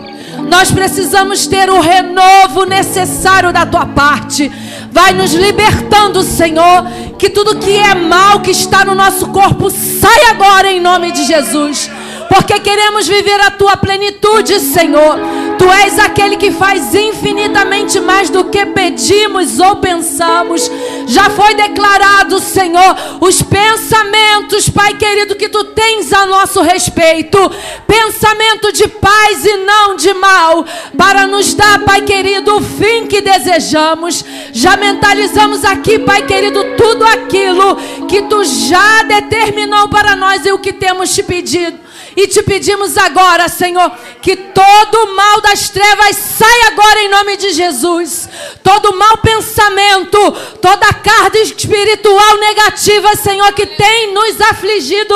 Nós 0.49 0.71
precisamos 0.71 1.47
ter 1.47 1.69
o 1.69 1.81
renovo 1.81 2.65
necessário 2.65 3.53
da 3.53 3.67
tua 3.67 3.87
parte. 3.87 4.51
Vai 4.91 5.13
nos 5.13 5.33
libertando, 5.33 6.23
Senhor. 6.23 6.85
Que 7.19 7.29
tudo 7.29 7.59
que 7.59 7.77
é 7.77 7.95
mal 7.95 8.41
que 8.41 8.51
está 8.51 8.85
no 8.85 8.95
nosso 8.95 9.29
corpo 9.29 9.71
saia 9.71 10.31
agora 10.31 10.71
em 10.71 10.81
nome 10.81 11.13
de 11.13 11.25
Jesus 11.25 11.91
porque 12.29 12.61
queremos 12.61 13.07
viver 13.07 13.41
a 13.41 13.51
tua 13.51 13.77
plenitude, 13.77 14.61
Senhor. 14.61 15.19
Tu 15.59 15.65
és 15.73 15.99
aquele 15.99 16.37
que 16.37 16.53
faz 16.53 16.95
infinitamente 16.95 17.99
mais 17.99 18.31
do 18.31 18.45
que 18.45 18.65
pedimos 18.67 19.59
ou 19.59 19.77
pensamos. 19.77 20.71
Já 21.07 21.29
foi 21.31 21.55
declarado, 21.55 22.39
Senhor, 22.39 22.97
os 23.21 23.43
pensamentos, 23.43 24.69
Pai 24.69 24.95
querido, 24.95 25.35
que 25.35 25.49
tu 25.49 25.65
tens 25.65 26.13
a 26.13 26.27
nosso 26.27 26.63
respeito. 26.63 27.39
Pensamento 27.87 28.73
de 28.73 28.87
paz 28.87 29.45
e 29.45 29.57
não 29.57 29.97
de 29.97 30.15
mal, 30.15 30.65
para 30.97 31.27
nos 31.27 31.55
dar, 31.55 31.81
Pai 31.81 32.03
querido, 32.03 32.57
o 32.57 32.63
fim 32.63 33.07
que 33.07 33.21
desejamos. 33.21 34.25
Já 34.53 34.77
mentalizamos 34.77 35.65
aqui, 35.65 35.99
Pai 35.99 36.23
querido, 36.25 36.63
tudo 36.77 37.05
aquilo 37.05 37.77
que 38.07 38.23
tu 38.23 38.45
já 38.45 39.03
determinou 39.03 39.89
para 39.89 40.15
nós 40.15 40.47
e 40.47 40.53
o 40.53 40.59
que 40.59 40.73
temos 40.73 41.13
te 41.15 41.23
pedido. 41.23 41.88
E 42.19 42.27
te 42.27 42.43
pedimos 42.43 42.99
agora, 42.99 43.49
Senhor, 43.49 43.93
que 44.21 44.35
todo 44.35 45.15
mal 45.15 45.41
das 45.41 45.69
trevas 45.69 46.17
saia 46.17 46.67
agora 46.67 47.01
em 47.05 47.09
nome 47.09 47.37
de 47.37 47.53
Jesus. 47.53 48.29
Todo 48.61 48.93
mau 48.97 49.19
pensamento, 49.19 50.33
toda 50.61 50.93
carga 50.95 51.39
espiritual 51.39 52.37
negativa, 52.39 53.15
Senhor, 53.15 53.53
que 53.53 53.67
tem 53.67 54.13
nos 54.13 54.41
afligido, 54.41 55.15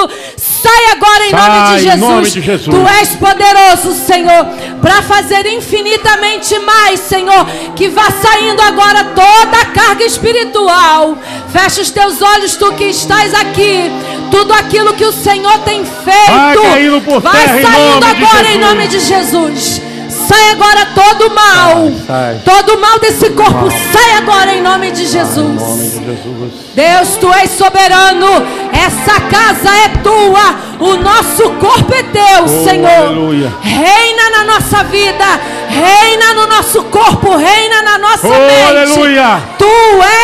sai 0.62 0.92
agora 0.92 1.26
em, 1.26 1.30
Sai, 1.30 1.48
nome, 1.48 1.80
de 1.80 1.88
em 1.88 1.96
nome 1.98 2.30
de 2.30 2.40
Jesus. 2.40 2.66
Tu 2.76 2.88
és 3.00 3.08
poderoso, 3.16 3.92
Senhor, 4.06 4.46
para 4.80 5.02
fazer 5.02 5.46
infinitamente 5.46 6.58
mais, 6.60 7.00
Senhor. 7.00 7.46
Que 7.76 7.88
vá 7.88 8.10
saindo 8.10 8.60
agora 8.62 9.04
toda 9.04 9.56
a 9.60 9.66
carga 9.66 10.04
espiritual. 10.04 11.16
Fecha 11.52 11.80
os 11.82 11.90
teus 11.90 12.20
olhos, 12.22 12.56
tu 12.56 12.72
que 12.72 12.84
estás 12.84 13.34
aqui. 13.34 13.90
Tudo 14.30 14.52
aquilo 14.54 14.94
que 14.94 15.04
o 15.04 15.12
Senhor 15.12 15.58
tem 15.60 15.84
feito. 15.84 17.20
Vai 17.20 17.46
vai 17.46 17.60
em 17.60 17.62
saindo 17.62 18.06
de 18.06 18.24
agora 18.24 18.48
em 18.48 18.52
Jesus. 18.52 18.60
nome 18.60 18.88
de 18.88 19.00
Jesus. 19.00 19.82
Sai 20.28 20.50
agora 20.52 20.86
todo 20.94 21.34
mal. 21.34 21.90
Sai, 22.06 22.06
sai. 22.06 22.40
Todo 22.44 22.78
mal 22.78 22.98
desse 22.98 23.30
corpo. 23.30 23.68
Sai 23.92 24.12
agora 24.18 24.54
em 24.54 24.62
nome 24.62 24.90
de 24.92 25.02
Em 25.02 25.06
Jesus. 25.06 25.60
nome 25.60 25.88
de 25.88 26.04
Jesus. 26.04 26.52
Deus, 26.74 27.16
tu 27.20 27.30
és 27.34 27.50
soberano. 27.50 28.28
Essa 28.72 29.20
casa 29.20 29.70
é 29.84 29.88
tua. 30.02 30.72
O 30.80 30.96
nosso 30.96 31.50
corpo 31.60 31.94
é 31.94 32.02
teu, 32.02 32.44
Oh, 32.44 32.64
Senhor. 32.64 32.88
aleluia. 33.06 33.52
Reina 33.60 34.30
na 34.30 34.44
nossa 34.54 34.82
vida. 34.84 35.24
Reina 35.68 36.34
no 36.34 36.46
nosso 36.48 36.82
corpo. 36.84 37.36
Reina 37.36 37.82
na 37.82 37.98
nossa 37.98 38.26
Oh, 38.26 38.30
mente. 38.30 38.62
aleluia. 38.68 39.42
Tu 39.58 39.64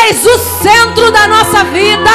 és 0.09 0.25
o 0.25 0.37
centro 0.63 1.11
da 1.11 1.27
nossa 1.27 1.63
vida. 1.65 2.09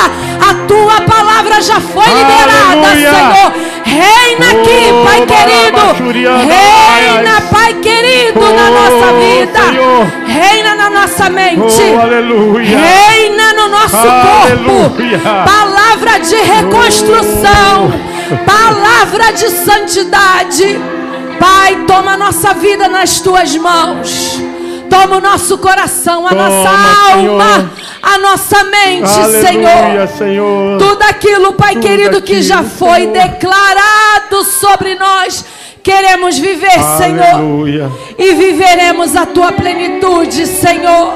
A 0.50 0.66
tua 0.66 1.00
palavra 1.02 1.62
já 1.62 1.80
foi 1.80 2.04
liberada, 2.04 2.72
Aleluia. 2.72 3.10
Senhor. 3.10 3.52
Reina 3.84 4.46
aqui, 4.50 4.90
Oh, 4.92 5.04
Pai 5.04 5.20
querido. 5.26 6.26
Reina, 6.46 7.34
ai. 7.36 7.42
Pai 7.50 7.74
querido, 7.74 8.40
na 8.40 8.68
Oh, 8.68 8.74
nossa 8.74 9.12
vida. 9.14 9.60
Senhor. 9.70 10.06
Reina 10.40 10.74
na 10.74 10.90
nossa 10.90 11.30
mente. 11.30 11.80
Oh, 11.96 12.00
aleluia. 12.00 12.78
Reina 12.78 13.52
no 13.54 13.68
nosso 13.68 13.96
Aleluia. 13.96 15.18
corpo. 15.18 15.50
Palavra 15.50 16.18
de 16.20 16.34
reconstrução. 16.36 17.92
Palavra 18.44 19.32
de 19.32 19.48
santidade. 19.50 20.80
Pai, 21.38 21.84
toma 21.86 22.12
a 22.12 22.16
nossa 22.16 22.54
vida 22.54 22.88
nas 22.88 23.20
tuas 23.20 23.54
mãos. 23.56 24.40
Toma 24.88 25.16
o 25.16 25.20
nosso 25.20 25.58
coração, 25.58 26.26
a 26.26 26.30
Toma, 26.30 26.48
nossa 26.48 26.70
alma, 26.70 27.14
Senhor. 27.54 27.70
a 28.02 28.18
nossa 28.18 28.64
mente, 28.64 29.10
Aleluia, 29.10 30.06
Senhor. 30.06 30.08
Senhor. 30.18 30.78
Tudo 30.78 31.02
aquilo, 31.02 31.52
Pai 31.54 31.74
Tudo 31.74 31.82
querido, 31.82 32.22
que 32.22 32.42
já 32.42 32.56
aquilo, 32.60 32.70
foi 32.78 33.00
Senhor. 33.00 33.12
declarado 33.12 34.44
sobre 34.44 34.94
nós. 34.94 35.44
Queremos 35.84 36.38
viver, 36.38 36.82
Senhor 36.96 37.34
Aleluia. 37.34 37.92
e 38.18 38.32
viveremos 38.32 39.14
a 39.14 39.26
tua 39.26 39.52
plenitude, 39.52 40.46
Senhor. 40.46 41.12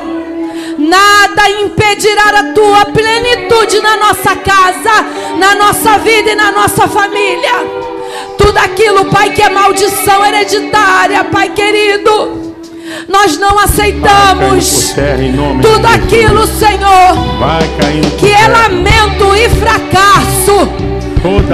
Nada 0.78 1.48
impedirá 1.62 2.38
a 2.38 2.52
tua 2.52 2.84
plenitude 2.84 3.80
na 3.80 3.96
nossa 3.96 4.36
casa, 4.36 5.06
na 5.38 5.54
nossa 5.54 5.98
vida 5.98 6.32
e 6.32 6.34
na 6.34 6.52
nossa 6.52 6.86
família. 6.86 7.54
Tudo 8.36 8.58
aquilo, 8.58 9.06
Pai, 9.06 9.30
que 9.30 9.40
é 9.40 9.48
maldição 9.48 10.24
hereditária, 10.26 11.24
Pai 11.24 11.48
querido, 11.48 12.54
nós 13.08 13.38
não 13.38 13.58
aceitamos. 13.58 14.92
terra 14.94 15.16
Tudo 15.62 15.86
aquilo, 15.86 16.46
Senhor, 16.46 17.16
que 18.18 18.30
é 18.30 18.48
lamento 18.48 19.34
e 19.34 19.48
fracasso. 19.48 20.87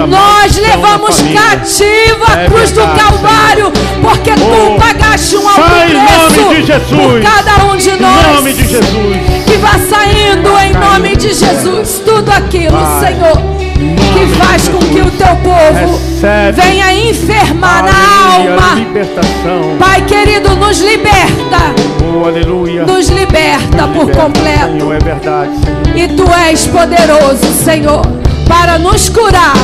Nós 0.07 0.57
na 0.57 0.61
levamos 0.67 1.15
cativa 1.21 2.25
a 2.33 2.41
É 2.41 2.45
cruz 2.47 2.71
do 2.71 2.81
verdade, 2.81 2.99
Calvário, 2.99 3.71
porque 4.01 4.31
Oh, 4.31 4.75
tu 4.75 4.79
pagaste 4.79 5.35
um 5.37 5.47
alto 5.47 5.61
em 5.61 6.65
preço 6.65 6.95
por 6.95 7.21
cada 7.21 7.65
um 7.65 7.75
de 7.77 7.89
Em 7.89 7.99
nós. 7.99 8.35
nome 8.35 8.53
de 8.53 8.67
Jesus. 8.67 9.17
Que 9.45 9.57
vá 9.57 9.71
saindo 9.89 10.49
em 10.59 10.71
nome 10.73 11.15
de 11.15 11.27
por. 11.29 11.35
Jesus 11.35 12.01
tudo 12.05 12.31
aquilo, 12.31 12.77
Vai. 12.77 13.07
Senhor, 13.07 13.37
Em 13.79 13.95
que 13.95 14.35
faz 14.37 14.67
com 14.67 14.77
que 14.79 15.01
o 15.01 15.11
teu 15.11 15.35
povo 15.37 15.99
Recebe. 16.21 16.61
venha 16.61 16.93
enfermar 16.93 17.83
na 17.83 18.33
Aleluia, 18.35 18.53
alma. 18.53 18.75
libertação. 18.75 19.75
Pai 19.79 20.01
querido, 20.03 20.55
nos 20.55 20.79
liberta, 20.79 21.73
Oh, 22.03 22.27
aleluia. 22.27 22.83
nos 22.85 23.09
liberta 23.09 23.87
por 23.93 24.05
Liberta, 24.07 24.21
completo. 24.21 24.71
Senhor, 24.71 24.95
é 24.95 24.99
verdade, 24.99 25.51
Senhor. 25.63 25.97
E 25.97 26.07
tu 26.09 26.25
és 26.33 26.65
poderoso, 26.67 27.45
Senhor, 27.63 28.01
para 28.47 28.77
nos 28.77 29.09
curar. 29.09 29.55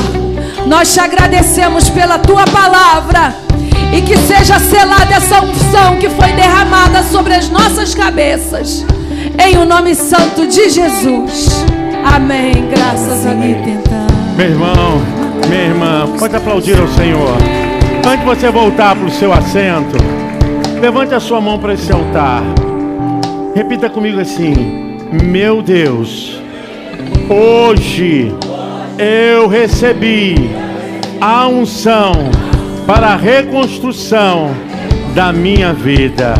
Nós 0.65 0.93
te 0.93 0.99
agradecemos 0.99 1.89
pela 1.89 2.19
tua 2.19 2.45
palavra. 2.45 3.35
E 3.93 4.01
que 4.01 4.17
seja 4.17 4.57
selada 4.57 5.15
essa 5.15 5.41
unção 5.43 5.97
que 5.97 6.09
foi 6.09 6.31
derramada 6.31 7.03
sobre 7.03 7.33
as 7.33 7.49
nossas 7.49 7.93
cabeças. 7.93 8.85
em 9.37 9.57
o 9.57 9.65
nome 9.65 9.95
santo 9.95 10.47
de 10.47 10.69
Jesus. 10.69 11.65
Amém. 12.03 12.69
Graças 12.69 13.25
a 13.25 13.33
Deus. 13.33 13.81
Meu 14.37 14.49
irmão, 14.49 15.01
minha 15.47 15.63
irmã, 15.63 16.07
pode 16.17 16.35
aplaudir 16.35 16.79
ao 16.79 16.87
Senhor. 16.87 17.35
Antes 18.05 18.19
de 18.19 18.25
você 18.25 18.49
voltar 18.49 18.95
para 18.95 19.05
o 19.05 19.11
seu 19.11 19.31
assento, 19.33 19.97
levante 20.79 21.13
a 21.13 21.19
sua 21.19 21.39
mão 21.41 21.59
para 21.59 21.73
esse 21.73 21.91
altar. 21.91 22.41
Repita 23.53 23.89
comigo 23.89 24.19
assim: 24.19 24.97
Meu 25.23 25.61
Deus, 25.61 26.41
hoje 27.29 28.33
eu 29.01 29.47
recebi 29.47 30.35
a 31.19 31.47
unção 31.47 32.11
para 32.85 33.07
a 33.07 33.15
reconstrução 33.15 34.51
da 35.15 35.33
minha 35.33 35.73
vida. 35.73 36.35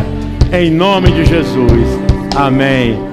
Em 0.52 0.70
nome 0.70 1.10
de 1.10 1.24
Jesus. 1.24 1.88
Amém. 2.36 3.11